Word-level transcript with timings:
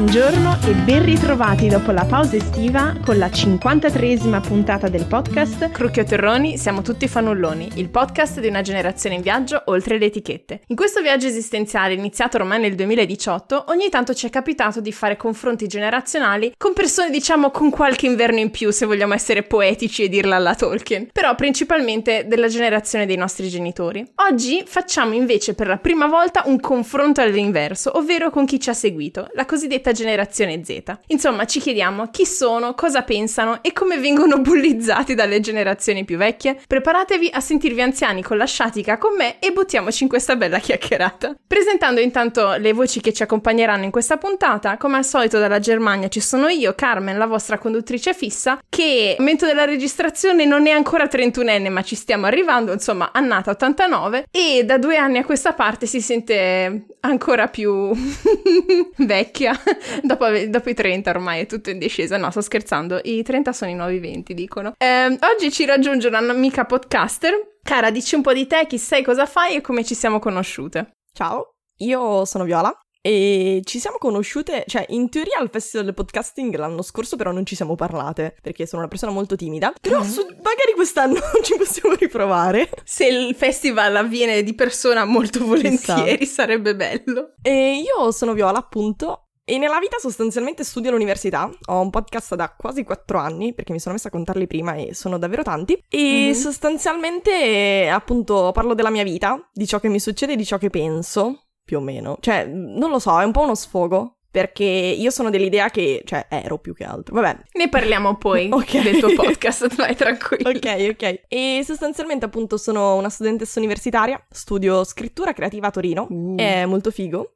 Buongiorno 0.00 0.60
e 0.66 0.72
ben 0.72 1.04
ritrovati 1.04 1.68
dopo 1.68 1.90
la 1.90 2.06
pausa 2.06 2.34
estiva 2.34 2.96
con 3.04 3.18
la 3.18 3.26
53esima 3.26 4.40
puntata 4.40 4.88
del 4.88 5.04
podcast 5.04 5.68
Crucchio 5.68 6.04
Terroni, 6.04 6.56
siamo 6.56 6.80
tutti 6.80 7.06
fanulloni, 7.06 7.72
il 7.74 7.90
podcast 7.90 8.40
di 8.40 8.48
una 8.48 8.62
generazione 8.62 9.16
in 9.16 9.20
viaggio 9.20 9.60
oltre 9.66 9.98
le 9.98 10.06
etichette. 10.06 10.62
In 10.68 10.76
questo 10.76 11.02
viaggio 11.02 11.26
esistenziale 11.26 11.92
iniziato 11.92 12.38
ormai 12.38 12.60
nel 12.60 12.76
2018, 12.76 13.66
ogni 13.68 13.90
tanto 13.90 14.14
ci 14.14 14.26
è 14.26 14.30
capitato 14.30 14.80
di 14.80 14.90
fare 14.90 15.18
confronti 15.18 15.66
generazionali 15.66 16.54
con 16.56 16.72
persone 16.72 17.10
diciamo 17.10 17.50
con 17.50 17.68
qualche 17.68 18.06
inverno 18.06 18.38
in 18.38 18.50
più 18.50 18.70
se 18.70 18.86
vogliamo 18.86 19.12
essere 19.12 19.42
poetici 19.42 20.04
e 20.04 20.08
dirla 20.08 20.36
alla 20.36 20.54
Tolkien, 20.54 21.10
però 21.12 21.34
principalmente 21.34 22.24
della 22.26 22.48
generazione 22.48 23.04
dei 23.04 23.16
nostri 23.16 23.50
genitori. 23.50 24.02
Oggi 24.30 24.62
facciamo 24.64 25.12
invece 25.12 25.52
per 25.52 25.66
la 25.66 25.76
prima 25.76 26.06
volta 26.06 26.44
un 26.46 26.58
confronto 26.58 27.20
all'inverso, 27.20 27.98
ovvero 27.98 28.30
con 28.30 28.46
chi 28.46 28.58
ci 28.58 28.70
ha 28.70 28.74
seguito, 28.74 29.28
la 29.34 29.44
cosiddetta 29.44 29.88
generazione 29.92 30.62
Z. 30.64 30.82
Insomma, 31.08 31.44
ci 31.46 31.60
chiediamo 31.60 32.08
chi 32.10 32.26
sono, 32.26 32.74
cosa 32.74 33.02
pensano 33.02 33.62
e 33.62 33.72
come 33.72 33.98
vengono 33.98 34.40
bullizzati 34.40 35.14
dalle 35.14 35.40
generazioni 35.40 36.04
più 36.04 36.16
vecchie. 36.16 36.60
Preparatevi 36.66 37.30
a 37.32 37.40
sentirvi 37.40 37.80
anziani 37.80 38.22
con 38.22 38.36
la 38.36 38.46
sciatica 38.46 38.98
con 38.98 39.14
me 39.16 39.38
e 39.38 39.52
buttiamoci 39.52 40.02
in 40.02 40.08
questa 40.08 40.36
bella 40.36 40.58
chiacchierata. 40.58 41.34
Presentando 41.46 42.00
intanto 42.00 42.54
le 42.56 42.72
voci 42.72 43.00
che 43.00 43.12
ci 43.12 43.22
accompagneranno 43.22 43.84
in 43.84 43.90
questa 43.90 44.16
puntata, 44.16 44.76
come 44.76 44.96
al 44.96 45.04
solito 45.04 45.38
dalla 45.38 45.58
Germania 45.58 46.08
ci 46.08 46.20
sono 46.20 46.48
io, 46.48 46.74
Carmen, 46.74 47.18
la 47.18 47.26
vostra 47.26 47.58
conduttrice 47.58 48.14
fissa, 48.14 48.58
che 48.68 49.14
al 49.18 49.24
momento 49.24 49.46
della 49.46 49.64
registrazione 49.64 50.44
non 50.44 50.66
è 50.66 50.70
ancora 50.70 51.04
31enne, 51.04 51.70
ma 51.70 51.82
ci 51.82 51.94
stiamo 51.94 52.26
arrivando, 52.26 52.72
insomma, 52.72 53.10
annata 53.12 53.50
89 53.50 54.26
e 54.30 54.64
da 54.64 54.78
due 54.78 54.96
anni 54.96 55.18
a 55.18 55.24
questa 55.24 55.52
parte 55.52 55.86
si 55.86 56.00
sente 56.00 56.86
ancora 57.00 57.48
più 57.48 57.90
vecchia 58.96 59.58
dopo, 60.02 60.26
dopo, 60.48 60.70
i 60.70 60.74
30 60.74 61.10
ormai 61.10 61.40
è 61.40 61.46
tutto 61.46 61.70
in 61.70 61.78
discesa. 61.78 62.16
No, 62.16 62.30
sto 62.30 62.40
scherzando. 62.40 63.00
I 63.02 63.22
30 63.22 63.52
sono 63.52 63.70
i 63.70 63.74
nuovi 63.74 63.98
20, 63.98 64.34
dicono. 64.34 64.74
Eh, 64.78 65.18
oggi 65.20 65.50
ci 65.50 65.64
raggiunge 65.64 66.08
un'amica 66.08 66.64
podcaster. 66.64 67.58
Cara, 67.62 67.90
dici 67.90 68.14
un 68.14 68.22
po' 68.22 68.32
di 68.32 68.46
te, 68.46 68.66
chi 68.66 68.78
sei, 68.78 69.02
cosa 69.02 69.26
fai 69.26 69.56
e 69.56 69.60
come 69.60 69.84
ci 69.84 69.94
siamo 69.94 70.18
conosciute. 70.18 70.92
Ciao, 71.12 71.54
io 71.78 72.24
sono 72.24 72.44
Viola. 72.44 72.74
E 73.02 73.62
ci 73.64 73.78
siamo 73.78 73.96
conosciute, 73.96 74.64
cioè 74.66 74.84
in 74.90 75.08
teoria 75.08 75.38
al 75.38 75.48
festival 75.50 75.86
del 75.86 75.94
podcasting 75.94 76.54
l'anno 76.56 76.82
scorso 76.82 77.16
però 77.16 77.32
non 77.32 77.46
ci 77.46 77.56
siamo 77.56 77.74
parlate 77.74 78.36
perché 78.42 78.66
sono 78.66 78.82
una 78.82 78.90
persona 78.90 79.10
molto 79.10 79.36
timida, 79.36 79.72
però 79.80 80.00
mm-hmm. 80.00 80.10
su, 80.10 80.20
magari 80.20 80.72
quest'anno 80.74 81.18
ci 81.42 81.56
possiamo 81.56 81.94
riprovare. 81.94 82.68
Se 82.84 83.06
il 83.06 83.34
festival 83.34 83.96
avviene 83.96 84.42
di 84.42 84.54
persona 84.54 85.06
molto 85.06 85.46
volentieri 85.46 86.26
sarebbe 86.26 86.76
bello. 86.76 87.36
E 87.40 87.80
io 87.82 88.10
sono 88.12 88.34
Viola 88.34 88.58
appunto 88.58 89.29
e 89.50 89.58
nella 89.58 89.80
vita 89.80 89.98
sostanzialmente 89.98 90.62
studio 90.62 90.90
all'università, 90.90 91.50
ho 91.66 91.80
un 91.80 91.90
podcast 91.90 92.36
da 92.36 92.54
quasi 92.56 92.84
4 92.84 93.18
anni, 93.18 93.52
perché 93.52 93.72
mi 93.72 93.80
sono 93.80 93.96
messa 93.96 94.06
a 94.06 94.12
contarli 94.12 94.46
prima 94.46 94.74
e 94.74 94.94
sono 94.94 95.18
davvero 95.18 95.42
tanti, 95.42 95.82
e 95.88 95.98
mm-hmm. 95.98 96.32
sostanzialmente 96.34 97.88
appunto 97.88 98.52
parlo 98.52 98.74
della 98.74 98.90
mia 98.90 99.02
vita, 99.02 99.50
di 99.52 99.66
ciò 99.66 99.80
che 99.80 99.88
mi 99.88 99.98
succede 99.98 100.36
di 100.36 100.44
ciò 100.44 100.56
che 100.56 100.70
penso, 100.70 101.46
più 101.64 101.78
o 101.78 101.80
meno. 101.80 102.16
Cioè, 102.20 102.44
non 102.46 102.90
lo 102.90 103.00
so, 103.00 103.20
è 103.20 103.24
un 103.24 103.32
po' 103.32 103.40
uno 103.40 103.56
sfogo, 103.56 104.18
perché 104.30 104.62
io 104.62 105.10
sono 105.10 105.30
dell'idea 105.30 105.68
che, 105.68 106.02
cioè, 106.04 106.26
ero 106.28 106.58
più 106.58 106.72
che 106.72 106.84
altro. 106.84 107.16
Vabbè. 107.16 107.40
Ne 107.54 107.68
parliamo 107.68 108.18
poi 108.18 108.50
okay. 108.54 108.84
del 108.84 109.00
tuo 109.00 109.12
podcast, 109.14 109.74
vai 109.74 109.96
tranquillo. 109.96 110.50
Ok, 110.50 110.90
ok. 110.92 111.22
E 111.26 111.62
sostanzialmente, 111.64 112.24
appunto, 112.24 112.56
sono 112.56 112.94
una 112.94 113.10
studentessa 113.10 113.58
universitaria, 113.58 114.24
studio 114.30 114.84
scrittura 114.84 115.32
creativa 115.32 115.66
a 115.66 115.70
Torino, 115.72 116.06
uh. 116.08 116.36
è 116.36 116.64
molto 116.66 116.92
figo. 116.92 117.34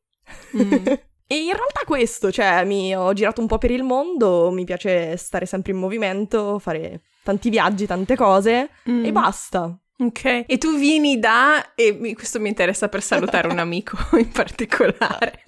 Mm. 0.57 0.85
E 1.27 1.37
in 1.37 1.53
realtà 1.53 1.81
questo, 1.87 2.31
cioè, 2.31 2.65
mi 2.65 2.95
ho 2.95 3.13
girato 3.13 3.41
un 3.41 3.47
po' 3.47 3.59
per 3.59 3.71
il 3.71 3.83
mondo, 3.83 4.51
mi 4.51 4.65
piace 4.65 5.17
stare 5.17 5.47
sempre 5.47 5.73
in 5.73 5.79
movimento, 5.79 6.59
fare 6.59 7.03
tanti 7.23 7.49
viaggi, 7.49 7.87
tante 7.87 8.15
cose 8.15 8.71
mm. 8.89 9.05
e 9.05 9.13
basta. 9.13 9.79
Ok, 9.97 10.45
e 10.47 10.59
tu 10.59 10.77
vieni 10.77 11.19
da, 11.19 11.75
e 11.75 12.15
questo 12.15 12.41
mi 12.41 12.49
interessa 12.49 12.89
per 12.89 13.01
salutare 13.01 13.49
un 13.49 13.59
amico 13.61 13.97
in 14.19 14.31
particolare. 14.31 15.43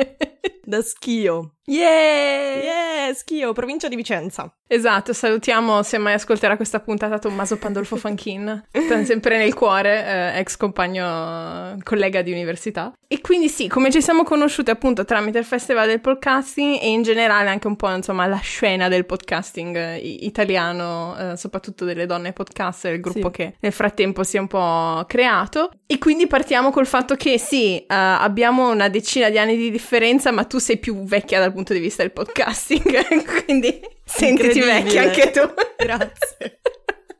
da 0.65 0.83
Schio. 0.83 1.57
Yeah! 1.69 2.63
Yeah, 2.63 3.15
Schio, 3.15 3.53
provincia 3.53 3.89
di 3.89 3.97
Vicenza. 3.97 4.53
Esatto, 4.69 5.13
salutiamo 5.13 5.83
se 5.83 5.97
mai 5.99 6.15
ascolterà 6.15 6.57
questa 6.57 6.81
puntata 6.81 7.19
Tommaso 7.19 7.57
Pandolfo 7.57 7.97
Fanchin, 7.97 8.65
sempre 9.05 9.39
nel 9.39 9.55
cuore, 9.55 10.35
eh, 10.35 10.41
ex 10.41 10.57
compagno, 10.57 11.77
collega 11.85 12.23
di 12.23 12.33
università. 12.33 12.93
E 13.07 13.21
quindi 13.21 13.49
sì, 13.49 13.69
come 13.69 13.93
ci 13.93 14.03
siamo 14.03 14.25
conosciute 14.25 14.73
appunto 14.73 15.05
tramite 15.05 15.39
il 15.39 15.45
festival 15.45 15.87
del 15.87 16.01
podcasting 16.01 16.79
e 16.81 16.89
in 16.89 17.03
generale 17.03 17.49
anche 17.49 17.69
un 17.69 17.77
po' 17.77 17.93
insomma 17.93 18.27
la 18.27 18.39
scena 18.39 18.89
del 18.89 19.07
podcasting 19.07 19.77
eh, 19.77 19.99
italiano, 19.99 21.17
eh, 21.17 21.37
soprattutto 21.37 21.85
delle 21.85 22.07
donne 22.07 22.33
podcaster, 22.33 22.95
il 22.95 23.01
gruppo 23.01 23.29
sì. 23.29 23.31
che 23.31 23.55
nel 23.61 23.73
frattempo 23.73 24.25
si 24.25 24.37
è 24.37 24.41
un 24.41 24.49
po' 24.49 25.05
creato. 25.07 25.71
E 25.87 25.99
quindi 25.99 26.27
partiamo 26.27 26.73
col 26.73 26.87
fatto 26.87 27.15
che 27.15 27.39
sì, 27.39 27.77
uh, 27.81 27.85
abbiamo 27.89 28.71
una 28.71 28.89
decina 28.89 29.31
di 29.31 29.39
anni 29.39 29.57
di 29.57 29.71
differenza, 29.71 30.33
ma 30.37 30.45
tu 30.45 30.59
sei 30.59 30.77
più 30.77 31.03
vecchia 31.05 31.41
dal 31.41 31.55
punto 31.55 31.73
di 31.73 31.79
vista 31.79 32.03
del 32.03 32.13
podcasting, 32.13 33.25
quindi 33.45 33.81
sentiti 34.05 34.61
vecchia 34.61 35.05
anche 35.05 35.31
tu. 35.31 35.41
Grazie. 35.79 36.61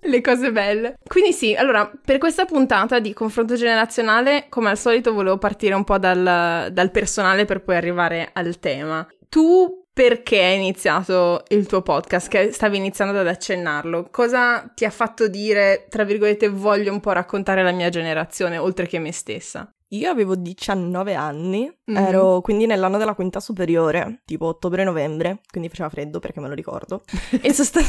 Le 0.07 0.21
cose 0.21 0.53
belle. 0.53 0.97
Quindi 1.05 1.33
sì, 1.33 1.55
allora, 1.55 1.91
per 2.05 2.19
questa 2.19 2.45
puntata 2.45 3.01
di 3.01 3.15
confronto 3.15 3.55
generazionale, 3.55 4.47
come 4.51 4.69
al 4.69 4.79
solito, 4.79 5.15
volevo 5.15 5.39
partire 5.39 5.75
un 5.75 5.83
po' 5.83 5.99
dal, 5.99 6.69
dal 6.71 6.91
personale 6.91 7.47
per 7.47 7.63
poi 7.63 7.77
arrivare 7.77 8.29
al 8.35 8.61
tema. 8.61 9.05
Tu 9.31 9.85
perché 9.93 10.45
hai 10.45 10.57
iniziato 10.57 11.43
il 11.49 11.67
tuo 11.67 11.81
podcast, 11.81 12.29
che 12.29 12.53
stavi 12.53 12.77
iniziando 12.77 13.19
ad 13.19 13.27
accennarlo. 13.27 14.09
Cosa 14.11 14.71
ti 14.75 14.85
ha 14.85 14.91
fatto 14.91 15.27
dire, 15.27 15.87
tra 15.89 16.05
virgolette, 16.05 16.49
voglio 16.49 16.93
un 16.93 17.01
po' 17.01 17.13
raccontare 17.13 17.63
la 17.63 17.73
mia 17.73 17.89
generazione, 17.89 18.59
oltre 18.59 18.87
che 18.87 18.99
me 18.99 19.11
stessa? 19.11 19.69
Io 19.91 20.11
avevo 20.11 20.35
19 20.35 21.15
anni, 21.15 21.73
mm-hmm. 21.91 22.05
ero 22.05 22.41
quindi 22.41 22.67
nell'anno 22.67 22.99
della 22.99 23.15
quinta 23.15 23.39
superiore, 23.39 24.23
tipo 24.25 24.47
ottobre-novembre, 24.47 25.43
quindi 25.49 25.69
faceva 25.69 25.89
freddo 25.89 26.19
perché 26.19 26.41
me 26.41 26.49
lo 26.49 26.55
ricordo. 26.55 27.03
e 27.41 27.53
sostan- 27.53 27.85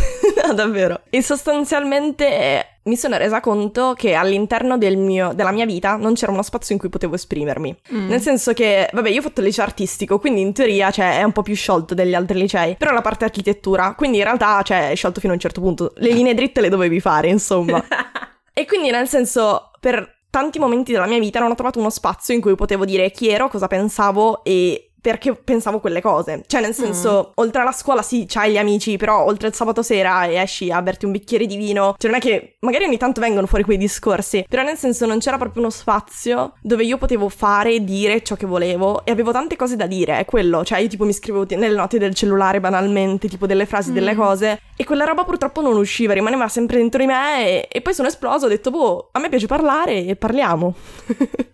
no, 0.46 0.54
davvero. 0.54 1.02
E 1.10 1.24
sostanzialmente 1.24 2.28
eh, 2.28 2.66
mi 2.84 2.96
sono 2.96 3.18
resa 3.18 3.40
conto 3.40 3.94
che 3.96 4.14
all'interno 4.14 4.78
del 4.78 4.96
mio, 4.96 5.34
della 5.34 5.52
mia 5.52 5.66
vita 5.66 5.96
non 5.96 6.14
c'era 6.14 6.32
uno 6.32 6.44
spazio 6.44 6.76
in 6.76 6.80
cui 6.80 6.90
potevo 6.90 7.16
esprimermi. 7.16 7.76
Mm. 7.92 8.08
Nel 8.10 8.22
senso 8.22 8.54
che, 8.54 8.88
vabbè, 8.94 9.10
io 9.10 9.20
ho 9.20 9.24
fatto 9.24 9.40
il 9.40 9.48
liceo 9.48 9.66
artistico, 9.66 10.20
quindi 10.20 10.42
in 10.42 10.54
teoria 10.54 10.92
cioè, 10.92 11.18
è 11.18 11.24
un 11.24 11.32
po' 11.32 11.42
più 11.42 11.56
sciolto 11.56 11.96
degli 11.96 12.14
altri 12.14 12.38
licei, 12.38 12.76
però 12.76 12.92
la 12.92 13.02
parte 13.02 13.26
architettura, 13.26 13.96
quindi 13.96 14.18
in 14.18 14.24
realtà 14.24 14.62
cioè, 14.62 14.92
è 14.92 14.96
sciolto 14.96 15.20
fino 15.20 15.32
a 15.32 15.36
un 15.36 15.42
certo 15.42 15.62
punto. 15.62 15.94
Le 15.96 16.12
linee 16.12 16.36
dritte 16.36 16.62
le 16.62 16.70
dovevi 16.70 17.00
fare, 17.00 17.28
insomma. 17.28 17.84
e 18.54 18.66
quindi 18.68 18.92
nel 18.92 19.08
senso, 19.08 19.72
per 19.80 20.17
tanti 20.38 20.60
momenti 20.60 20.92
della 20.92 21.08
mia 21.08 21.18
vita 21.18 21.40
non 21.40 21.50
ho 21.50 21.56
trovato 21.56 21.80
uno 21.80 21.90
spazio 21.90 22.36
in 22.36 22.42
cui 22.42 22.54
potevo 22.54 22.86
dire 22.86 23.10
chi 23.10 23.28
ero, 23.28 23.50
cosa 23.50 23.66
pensavo 23.66 24.44
e 24.44 24.92
perché 25.10 25.34
pensavo 25.36 25.80
quelle 25.80 26.02
cose. 26.02 26.44
Cioè, 26.46 26.62
nel 26.62 26.74
senso, 26.74 27.28
mm. 27.30 27.32
oltre 27.36 27.62
alla 27.62 27.72
scuola 27.72 28.02
sì, 28.02 28.26
c'hai 28.28 28.52
gli 28.52 28.58
amici, 28.58 28.98
però 28.98 29.24
oltre 29.24 29.48
il 29.48 29.54
sabato 29.54 29.82
sera 29.82 30.26
e 30.26 30.36
esci 30.36 30.70
a 30.70 30.82
berti 30.82 31.06
un 31.06 31.12
bicchiere 31.12 31.46
di 31.46 31.56
vino, 31.56 31.96
cioè 31.98 32.12
non 32.12 32.20
è 32.20 32.22
che 32.22 32.58
magari 32.62 32.86
ogni 32.86 32.98
tanto 32.98 33.22
vengono 33.22 33.48
fuori 33.48 33.64
quei 33.64 33.78
discorsi, 33.78 34.46
però 34.48 34.64
nel 34.64 34.78
senso 34.78 35.06
non 35.06 35.20
c'era 35.20 35.38
proprio 35.38 35.62
uno 35.62 35.72
spazio 35.72 36.54
dove 36.62 36.84
io 36.84 36.98
potevo 36.98 37.30
fare 37.30 37.74
e 37.74 37.84
dire 37.84 38.22
ciò 38.22 38.36
che 38.36 38.46
volevo 38.46 39.06
e 39.06 39.12
avevo 39.12 39.32
tante 39.32 39.56
cose 39.56 39.76
da 39.76 39.86
dire, 39.86 40.20
è 40.20 40.26
quello, 40.26 40.66
cioè 40.66 40.80
io 40.80 40.88
tipo 40.88 41.06
mi 41.06 41.14
scrivevo 41.14 41.46
nelle 41.52 41.76
note 41.76 41.98
del 41.98 42.14
cellulare 42.14 42.60
banalmente, 42.60 43.30
tipo 43.30 43.46
delle 43.46 43.66
frasi, 43.66 43.92
mm. 43.92 43.94
delle 43.94 44.16
cose 44.16 44.60
e 44.76 44.84
quella 44.84 45.06
roba 45.06 45.24
purtroppo 45.24 45.62
non 45.62 45.78
usciva, 45.78 46.14
rimaneva 46.14 46.48
sempre 46.48 46.78
dentro 46.78 47.00
di 47.00 47.08
me 47.08 47.48
e, 47.48 47.68
e 47.72 47.82
poi 47.82 47.94
sono 47.94 48.08
esploso, 48.08 48.46
ho 48.46 48.50
detto 48.50 48.72
boh, 48.72 49.10
a 49.12 49.20
me 49.20 49.30
piace 49.30 49.48
parlare 49.48 50.06
e 50.06 50.16
parliamo. 50.16 50.76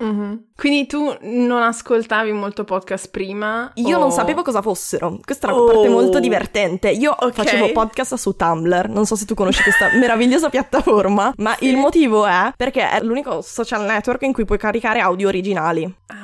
mm-hmm. 0.04 0.34
Quindi 0.56 0.86
tu 0.88 1.16
non 1.22 1.62
ascoltavi 1.62 2.32
molto 2.32 2.64
podcast 2.64 3.10
prima? 3.10 3.43
Prima? 3.44 3.72
Io 3.76 3.98
o... 3.98 4.00
non 4.00 4.12
sapevo 4.12 4.42
cosa 4.42 4.62
fossero. 4.62 5.20
Questa 5.24 5.48
è 5.48 5.52
una 5.52 5.62
oh. 5.62 5.66
parte 5.66 5.90
molto 5.90 6.20
divertente. 6.20 6.90
Io 6.90 7.12
okay. 7.12 7.32
facevo 7.32 7.72
podcast 7.72 8.16
su 8.16 8.36
Tumblr. 8.36 8.90
Non 8.90 9.06
so 9.06 9.16
se 9.16 9.26
tu 9.26 9.34
conosci 9.34 9.62
questa 9.64 9.90
meravigliosa 9.98 10.50
piattaforma, 10.50 11.34
ma 11.38 11.56
sì. 11.58 11.68
il 11.68 11.78
motivo 11.78 12.26
è 12.26 12.54
perché 12.56 12.90
è 12.90 13.02
l'unico 13.02 13.42
social 13.42 13.84
network 13.86 14.22
in 14.24 14.34
cui 14.34 14.46
puoi 14.46 14.58
caricare 14.58 15.00
audio 15.00 15.28
originali. 15.28 15.94
Ah. 16.08 16.22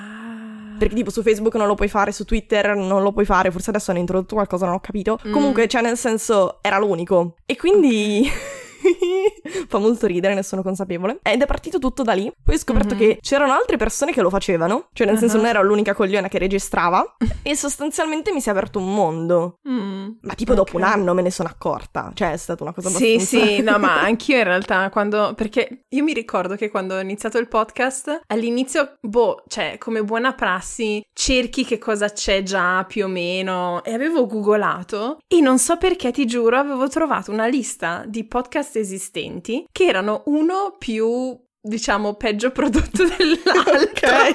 Perché 0.77 0.95
tipo 0.95 1.09
su 1.09 1.21
Facebook 1.21 1.55
non 1.55 1.67
lo 1.67 1.75
puoi 1.75 1.89
fare, 1.89 2.13
su 2.13 2.23
Twitter 2.23 2.73
non 2.73 3.03
lo 3.03 3.11
puoi 3.11 3.25
fare, 3.25 3.51
forse 3.51 3.69
adesso 3.69 3.91
hanno 3.91 3.99
introdotto 3.99 4.35
qualcosa, 4.35 4.65
non 4.65 4.75
ho 4.75 4.79
capito. 4.79 5.19
Mm. 5.27 5.33
Comunque, 5.33 5.67
cioè 5.67 5.81
nel 5.81 5.97
senso, 5.97 6.59
era 6.61 6.79
l'unico. 6.79 7.35
E 7.45 7.57
quindi... 7.57 8.21
Okay. 8.25 8.67
Fa 9.67 9.77
molto 9.77 10.07
ridere, 10.07 10.33
ne 10.33 10.43
sono 10.43 10.61
consapevole. 10.61 11.19
Ed 11.21 11.41
è 11.41 11.45
partito 11.45 11.79
tutto 11.79 12.03
da 12.03 12.13
lì. 12.13 12.31
Poi 12.43 12.55
ho 12.55 12.57
scoperto 12.57 12.95
mm-hmm. 12.95 13.09
che 13.09 13.17
c'erano 13.21 13.53
altre 13.53 13.77
persone 13.77 14.11
che 14.11 14.21
lo 14.21 14.29
facevano, 14.29 14.89
cioè 14.93 15.05
nel 15.05 15.15
uh-huh. 15.15 15.21
senso 15.21 15.37
non 15.37 15.45
ero 15.45 15.63
l'unica 15.63 15.93
cogliona 15.93 16.27
che 16.27 16.37
registrava. 16.37 17.15
e 17.43 17.55
sostanzialmente 17.55 18.31
mi 18.31 18.41
si 18.41 18.49
è 18.49 18.51
aperto 18.51 18.79
un 18.79 18.93
mondo. 18.93 19.59
Mm, 19.69 20.09
ma 20.21 20.33
tipo 20.33 20.53
okay. 20.53 20.63
dopo 20.63 20.77
un 20.77 20.83
anno 20.83 21.13
me 21.13 21.21
ne 21.21 21.31
sono 21.31 21.49
accorta. 21.49 22.11
Cioè 22.13 22.31
è 22.31 22.37
stata 22.37 22.63
una 22.63 22.73
cosa 22.73 22.89
abbastanza... 22.89 23.25
Sì, 23.25 23.37
sì, 23.37 23.61
no, 23.61 23.77
ma 23.77 24.01
anch'io 24.01 24.37
in 24.37 24.43
realtà 24.43 24.89
quando... 24.89 25.33
Perché 25.35 25.85
io 25.89 26.03
mi 26.03 26.13
ricordo 26.13 26.55
che 26.55 26.69
quando 26.69 26.95
ho 26.95 26.99
iniziato 26.99 27.37
il 27.37 27.47
podcast, 27.47 28.21
all'inizio, 28.27 28.93
boh, 29.01 29.43
cioè 29.47 29.77
come 29.77 30.03
buona 30.03 30.33
prassi, 30.33 31.01
cerchi 31.13 31.65
che 31.65 31.77
cosa 31.77 32.09
c'è 32.09 32.43
già 32.43 32.83
più 32.85 33.05
o 33.05 33.07
meno. 33.07 33.83
E 33.83 33.93
avevo 33.93 34.25
googolato 34.25 35.19
e 35.27 35.41
non 35.41 35.59
so 35.59 35.77
perché, 35.77 36.11
ti 36.11 36.25
giuro, 36.25 36.57
avevo 36.57 36.87
trovato 36.87 37.31
una 37.31 37.47
lista 37.47 38.03
di 38.07 38.25
podcast 38.25 38.68
esistenti 38.77 39.65
che 39.71 39.85
erano 39.85 40.21
uno 40.25 40.75
più, 40.77 41.35
diciamo, 41.59 42.13
peggio 42.13 42.51
prodotto 42.51 43.03
dell'altro. 43.17 44.07
ok 44.07 44.31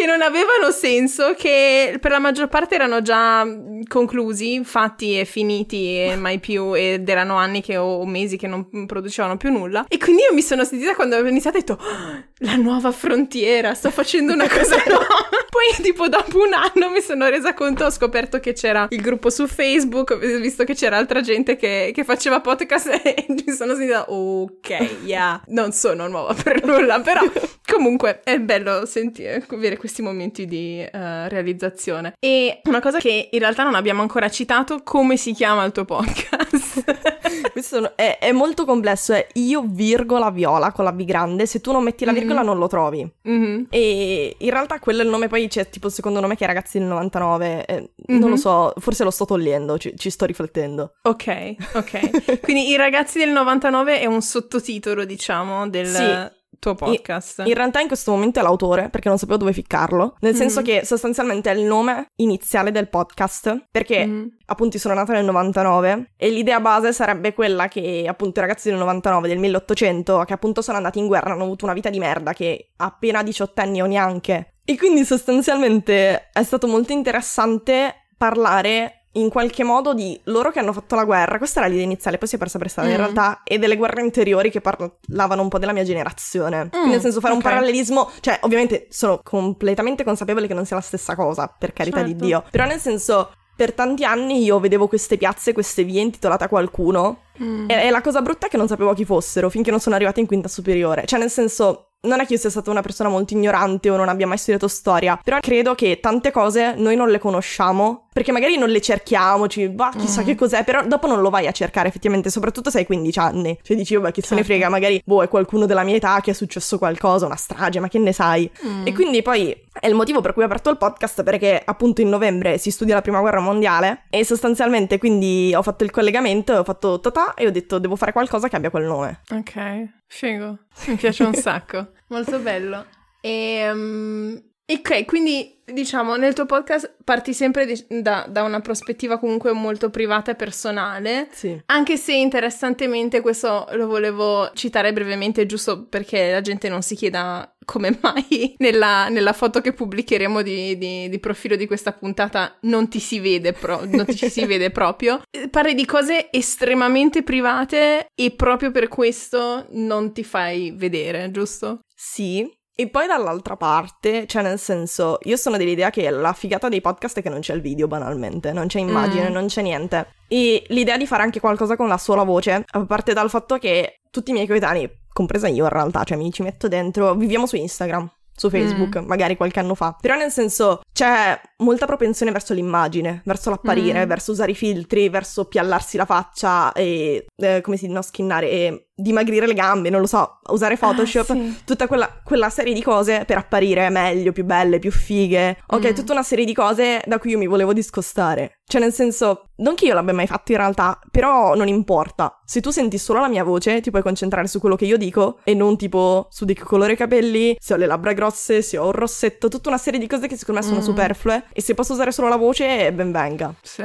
che 0.00 0.06
non 0.06 0.22
avevano 0.22 0.70
senso, 0.70 1.34
che 1.36 1.98
per 2.00 2.10
la 2.10 2.18
maggior 2.18 2.48
parte 2.48 2.74
erano 2.74 3.02
già 3.02 3.46
conclusi, 3.86 4.64
fatti 4.64 5.20
e 5.20 5.26
finiti 5.26 5.94
e 5.94 6.16
mai 6.18 6.38
più, 6.38 6.74
ed 6.74 7.06
erano 7.06 7.36
anni 7.36 7.60
che, 7.60 7.76
o 7.76 8.06
mesi 8.06 8.38
che 8.38 8.46
non 8.46 8.86
producevano 8.86 9.36
più 9.36 9.50
nulla. 9.50 9.84
E 9.88 9.98
quindi 9.98 10.22
io 10.22 10.32
mi 10.34 10.40
sono 10.40 10.64
sentita 10.64 10.94
quando 10.94 11.16
avevo 11.16 11.28
iniziato 11.28 11.58
e 11.58 11.60
ho 11.60 11.62
detto, 11.62 11.82
oh, 11.82 12.24
la 12.38 12.56
nuova 12.56 12.90
frontiera, 12.92 13.74
sto 13.74 13.90
facendo 13.90 14.32
una 14.32 14.48
cosa 14.48 14.76
nuova. 14.88 15.28
Poi 15.50 15.82
tipo 15.82 16.08
dopo 16.08 16.38
un 16.38 16.54
anno 16.54 16.90
mi 16.90 17.02
sono 17.02 17.28
resa 17.28 17.52
conto, 17.52 17.84
ho 17.84 17.90
scoperto 17.90 18.40
che 18.40 18.54
c'era 18.54 18.86
il 18.88 19.02
gruppo 19.02 19.28
su 19.28 19.46
Facebook, 19.46 20.12
ho 20.12 20.38
visto 20.38 20.64
che 20.64 20.74
c'era 20.74 20.96
altra 20.96 21.20
gente 21.20 21.56
che, 21.56 21.90
che 21.92 22.04
faceva 22.04 22.40
podcast 22.40 22.86
e 23.04 23.26
mi 23.28 23.52
sono 23.52 23.74
sentita, 23.74 24.10
ok, 24.10 24.98
yeah, 25.02 25.42
non 25.48 25.72
sono 25.72 26.06
nuova 26.06 26.32
per 26.32 26.64
nulla, 26.64 27.00
però 27.00 27.20
comunque 27.66 28.20
è 28.24 28.38
bello 28.38 28.86
sentire, 28.86 29.44
avere 29.50 29.76
questi 29.90 30.02
momenti 30.02 30.46
di 30.46 30.80
uh, 30.80 30.98
realizzazione. 31.26 32.14
E 32.20 32.60
una 32.64 32.80
cosa 32.80 32.98
che 32.98 33.28
in 33.30 33.38
realtà 33.40 33.64
non 33.64 33.74
abbiamo 33.74 34.02
ancora 34.02 34.30
citato, 34.30 34.82
come 34.84 35.16
si 35.16 35.32
chiama 35.32 35.64
il 35.64 35.72
tuo 35.72 35.84
podcast? 35.84 36.84
Questo 37.52 37.96
è, 37.96 38.18
è, 38.20 38.30
molto 38.30 38.64
complesso, 38.64 39.12
è 39.12 39.26
io 39.34 39.64
virgola 39.66 40.30
viola 40.30 40.70
con 40.70 40.84
la 40.84 40.92
V 40.92 41.02
grande, 41.02 41.46
se 41.46 41.60
tu 41.60 41.72
non 41.72 41.82
metti 41.82 42.04
la 42.04 42.12
virgola 42.12 42.40
mm-hmm. 42.40 42.48
non 42.48 42.58
lo 42.58 42.68
trovi. 42.68 43.12
Mm-hmm. 43.28 43.64
E 43.68 44.36
in 44.38 44.50
realtà 44.50 44.78
quello 44.78 45.00
è 45.00 45.04
il 45.04 45.10
nome, 45.10 45.26
poi 45.26 45.48
c'è 45.48 45.68
tipo 45.68 45.88
il 45.88 45.92
secondo 45.92 46.20
nome 46.20 46.36
che 46.36 46.44
è 46.44 46.46
Ragazzi 46.46 46.78
del 46.78 46.86
99, 46.86 47.64
eh, 47.66 47.74
mm-hmm. 47.74 47.90
non 48.06 48.20
lo 48.20 48.26
mm-hmm. 48.26 48.36
so, 48.36 48.72
forse 48.78 49.02
lo 49.02 49.10
sto 49.10 49.24
togliendo, 49.24 49.76
ci, 49.78 49.92
ci 49.96 50.10
sto 50.10 50.24
riflettendo. 50.24 50.94
Ok, 51.02 51.56
ok. 51.74 52.40
Quindi 52.40 52.68
i 52.68 52.76
Ragazzi 52.76 53.18
del 53.18 53.30
99 53.30 53.98
è 53.98 54.06
un 54.06 54.22
sottotitolo, 54.22 55.04
diciamo, 55.04 55.68
del... 55.68 55.86
Sì 55.86 56.38
tuo 56.60 56.76
podcast. 56.76 57.40
In, 57.40 57.46
in, 57.46 57.54
realtà 57.54 57.80
in 57.80 57.88
questo 57.88 58.12
momento 58.12 58.38
è 58.38 58.42
l'autore, 58.42 58.88
perché 58.88 59.08
non 59.08 59.18
sapevo 59.18 59.38
dove 59.38 59.52
ficcarlo. 59.52 60.14
Nel 60.20 60.36
senso 60.36 60.60
mm. 60.60 60.64
che 60.64 60.84
sostanzialmente 60.84 61.50
è 61.50 61.54
il 61.54 61.64
nome 61.64 62.06
iniziale 62.16 62.70
del 62.70 62.88
podcast, 62.88 63.66
perché 63.70 64.06
mm. 64.06 64.26
appunto 64.46 64.78
sono 64.78 64.94
nata 64.94 65.12
nel 65.12 65.24
99 65.24 66.12
e 66.16 66.30
l'idea 66.30 66.60
base 66.60 66.92
sarebbe 66.92 67.34
quella 67.34 67.66
che 67.66 68.04
appunto 68.06 68.38
i 68.38 68.42
ragazzi 68.42 68.68
del 68.68 68.78
99, 68.78 69.26
del 69.26 69.38
1800, 69.38 70.22
che 70.24 70.32
appunto 70.32 70.62
sono 70.62 70.76
andati 70.76 71.00
in 71.00 71.08
guerra, 71.08 71.32
hanno 71.32 71.44
avuto 71.44 71.64
una 71.64 71.74
vita 71.74 71.90
di 71.90 71.98
merda, 71.98 72.32
che 72.32 72.70
appena 72.76 73.24
18 73.24 73.60
anni 73.60 73.82
o 73.82 73.86
neanche. 73.86 74.54
E 74.64 74.76
quindi 74.76 75.04
sostanzialmente 75.04 76.28
è 76.30 76.42
stato 76.44 76.68
molto 76.68 76.92
interessante 76.92 78.06
parlare 78.16 78.99
in 79.12 79.28
qualche 79.28 79.64
modo 79.64 79.92
di 79.92 80.18
loro 80.24 80.50
che 80.50 80.60
hanno 80.60 80.72
fatto 80.72 80.94
la 80.94 81.04
guerra, 81.04 81.38
questa 81.38 81.60
era 81.60 81.68
l'idea 81.68 81.84
iniziale, 81.84 82.18
poi 82.18 82.28
si 82.28 82.36
è 82.36 82.38
persa 82.38 82.58
per 82.58 82.68
strada 82.68 82.88
mm. 82.88 82.92
in 82.92 82.96
realtà, 82.96 83.40
e 83.42 83.58
delle 83.58 83.76
guerre 83.76 84.00
anteriori 84.02 84.50
che 84.50 84.60
parlavano 84.60 85.42
un 85.42 85.48
po' 85.48 85.58
della 85.58 85.72
mia 85.72 85.84
generazione. 85.84 86.64
Mm, 86.64 86.68
Quindi 86.68 86.90
nel 86.90 87.00
senso 87.00 87.20
fare 87.20 87.34
okay. 87.34 87.44
un 87.44 87.50
parallelismo, 87.52 88.10
cioè 88.20 88.38
ovviamente 88.42 88.86
sono 88.90 89.20
completamente 89.22 90.04
consapevole 90.04 90.46
che 90.46 90.54
non 90.54 90.64
sia 90.64 90.76
la 90.76 90.82
stessa 90.82 91.14
cosa, 91.16 91.52
per 91.58 91.72
carità 91.72 91.98
certo. 91.98 92.12
di 92.12 92.26
Dio, 92.26 92.44
però 92.50 92.66
nel 92.66 92.78
senso 92.78 93.32
per 93.56 93.74
tanti 93.74 94.04
anni 94.04 94.42
io 94.42 94.58
vedevo 94.58 94.86
queste 94.86 95.16
piazze, 95.16 95.52
queste 95.52 95.84
vie 95.84 96.00
intitolate 96.00 96.44
a 96.44 96.48
qualcuno 96.48 97.24
mm. 97.42 97.68
e, 97.68 97.86
e 97.86 97.90
la 97.90 98.00
cosa 98.00 98.22
brutta 98.22 98.46
è 98.46 98.48
che 98.48 98.56
non 98.56 98.68
sapevo 98.68 98.94
chi 98.94 99.04
fossero 99.04 99.50
finché 99.50 99.70
non 99.70 99.80
sono 99.80 99.96
arrivata 99.96 100.20
in 100.20 100.26
quinta 100.26 100.48
superiore, 100.48 101.04
cioè 101.06 101.18
nel 101.18 101.30
senso 101.30 101.89
non 102.02 102.20
è 102.20 102.26
che 102.26 102.34
io 102.34 102.38
sia 102.38 102.50
stata 102.50 102.70
una 102.70 102.80
persona 102.80 103.08
molto 103.08 103.34
ignorante 103.34 103.90
o 103.90 103.96
non 103.96 104.08
abbia 104.08 104.26
mai 104.26 104.38
studiato 104.38 104.68
storia, 104.68 105.18
però 105.22 105.38
credo 105.40 105.74
che 105.74 106.00
tante 106.00 106.30
cose 106.30 106.74
noi 106.76 106.96
non 106.96 107.10
le 107.10 107.18
conosciamo 107.18 108.06
perché 108.12 108.32
magari 108.32 108.56
non 108.56 108.70
le 108.70 108.80
cerchiamo, 108.80 109.46
ci, 109.46 109.68
bah, 109.68 109.92
chissà 109.96 110.22
mm. 110.22 110.24
che 110.24 110.34
cos'è, 110.34 110.64
però 110.64 110.84
dopo 110.84 111.06
non 111.06 111.20
lo 111.20 111.30
vai 111.30 111.46
a 111.46 111.52
cercare 111.52 111.88
effettivamente, 111.88 112.28
soprattutto 112.28 112.70
se 112.70 112.78
hai 112.78 112.86
15 112.86 113.18
anni. 113.18 113.58
Cioè 113.62 113.76
dici, 113.76 113.94
vabbè, 113.94 114.10
chi 114.10 114.20
certo. 114.20 114.28
se 114.28 114.34
ne 114.34 114.40
certo. 114.40 114.52
frega, 114.54 114.68
magari, 114.68 115.00
boh, 115.04 115.22
è 115.22 115.28
qualcuno 115.28 115.66
della 115.66 115.84
mia 115.84 115.94
età 115.94 116.20
che 116.20 116.32
è 116.32 116.34
successo 116.34 116.76
qualcosa, 116.76 117.26
una 117.26 117.36
strage, 117.36 117.78
ma 117.78 117.88
che 117.88 117.98
ne 117.98 118.12
sai? 118.12 118.50
Mm. 118.66 118.86
E 118.86 118.92
quindi 118.92 119.22
poi 119.22 119.56
è 119.72 119.86
il 119.86 119.94
motivo 119.94 120.20
per 120.20 120.32
cui 120.32 120.42
ho 120.42 120.46
aperto 120.46 120.70
il 120.70 120.76
podcast, 120.76 121.22
perché 121.22 121.62
appunto 121.64 122.00
in 122.00 122.08
novembre 122.08 122.58
si 122.58 122.70
studia 122.70 122.94
la 122.94 123.02
prima 123.02 123.20
guerra 123.20 123.40
mondiale 123.40 124.02
e 124.10 124.24
sostanzialmente 124.24 124.98
quindi 124.98 125.52
ho 125.54 125.62
fatto 125.62 125.84
il 125.84 125.90
collegamento 125.90 126.52
ho 126.52 126.64
fatto 126.64 126.98
tata 127.00 127.34
e 127.34 127.46
ho 127.46 127.50
detto 127.50 127.78
devo 127.78 127.96
fare 127.96 128.12
qualcosa 128.12 128.48
che 128.48 128.56
abbia 128.56 128.70
quel 128.70 128.84
nome. 128.84 129.20
Ok, 129.30 129.88
figo, 130.10 130.58
mi 130.88 130.96
piace 130.96 131.22
un 131.22 131.34
sacco, 131.36 131.92
molto 132.08 132.38
bello. 132.40 132.84
E... 133.20 133.70
Um... 133.70 134.49
Ok, 134.72 135.04
quindi 135.04 135.58
diciamo, 135.72 136.14
nel 136.14 136.32
tuo 136.32 136.46
podcast 136.46 136.94
parti 137.02 137.32
sempre 137.34 137.66
di, 137.66 138.02
da, 138.02 138.26
da, 138.28 138.44
una 138.44 138.60
prospettiva 138.60 139.18
comunque 139.18 139.52
molto 139.52 139.90
privata 139.90 140.30
e 140.30 140.34
personale. 140.36 141.28
Sì. 141.32 141.60
Anche 141.66 141.96
se 141.96 142.14
interessantemente 142.14 143.20
questo 143.20 143.66
lo 143.72 143.88
volevo 143.88 144.50
citare 144.54 144.92
brevemente, 144.92 145.46
giusto 145.46 145.86
perché 145.86 146.30
la 146.30 146.40
gente 146.40 146.68
non 146.68 146.82
si 146.82 146.94
chieda 146.94 147.52
come 147.64 147.98
mai 148.00 148.54
nella, 148.58 149.08
nella 149.08 149.32
foto 149.32 149.60
che 149.60 149.72
pubblicheremo 149.72 150.42
di, 150.42 150.78
di, 150.78 151.08
di, 151.08 151.18
profilo 151.18 151.56
di 151.56 151.66
questa 151.66 151.92
puntata 151.92 152.56
non 152.62 152.88
ti 152.88 153.00
si 153.00 153.18
vede, 153.18 153.52
pro, 153.52 153.84
non 153.84 154.06
ti 154.06 154.28
si 154.28 154.44
vede 154.46 154.70
proprio. 154.72 155.20
Parli 155.50 155.74
di 155.74 155.84
cose 155.84 156.28
estremamente 156.30 157.22
private 157.22 158.06
e 158.14 158.30
proprio 158.32 158.70
per 158.70 158.86
questo 158.88 159.66
non 159.70 160.12
ti 160.12 160.22
fai 160.22 160.72
vedere, 160.76 161.30
giusto? 161.32 161.80
Sì, 161.94 162.48
e 162.74 162.88
poi 162.88 163.06
dall'altra 163.06 163.56
parte, 163.56 164.26
cioè 164.26 164.42
nel 164.42 164.58
senso, 164.58 165.18
io 165.22 165.36
sono 165.36 165.56
dell'idea 165.56 165.90
che 165.90 166.08
la 166.10 166.32
figata 166.32 166.68
dei 166.68 166.80
podcast 166.80 167.18
è 167.18 167.22
che 167.22 167.28
non 167.28 167.40
c'è 167.40 167.54
il 167.54 167.60
video 167.60 167.86
banalmente, 167.86 168.52
non 168.52 168.68
c'è 168.68 168.78
immagine, 168.78 169.28
mm. 169.28 169.32
non 169.32 169.46
c'è 169.46 169.62
niente. 169.62 170.14
E 170.28 170.64
l'idea 170.68 170.96
di 170.96 171.06
fare 171.06 171.22
anche 171.22 171.40
qualcosa 171.40 171.76
con 171.76 171.88
la 171.88 171.98
sola 171.98 172.22
voce, 172.22 172.64
a 172.66 172.86
parte 172.86 173.12
dal 173.12 173.28
fatto 173.28 173.58
che 173.58 174.00
tutti 174.10 174.30
i 174.30 174.32
miei 174.32 174.46
coetanei, 174.46 174.90
compresa 175.12 175.48
io 175.48 175.64
in 175.64 175.70
realtà, 175.70 176.04
cioè 176.04 176.16
mi 176.16 176.32
ci 176.32 176.42
metto 176.42 176.68
dentro, 176.68 177.14
viviamo 177.14 177.46
su 177.46 177.56
Instagram 177.56 178.10
su 178.34 178.48
Facebook, 178.48 179.02
mm. 179.02 179.06
magari 179.06 179.36
qualche 179.36 179.60
anno 179.60 179.74
fa. 179.74 179.94
Però 180.00 180.16
nel 180.16 180.30
senso 180.30 180.80
c'è 180.92 181.38
molta 181.60 181.86
propensione 181.86 182.32
verso 182.32 182.52
l'immagine, 182.52 183.22
verso 183.24 183.50
l'apparire, 183.50 184.04
mm. 184.04 184.08
verso 184.08 184.32
usare 184.32 184.50
i 184.50 184.54
filtri, 184.54 185.08
verso 185.08 185.46
piallarsi 185.46 185.96
la 185.96 186.04
faccia 186.04 186.72
e 186.72 187.26
eh, 187.36 187.60
come 187.62 187.76
si 187.76 187.84
dice, 187.84 187.94
no, 187.94 188.02
skinnare 188.02 188.50
e 188.50 188.86
dimagrire 189.00 189.46
le 189.46 189.54
gambe, 189.54 189.90
non 189.90 190.00
lo 190.00 190.06
so, 190.06 190.38
usare 190.50 190.74
ah, 190.74 190.78
Photoshop, 190.78 191.30
ah, 191.30 191.34
sì. 191.34 191.56
tutta 191.64 191.86
quella, 191.86 192.20
quella, 192.22 192.50
serie 192.50 192.74
di 192.74 192.82
cose 192.82 193.24
per 193.26 193.38
apparire 193.38 193.88
meglio, 193.88 194.32
più 194.32 194.44
belle, 194.44 194.78
più 194.78 194.90
fighe. 194.90 195.58
Ok, 195.68 195.90
mm. 195.90 195.94
tutta 195.94 196.12
una 196.12 196.22
serie 196.22 196.44
di 196.44 196.54
cose 196.54 197.02
da 197.06 197.18
cui 197.18 197.30
io 197.30 197.38
mi 197.38 197.46
volevo 197.46 197.72
discostare. 197.72 198.60
Cioè, 198.70 198.80
nel 198.80 198.92
senso, 198.92 199.46
non 199.56 199.74
che 199.74 199.86
io 199.86 199.94
l'abbia 199.94 200.12
mai 200.12 200.28
fatto 200.28 200.52
in 200.52 200.58
realtà, 200.58 200.98
però 201.10 201.56
non 201.56 201.66
importa. 201.66 202.40
Se 202.44 202.60
tu 202.60 202.70
senti 202.70 202.98
solo 202.98 203.20
la 203.20 203.28
mia 203.28 203.42
voce, 203.42 203.80
ti 203.80 203.90
puoi 203.90 204.02
concentrare 204.02 204.46
su 204.46 204.60
quello 204.60 204.76
che 204.76 204.84
io 204.84 204.96
dico 204.96 205.40
e 205.42 205.54
non 205.54 205.76
tipo 205.76 206.28
su 206.30 206.44
di 206.44 206.54
che 206.54 206.62
colore 206.62 206.94
capelli, 206.94 207.56
se 207.58 207.74
ho 207.74 207.76
le 207.76 207.86
labbra 207.86 208.12
grosse, 208.12 208.62
se 208.62 208.78
ho 208.78 208.86
un 208.86 208.92
rossetto, 208.92 209.48
tutta 209.48 209.70
una 209.70 209.78
serie 209.78 209.98
di 209.98 210.06
cose 210.06 210.28
che 210.28 210.36
secondo 210.36 210.60
me 210.60 210.66
sono 210.66 210.80
mm. 210.80 210.84
superflue. 210.84 211.44
E 211.52 211.60
se 211.60 211.74
posso 211.74 211.92
usare 211.92 212.12
solo 212.12 212.28
la 212.28 212.36
voce, 212.36 212.92
ben 212.92 213.12
venga. 213.12 213.54
Sì, 213.62 213.84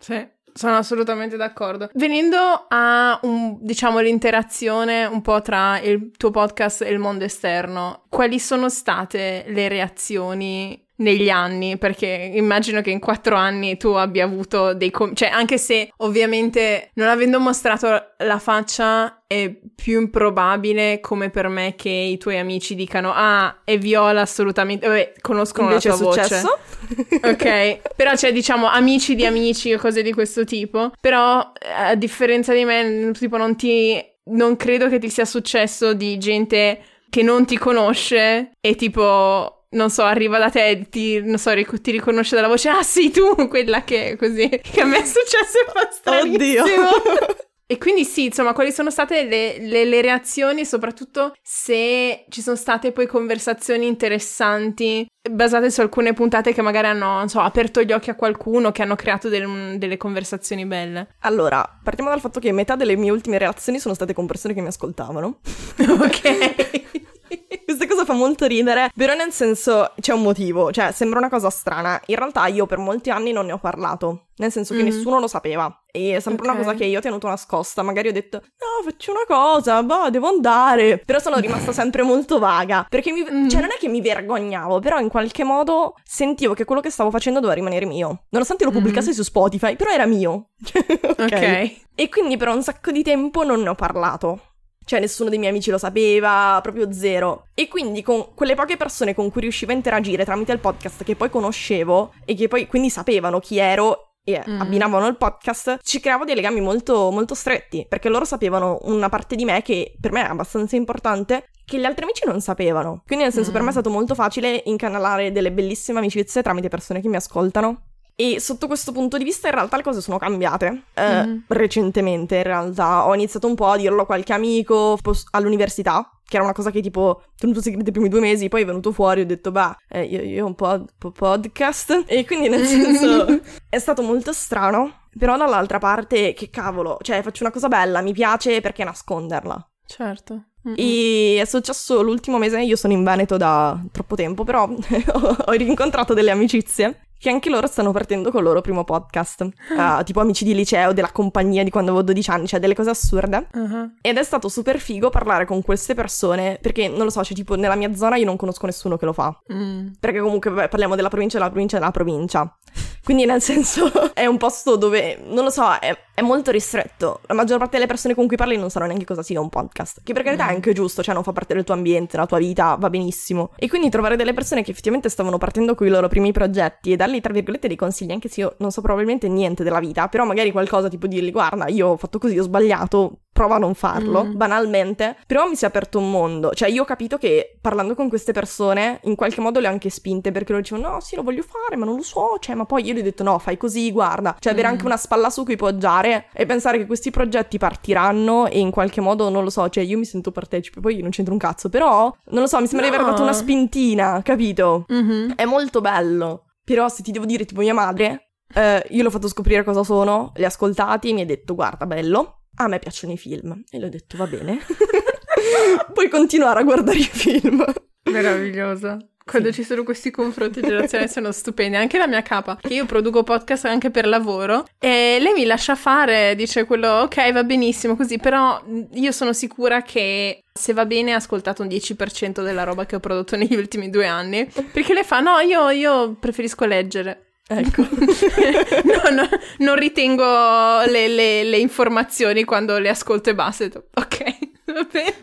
sì. 0.00 0.34
Sono 0.56 0.76
assolutamente 0.76 1.36
d'accordo. 1.36 1.90
Venendo 1.92 2.38
a, 2.68 3.18
un, 3.24 3.58
diciamo, 3.60 3.98
l'interazione 3.98 5.04
un 5.04 5.20
po' 5.20 5.42
tra 5.42 5.78
il 5.80 6.12
tuo 6.16 6.30
podcast 6.30 6.80
e 6.80 6.88
il 6.88 6.98
mondo 6.98 7.24
esterno, 7.24 8.04
quali 8.08 8.38
sono 8.38 8.70
state 8.70 9.44
le 9.48 9.68
reazioni 9.68 10.85
negli 10.96 11.28
anni, 11.28 11.76
perché 11.76 12.06
immagino 12.34 12.80
che 12.80 12.90
in 12.90 13.00
quattro 13.00 13.36
anni 13.36 13.76
tu 13.76 13.88
abbia 13.88 14.24
avuto 14.24 14.74
dei... 14.74 14.90
Com- 14.90 15.14
cioè, 15.14 15.28
anche 15.28 15.58
se 15.58 15.92
ovviamente 15.98 16.90
non 16.94 17.08
avendo 17.08 17.38
mostrato 17.38 17.88
la 18.18 18.38
faccia 18.38 19.22
è 19.26 19.52
più 19.74 20.00
improbabile 20.00 21.00
come 21.00 21.30
per 21.30 21.48
me 21.48 21.74
che 21.76 21.90
i 21.90 22.16
tuoi 22.16 22.38
amici 22.38 22.74
dicano 22.74 23.12
ah, 23.14 23.62
è 23.64 23.78
Viola 23.78 24.22
assolutamente... 24.22 24.86
Vabbè, 24.86 25.14
conoscono 25.20 25.68
Invece 25.68 25.88
la 25.88 25.96
tua 25.96 26.06
voce. 26.06 26.42
ok, 27.22 27.94
però 27.94 28.12
c'è 28.12 28.32
diciamo 28.32 28.68
amici 28.68 29.14
di 29.14 29.26
amici 29.26 29.74
o 29.74 29.78
cose 29.78 30.02
di 30.02 30.12
questo 30.12 30.44
tipo, 30.44 30.92
però 31.00 31.52
a 31.76 31.94
differenza 31.94 32.54
di 32.54 32.64
me, 32.64 33.10
tipo 33.12 33.36
non 33.36 33.56
ti... 33.56 34.02
Non 34.28 34.56
credo 34.56 34.88
che 34.88 34.98
ti 34.98 35.08
sia 35.08 35.24
successo 35.24 35.94
di 35.94 36.18
gente 36.18 36.80
che 37.08 37.22
non 37.22 37.44
ti 37.44 37.56
conosce 37.56 38.50
e 38.60 38.74
tipo 38.74 39.55
non 39.70 39.90
so, 39.90 40.02
arriva 40.02 40.38
da 40.38 40.50
te 40.50 40.68
e 40.68 40.88
ti, 40.88 41.20
non 41.22 41.38
so, 41.38 41.52
ti 41.80 41.90
riconosce 41.90 42.34
dalla 42.34 42.48
voce, 42.48 42.68
ah 42.68 42.82
sì, 42.82 43.10
tu, 43.10 43.34
quella 43.48 43.84
che 43.84 44.10
è 44.10 44.16
così, 44.16 44.48
che 44.48 44.80
a 44.80 44.84
me 44.84 44.98
è 44.98 45.04
successo 45.04 45.58
e 45.58 45.66
fa 46.02 46.20
Oddio! 46.20 46.64
E 47.68 47.78
quindi 47.78 48.04
sì, 48.04 48.26
insomma, 48.26 48.52
quali 48.52 48.70
sono 48.70 48.92
state 48.92 49.24
le, 49.24 49.58
le, 49.58 49.84
le, 49.84 50.00
reazioni, 50.00 50.64
soprattutto 50.64 51.34
se 51.42 52.24
ci 52.28 52.40
sono 52.40 52.54
state 52.54 52.92
poi 52.92 53.08
conversazioni 53.08 53.88
interessanti 53.88 55.04
basate 55.28 55.68
su 55.72 55.80
alcune 55.80 56.12
puntate 56.12 56.52
che 56.52 56.62
magari 56.62 56.86
hanno, 56.86 57.26
so, 57.26 57.40
aperto 57.40 57.82
gli 57.82 57.90
occhi 57.90 58.10
a 58.10 58.14
qualcuno, 58.14 58.70
che 58.70 58.82
hanno 58.82 58.94
creato 58.94 59.28
del, 59.28 59.78
delle 59.78 59.96
conversazioni 59.96 60.64
belle. 60.64 61.08
Allora, 61.22 61.68
partiamo 61.82 62.10
dal 62.10 62.20
fatto 62.20 62.38
che 62.38 62.52
metà 62.52 62.76
delle 62.76 62.94
mie 62.94 63.10
ultime 63.10 63.36
relazioni 63.36 63.80
sono 63.80 63.94
state 63.94 64.12
con 64.12 64.26
persone 64.26 64.54
che 64.54 64.60
mi 64.60 64.68
ascoltavano. 64.68 65.40
ok. 65.76 67.02
Questa 67.64 67.86
cosa 67.86 68.04
fa 68.04 68.12
molto 68.12 68.46
ridere, 68.46 68.90
però 68.94 69.14
nel 69.14 69.32
senso 69.32 69.92
c'è 70.00 70.12
un 70.12 70.22
motivo, 70.22 70.70
cioè 70.72 70.92
sembra 70.92 71.18
una 71.18 71.28
cosa 71.28 71.50
strana. 71.50 72.00
In 72.06 72.16
realtà 72.16 72.46
io 72.46 72.66
per 72.66 72.78
molti 72.78 73.10
anni 73.10 73.32
non 73.32 73.46
ne 73.46 73.52
ho 73.52 73.58
parlato, 73.58 74.26
nel 74.36 74.52
senso 74.52 74.74
che 74.74 74.82
mm. 74.82 74.84
nessuno 74.84 75.18
lo 75.18 75.26
sapeva. 75.26 75.82
E 75.90 76.16
è 76.16 76.20
sempre 76.20 76.46
okay. 76.46 76.54
una 76.54 76.64
cosa 76.64 76.76
che 76.76 76.84
io 76.84 76.98
ho 76.98 77.02
tenuto 77.02 77.26
nascosta. 77.26 77.82
Magari 77.82 78.08
ho 78.08 78.12
detto, 78.12 78.38
no, 78.38 78.88
faccio 78.88 79.12
una 79.12 79.24
cosa, 79.26 79.82
boh, 79.82 80.10
devo 80.10 80.28
andare. 80.28 81.02
Però 81.04 81.18
sono 81.18 81.38
rimasta 81.38 81.72
sempre 81.74 82.02
molto 82.02 82.38
vaga. 82.38 82.86
Perché 82.88 83.12
mi... 83.12 83.26
mm. 83.28 83.48
cioè, 83.48 83.60
non 83.60 83.70
è 83.70 83.78
che 83.78 83.88
mi 83.88 84.00
vergognavo, 84.00 84.78
però 84.80 84.98
in 84.98 85.08
qualche 85.08 85.42
modo 85.42 85.94
sentivo 86.04 86.54
che 86.54 86.64
quello 86.64 86.80
che 86.80 86.90
stavo 86.90 87.10
facendo 87.10 87.40
doveva 87.40 87.58
rimanere 87.58 87.86
mio. 87.86 88.24
Nonostante 88.30 88.64
lo 88.64 88.70
pubblicassi 88.70 89.10
mm. 89.10 89.12
su 89.12 89.22
Spotify, 89.22 89.76
però 89.76 89.90
era 89.90 90.06
mio. 90.06 90.50
okay. 91.18 91.64
ok. 91.64 91.84
E 91.94 92.08
quindi 92.08 92.36
per 92.36 92.48
un 92.48 92.62
sacco 92.62 92.90
di 92.90 93.02
tempo 93.02 93.42
non 93.42 93.62
ne 93.62 93.70
ho 93.70 93.74
parlato. 93.74 94.40
Cioè 94.86 95.00
nessuno 95.00 95.28
dei 95.28 95.38
miei 95.38 95.50
amici 95.50 95.72
lo 95.72 95.78
sapeva, 95.78 96.60
proprio 96.62 96.92
zero. 96.92 97.48
E 97.54 97.66
quindi 97.66 98.02
con 98.02 98.34
quelle 98.34 98.54
poche 98.54 98.76
persone 98.76 99.16
con 99.16 99.32
cui 99.32 99.40
riuscivo 99.40 99.72
a 99.72 99.74
interagire 99.74 100.24
tramite 100.24 100.52
il 100.52 100.60
podcast 100.60 101.02
che 101.02 101.16
poi 101.16 101.28
conoscevo 101.28 102.14
e 102.24 102.34
che 102.36 102.46
poi 102.46 102.68
quindi 102.68 102.88
sapevano 102.88 103.40
chi 103.40 103.58
ero 103.58 104.12
e 104.22 104.42
mm. 104.48 104.60
abbinavano 104.60 105.08
il 105.08 105.16
podcast, 105.16 105.78
ci 105.82 105.98
creavo 105.98 106.24
dei 106.24 106.36
legami 106.36 106.60
molto, 106.60 107.10
molto 107.10 107.34
stretti, 107.34 107.84
perché 107.88 108.08
loro 108.08 108.24
sapevano 108.24 108.78
una 108.82 109.08
parte 109.08 109.34
di 109.34 109.44
me 109.44 109.60
che 109.62 109.96
per 110.00 110.12
me 110.12 110.24
è 110.24 110.28
abbastanza 110.28 110.76
importante, 110.76 111.48
che 111.64 111.78
gli 111.78 111.84
altri 111.84 112.04
amici 112.04 112.24
non 112.24 112.40
sapevano. 112.40 113.02
Quindi 113.06 113.24
nel 113.24 113.32
senso 113.32 113.50
mm. 113.50 113.52
per 113.52 113.62
me 113.62 113.68
è 113.68 113.70
mm. 113.70 113.74
stato 113.74 113.90
molto 113.90 114.14
facile 114.14 114.62
incanalare 114.66 115.32
delle 115.32 115.50
bellissime 115.50 115.98
amicizie 115.98 116.42
tramite 116.42 116.68
persone 116.68 117.00
che 117.00 117.08
mi 117.08 117.16
ascoltano 117.16 117.82
e 118.18 118.40
sotto 118.40 118.66
questo 118.66 118.92
punto 118.92 119.18
di 119.18 119.24
vista 119.24 119.48
in 119.48 119.54
realtà 119.54 119.76
le 119.76 119.82
cose 119.82 120.00
sono 120.00 120.16
cambiate 120.16 120.84
eh, 120.94 121.26
mm. 121.26 121.38
recentemente 121.48 122.36
in 122.36 122.42
realtà. 122.44 123.06
Ho 123.06 123.14
iniziato 123.14 123.46
un 123.46 123.54
po' 123.54 123.66
a 123.66 123.76
dirlo 123.76 124.02
a 124.02 124.06
qualche 124.06 124.32
amico 124.32 124.98
all'università, 125.32 126.10
che 126.24 126.36
era 126.36 126.44
una 126.44 126.54
cosa 126.54 126.70
che 126.70 126.80
tipo 126.80 127.00
ho 127.00 127.22
tenuto 127.36 127.60
segreto 127.60 127.90
i 127.90 127.92
primi 127.92 128.08
due 128.08 128.20
mesi, 128.20 128.48
poi 128.48 128.62
è 128.62 128.64
venuto 128.64 128.90
fuori 128.90 129.20
e 129.20 129.24
ho 129.24 129.26
detto 129.26 129.52
bah, 129.52 129.76
eh, 129.86 130.04
io, 130.04 130.22
io 130.22 130.44
ho 130.44 130.46
un 130.46 130.54
po' 130.54 130.86
po 130.96 131.10
podcast 131.10 132.04
e 132.08 132.24
quindi 132.24 132.48
nel 132.48 132.64
senso 132.64 133.26
è 133.68 133.78
stato 133.78 134.00
molto 134.00 134.32
strano. 134.32 135.04
Però 135.18 135.36
dall'altra 135.36 135.78
parte, 135.78 136.34
che 136.34 136.50
cavolo, 136.50 136.98
cioè 137.00 137.22
faccio 137.22 137.42
una 137.42 137.52
cosa 137.52 137.68
bella, 137.68 138.02
mi 138.02 138.12
piace 138.12 138.60
perché 138.60 138.84
nasconderla. 138.84 139.66
Certo. 139.86 140.48
Mm-mm. 140.66 140.74
E 140.76 141.38
è 141.40 141.44
successo 141.44 142.02
l'ultimo 142.02 142.38
mese, 142.38 142.60
io 142.60 142.76
sono 142.76 142.92
in 142.92 143.04
Veneto 143.04 143.36
da 143.36 143.80
troppo 143.92 144.16
tempo, 144.16 144.42
però 144.44 144.68
ho 144.68 145.52
rincontrato 145.52 146.12
delle 146.12 146.32
amicizie 146.32 147.05
che 147.18 147.30
anche 147.30 147.50
loro 147.50 147.66
stanno 147.66 147.92
partendo 147.92 148.30
con 148.30 148.40
il 148.40 148.46
loro 148.46 148.60
primo 148.60 148.84
podcast, 148.84 149.40
uh, 149.42 150.02
tipo 150.04 150.20
amici 150.20 150.44
di 150.44 150.54
liceo, 150.54 150.92
della 150.92 151.10
compagnia 151.10 151.62
di 151.64 151.70
quando 151.70 151.90
avevo 151.90 152.04
12 152.06 152.30
anni, 152.30 152.46
cioè 152.46 152.60
delle 152.60 152.74
cose 152.74 152.90
assurde. 152.90 153.48
Uh-huh. 153.52 153.92
Ed 154.00 154.18
è 154.18 154.22
stato 154.22 154.48
super 154.48 154.78
figo 154.78 155.10
parlare 155.10 155.44
con 155.44 155.62
queste 155.62 155.94
persone, 155.94 156.58
perché 156.60 156.88
non 156.88 157.04
lo 157.04 157.10
so, 157.10 157.24
cioè 157.24 157.34
tipo 157.34 157.56
nella 157.56 157.74
mia 157.74 157.94
zona 157.94 158.16
io 158.16 158.24
non 158.24 158.36
conosco 158.36 158.66
nessuno 158.66 158.96
che 158.96 159.04
lo 159.04 159.12
fa. 159.12 159.38
Mm. 159.52 159.88
Perché 159.98 160.20
comunque 160.20 160.50
vabbè, 160.50 160.68
parliamo 160.68 160.94
della 160.94 161.08
provincia, 161.08 161.38
della 161.38 161.50
provincia, 161.50 161.78
della 161.78 161.90
provincia. 161.90 162.58
Quindi 163.02 163.24
nel 163.24 163.40
senso 163.40 163.90
è 164.14 164.26
un 164.26 164.36
posto 164.36 164.76
dove, 164.76 165.18
non 165.24 165.44
lo 165.44 165.50
so, 165.50 165.72
è, 165.78 165.96
è, 166.16 166.22
molto 166.22 166.50
ristretto. 166.50 167.20
La 167.26 167.34
maggior 167.34 167.58
parte 167.58 167.76
delle 167.76 167.86
persone 167.86 168.14
con 168.14 168.26
cui 168.26 168.36
parli 168.36 168.56
non 168.56 168.70
sanno 168.70 168.86
neanche 168.86 169.04
cosa 169.04 169.22
sia 169.22 169.40
un 169.40 169.48
podcast. 169.48 170.00
Che 170.02 170.12
per 170.12 170.22
carità 170.22 170.46
mm. 170.46 170.48
è 170.48 170.52
anche 170.52 170.72
giusto, 170.72 171.02
cioè 171.02 171.14
non 171.14 171.22
fa 171.22 171.32
parte 171.32 171.54
del 171.54 171.64
tuo 171.64 171.74
ambiente, 171.74 172.12
della 172.12 172.26
tua 172.26 172.38
vita, 172.38 172.74
va 172.78 172.90
benissimo. 172.90 173.50
E 173.56 173.68
quindi 173.68 173.90
trovare 173.90 174.16
delle 174.16 174.32
persone 174.32 174.62
che 174.62 174.70
effettivamente 174.70 175.08
stavano 175.08 175.38
partendo 175.38 175.74
con 175.74 175.86
i 175.86 175.90
loro 175.90 176.08
primi 176.08 176.32
progetti 176.32 176.92
e 176.92 176.96
dargli, 176.96 177.20
tra 177.20 177.32
virgolette, 177.32 177.68
dei 177.68 177.76
consigli, 177.76 178.12
anche 178.12 178.28
se 178.28 178.40
io 178.40 178.54
non 178.58 178.70
so 178.70 178.80
probabilmente 178.80 179.28
niente 179.28 179.62
della 179.62 179.80
vita, 179.80 180.08
però 180.08 180.24
magari 180.24 180.50
qualcosa 180.50 180.88
tipo 180.88 181.06
dirgli, 181.06 181.30
guarda, 181.30 181.68
io 181.68 181.88
ho 181.88 181.96
fatto 181.96 182.18
così, 182.18 182.38
ho 182.38 182.42
sbagliato, 182.42 183.20
prova 183.36 183.56
a 183.56 183.58
non 183.58 183.74
farlo, 183.74 184.24
mm. 184.24 184.36
banalmente. 184.36 185.16
Però 185.26 185.46
mi 185.46 185.54
si 185.54 185.64
è 185.64 185.68
aperto 185.68 185.98
un 185.98 186.10
mondo. 186.10 186.52
Cioè, 186.54 186.70
io 186.70 186.82
ho 186.82 186.84
capito 186.86 187.18
che 187.18 187.58
parlando 187.60 187.94
con 187.94 188.08
queste 188.08 188.32
persone, 188.32 189.00
in 189.04 189.14
qualche 189.14 189.42
modo 189.42 189.60
le 189.60 189.68
ho 189.68 189.70
anche 189.70 189.90
spinte 189.90 190.32
perché 190.32 190.52
loro 190.52 190.62
dicevano: 190.62 190.94
No, 190.94 191.00
sì, 191.00 191.14
lo 191.14 191.22
voglio 191.22 191.42
fare, 191.42 191.76
ma 191.76 191.84
non 191.84 191.96
lo 191.96 192.02
so. 192.02 192.38
Cioè, 192.40 192.54
ma 192.54 192.64
poi 192.64 192.86
io 192.86 192.94
gli 192.94 193.00
ho 193.00 193.02
detto: 193.02 193.22
No, 193.22 193.38
fai 193.38 193.58
così, 193.58 193.92
guarda. 193.92 194.34
Cioè, 194.38 194.52
avere 194.52 194.68
mm. 194.68 194.70
anche 194.70 194.86
una 194.86 194.96
spalla 194.96 195.28
su 195.28 195.44
cui 195.44 195.56
poggiare 195.56 196.05
e 196.32 196.46
pensare 196.46 196.78
che 196.78 196.86
questi 196.86 197.10
progetti 197.10 197.58
partiranno 197.58 198.46
e 198.46 198.58
in 198.58 198.70
qualche 198.70 199.00
modo, 199.00 199.28
non 199.28 199.44
lo 199.44 199.50
so, 199.50 199.68
cioè, 199.68 199.84
io 199.84 199.98
mi 199.98 200.04
sento 200.04 200.30
partecipe, 200.30 200.80
poi 200.80 200.96
io 200.96 201.02
non 201.02 201.10
c'entro 201.10 201.32
un 201.32 201.38
cazzo. 201.38 201.68
Però, 201.68 202.14
non 202.30 202.40
lo 202.42 202.46
so, 202.46 202.60
mi 202.60 202.66
sembra 202.66 202.86
no. 202.86 202.92
di 202.92 202.98
aver 202.98 203.10
dato 203.10 203.22
una 203.22 203.32
spintina, 203.32 204.20
capito? 204.22 204.86
Mm-hmm. 204.92 205.30
È 205.36 205.44
molto 205.44 205.80
bello. 205.80 206.44
Però, 206.64 206.88
se 206.88 207.02
ti 207.02 207.12
devo 207.12 207.24
dire, 207.24 207.44
tipo, 207.44 207.60
mia 207.60 207.74
madre, 207.74 208.30
eh, 208.54 208.84
io 208.90 209.02
l'ho 209.02 209.10
fatto 209.10 209.28
scoprire 209.28 209.64
cosa 209.64 209.82
sono, 209.82 210.32
li 210.36 210.44
ha 210.44 210.48
ascoltati 210.48 211.10
e 211.10 211.12
mi 211.12 211.22
ha 211.22 211.26
detto: 211.26 211.54
Guarda, 211.54 211.86
bello 211.86 212.40
a 212.56 212.68
me 212.68 212.78
piacciono 212.78 213.12
i 213.12 213.18
film. 213.18 213.62
E 213.70 213.78
le 213.78 213.86
ho 213.86 213.88
detto, 213.88 214.16
va 214.16 214.26
bene. 214.26 214.58
Puoi 215.92 216.08
continuare 216.08 216.60
a 216.60 216.62
guardare 216.62 216.98
i 216.98 217.04
film. 217.04 217.64
Meravigliosa. 218.10 218.98
Quando 219.28 219.50
sì. 219.50 219.62
ci 219.62 219.64
sono 219.64 219.82
questi 219.82 220.12
confronti 220.12 220.60
generazionali 220.62 221.10
sono 221.10 221.32
stupendi. 221.32 221.76
Anche 221.76 221.98
la 221.98 222.06
mia 222.06 222.22
capa, 222.22 222.56
che 222.60 222.74
io 222.74 222.86
produco 222.86 223.24
podcast 223.24 223.64
anche 223.64 223.90
per 223.90 224.06
lavoro, 224.06 224.64
e 224.78 225.18
lei 225.20 225.32
mi 225.32 225.44
lascia 225.44 225.74
fare, 225.74 226.36
dice 226.36 226.64
quello, 226.64 226.88
ok, 227.00 227.32
va 227.32 227.42
benissimo 227.42 227.96
così, 227.96 228.18
però 228.18 228.62
io 228.92 229.10
sono 229.10 229.32
sicura 229.32 229.82
che 229.82 230.44
se 230.52 230.72
va 230.72 230.86
bene 230.86 231.12
ha 231.12 231.16
ascoltato 231.16 231.62
un 231.62 231.68
10% 231.68 232.44
della 232.44 232.62
roba 232.62 232.86
che 232.86 232.94
ho 232.94 233.00
prodotto 233.00 233.34
negli 233.36 233.56
ultimi 233.56 233.90
due 233.90 234.06
anni, 234.06 234.48
perché 234.72 234.94
lei 234.94 235.02
fa, 235.02 235.18
no, 235.18 235.40
io, 235.40 235.70
io 235.70 236.14
preferisco 236.14 236.64
leggere. 236.64 237.22
Ecco, 237.48 237.82
no, 237.82 239.10
no, 239.10 239.28
non 239.58 239.76
ritengo 239.76 240.82
le, 240.86 241.08
le, 241.08 241.44
le, 241.44 241.58
informazioni 241.58 242.44
quando 242.44 242.78
le 242.78 242.88
ascolto 242.88 243.30
e 243.30 243.34
basta. 243.34 243.66
Ok, 243.94 244.38
va 244.66 244.86
bene. 244.90 245.14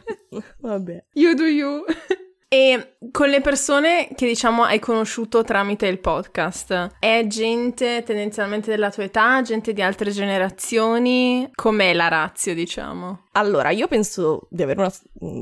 Vabbè. 0.60 1.04
You 1.14 1.34
do 1.36 1.46
you. 1.46 1.84
E 2.54 2.98
con 3.12 3.30
le 3.30 3.42
persone 3.42 4.10
che 4.14 4.28
diciamo 4.28 4.62
hai 4.62 4.78
conosciuto 4.78 5.44
tramite 5.44 5.88
il 5.88 5.98
podcast, 5.98 6.98
è 7.00 7.26
gente 7.26 8.04
tendenzialmente 8.04 8.70
della 8.70 8.92
tua 8.92 9.06
età, 9.06 9.42
gente 9.42 9.74
di 9.74 9.82
altre 9.82 10.12
generazioni? 10.12 11.50
Com'è 11.56 11.94
la 11.94 12.10
razio, 12.10 12.54
diciamo? 12.54 13.24
Allora, 13.36 13.72
io 13.72 13.88
penso 13.88 14.48
di 14.50 14.62
avere 14.62 14.80
una, 14.80 14.92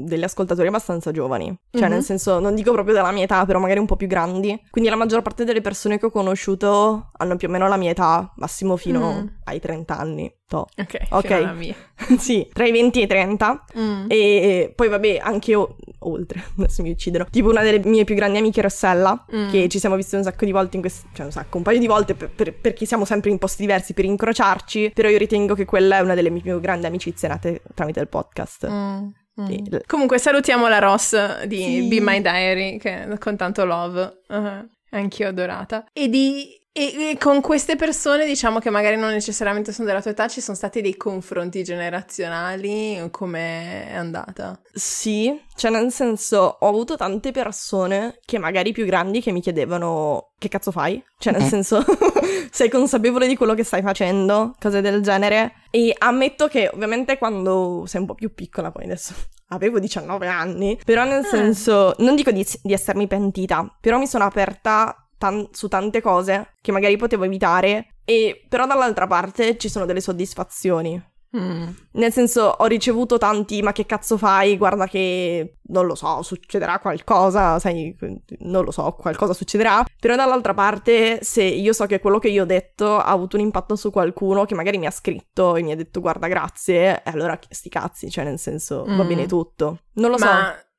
degli 0.05 0.23
ascoltatori 0.23 0.67
abbastanza 0.67 1.11
giovani, 1.11 1.47
cioè 1.71 1.81
mm-hmm. 1.81 1.91
nel 1.91 2.03
senso, 2.03 2.39
non 2.39 2.55
dico 2.55 2.71
proprio 2.71 2.93
della 2.93 3.11
mia 3.11 3.23
età, 3.23 3.45
però 3.45 3.59
magari 3.59 3.79
un 3.79 3.85
po' 3.85 3.97
più 3.97 4.07
grandi. 4.07 4.59
Quindi 4.69 4.89
la 4.89 4.95
maggior 4.95 5.21
parte 5.21 5.43
delle 5.43 5.61
persone 5.61 5.99
che 5.99 6.05
ho 6.05 6.11
conosciuto 6.11 7.09
hanno 7.17 7.35
più 7.35 7.49
o 7.49 7.51
meno 7.51 7.67
la 7.67 7.77
mia 7.77 7.91
età, 7.91 8.31
massimo 8.37 8.77
fino 8.77 9.13
mm. 9.13 9.27
ai 9.45 9.59
30 9.59 9.97
anni. 9.97 10.33
To. 10.51 10.67
Ok, 10.75 10.99
ok. 11.11 11.75
sì, 12.19 12.45
tra 12.51 12.65
i 12.65 12.71
20 12.73 12.99
e 12.99 13.03
i 13.03 13.07
30. 13.07 13.65
Mm. 13.77 14.05
E 14.09 14.73
poi 14.75 14.89
vabbè, 14.89 15.19
anche 15.21 15.51
io, 15.51 15.77
oltre, 15.99 16.43
adesso 16.59 16.81
mi 16.81 16.91
ucciderò. 16.91 17.25
Tipo 17.29 17.49
una 17.49 17.61
delle 17.61 17.79
mie 17.85 18.03
più 18.03 18.15
grandi 18.15 18.37
amiche, 18.37 18.61
Rossella, 18.61 19.25
mm. 19.33 19.49
che 19.49 19.69
ci 19.69 19.79
siamo 19.79 19.95
visti 19.95 20.15
un 20.15 20.23
sacco 20.23 20.43
di 20.43 20.51
volte 20.51 20.75
in 20.75 20.81
questo, 20.81 21.07
cioè 21.13 21.25
un 21.25 21.31
sacco, 21.31 21.55
un 21.55 21.63
paio 21.63 21.79
di 21.79 21.87
volte 21.87 22.15
per, 22.15 22.29
per, 22.29 22.53
perché 22.53 22.85
siamo 22.85 23.05
sempre 23.05 23.29
in 23.29 23.37
posti 23.37 23.61
diversi 23.61 23.93
per 23.93 24.03
incrociarci, 24.03 24.91
però 24.93 25.07
io 25.07 25.17
ritengo 25.17 25.55
che 25.55 25.63
quella 25.63 25.97
è 25.97 26.01
una 26.01 26.15
delle 26.15 26.29
mie 26.29 26.41
più 26.41 26.59
grandi 26.59 26.85
amicizie 26.85 27.29
nate 27.29 27.61
tramite 27.81 27.99
il 27.99 28.07
podcast. 28.07 28.69
Mm. 28.69 29.07
Mm. 29.41 29.77
Comunque 29.87 30.19
salutiamo 30.19 30.67
la 30.67 30.79
Ross 30.79 31.43
di 31.45 31.63
sì. 31.63 31.87
Be 31.87 31.99
My 31.99 32.21
Diary 32.21 32.77
che, 32.77 33.07
con 33.17 33.35
tanto 33.35 33.65
love. 33.65 34.21
Uh-huh. 34.27 34.67
Anch'io 34.91 35.27
adorata. 35.27 35.85
E 35.93 36.09
di 36.09 36.60
e, 36.73 37.09
e, 37.09 37.17
con 37.17 37.41
queste 37.41 37.75
persone, 37.75 38.25
diciamo 38.25 38.59
che 38.59 38.69
magari 38.69 38.95
non 38.95 39.09
necessariamente 39.09 39.73
sono 39.73 39.87
della 39.87 40.01
tua 40.01 40.11
età, 40.11 40.29
ci 40.29 40.39
sono 40.39 40.55
stati 40.55 40.79
dei 40.79 40.95
confronti 40.95 41.63
generazionali? 41.65 43.09
Come 43.11 43.89
è 43.89 43.95
andata? 43.95 44.57
Sì, 44.71 45.37
cioè 45.55 45.69
nel 45.69 45.91
senso 45.91 46.57
ho 46.59 46.67
avuto 46.69 46.95
tante 46.95 47.31
persone 47.31 48.19
che 48.23 48.37
magari 48.37 48.71
più 48.71 48.85
grandi 48.85 49.19
che 49.19 49.33
mi 49.33 49.41
chiedevano 49.41 50.31
che 50.37 50.47
cazzo 50.47 50.71
fai? 50.71 51.03
Cioè 51.17 51.33
nel 51.33 51.43
mm. 51.43 51.47
senso 51.47 51.83
sei 52.49 52.69
consapevole 52.69 53.27
di 53.27 53.35
quello 53.35 53.53
che 53.53 53.65
stai 53.65 53.81
facendo? 53.81 54.55
Cose 54.57 54.79
del 54.79 55.01
genere. 55.01 55.55
E 55.71 55.93
ammetto 55.97 56.47
che 56.47 56.69
ovviamente 56.73 57.17
quando 57.17 57.83
sei 57.85 57.99
un 57.99 58.07
po' 58.07 58.15
più 58.15 58.33
piccola, 58.33 58.71
poi 58.71 58.85
adesso 58.85 59.13
avevo 59.51 59.77
19 59.77 60.25
anni, 60.25 60.79
però 60.85 61.03
nel 61.03 61.25
ah. 61.25 61.27
senso 61.27 61.95
non 61.97 62.15
dico 62.15 62.31
di, 62.31 62.47
di 62.63 62.71
essermi 62.71 63.07
pentita, 63.07 63.77
però 63.81 63.97
mi 63.97 64.07
sono 64.07 64.23
aperta 64.23 64.95
tan- 65.21 65.49
su 65.51 65.67
tante 65.67 66.01
cose 66.01 66.55
che 66.59 66.71
magari 66.71 66.97
potevo 66.97 67.25
evitare, 67.25 67.93
e 68.03 68.43
però 68.49 68.65
dall'altra 68.65 69.05
parte 69.05 69.55
ci 69.57 69.69
sono 69.69 69.85
delle 69.85 70.01
soddisfazioni. 70.01 71.09
Mm. 71.37 71.69
Nel 71.91 72.11
senso, 72.11 72.55
ho 72.57 72.65
ricevuto 72.65 73.17
tanti, 73.17 73.61
ma 73.61 73.71
che 73.71 73.85
cazzo 73.85 74.17
fai? 74.17 74.57
Guarda 74.57 74.87
che, 74.87 75.59
non 75.67 75.85
lo 75.85 75.95
so, 75.95 76.23
succederà 76.23 76.79
qualcosa, 76.79 77.57
sai, 77.59 77.95
non 78.39 78.65
lo 78.65 78.71
so, 78.71 78.91
qualcosa 78.99 79.33
succederà. 79.33 79.85
Però 79.99 80.15
dall'altra 80.15 80.53
parte, 80.53 81.19
se 81.21 81.43
io 81.43 81.71
so 81.71 81.85
che 81.85 81.99
quello 81.99 82.17
che 82.19 82.29
io 82.29 82.43
ho 82.43 82.47
detto 82.47 82.97
ha 82.97 83.05
avuto 83.05 83.37
un 83.37 83.43
impatto 83.43 83.75
su 83.75 83.91
qualcuno 83.91 84.43
che 84.45 84.55
magari 84.55 84.77
mi 84.77 84.87
ha 84.87 84.91
scritto 84.91 85.55
e 85.55 85.61
mi 85.61 85.71
ha 85.71 85.77
detto 85.77 86.01
guarda 86.01 86.27
grazie, 86.27 87.01
allora 87.05 87.39
sti 87.47 87.69
cazzi, 87.69 88.09
cioè 88.09 88.25
nel 88.25 88.39
senso, 88.39 88.83
mm. 88.85 88.97
va 88.97 89.03
bene 89.03 89.25
tutto. 89.27 89.83
Non 89.93 90.09
lo 90.09 90.17
ma... 90.17 90.25
so. 90.25 90.69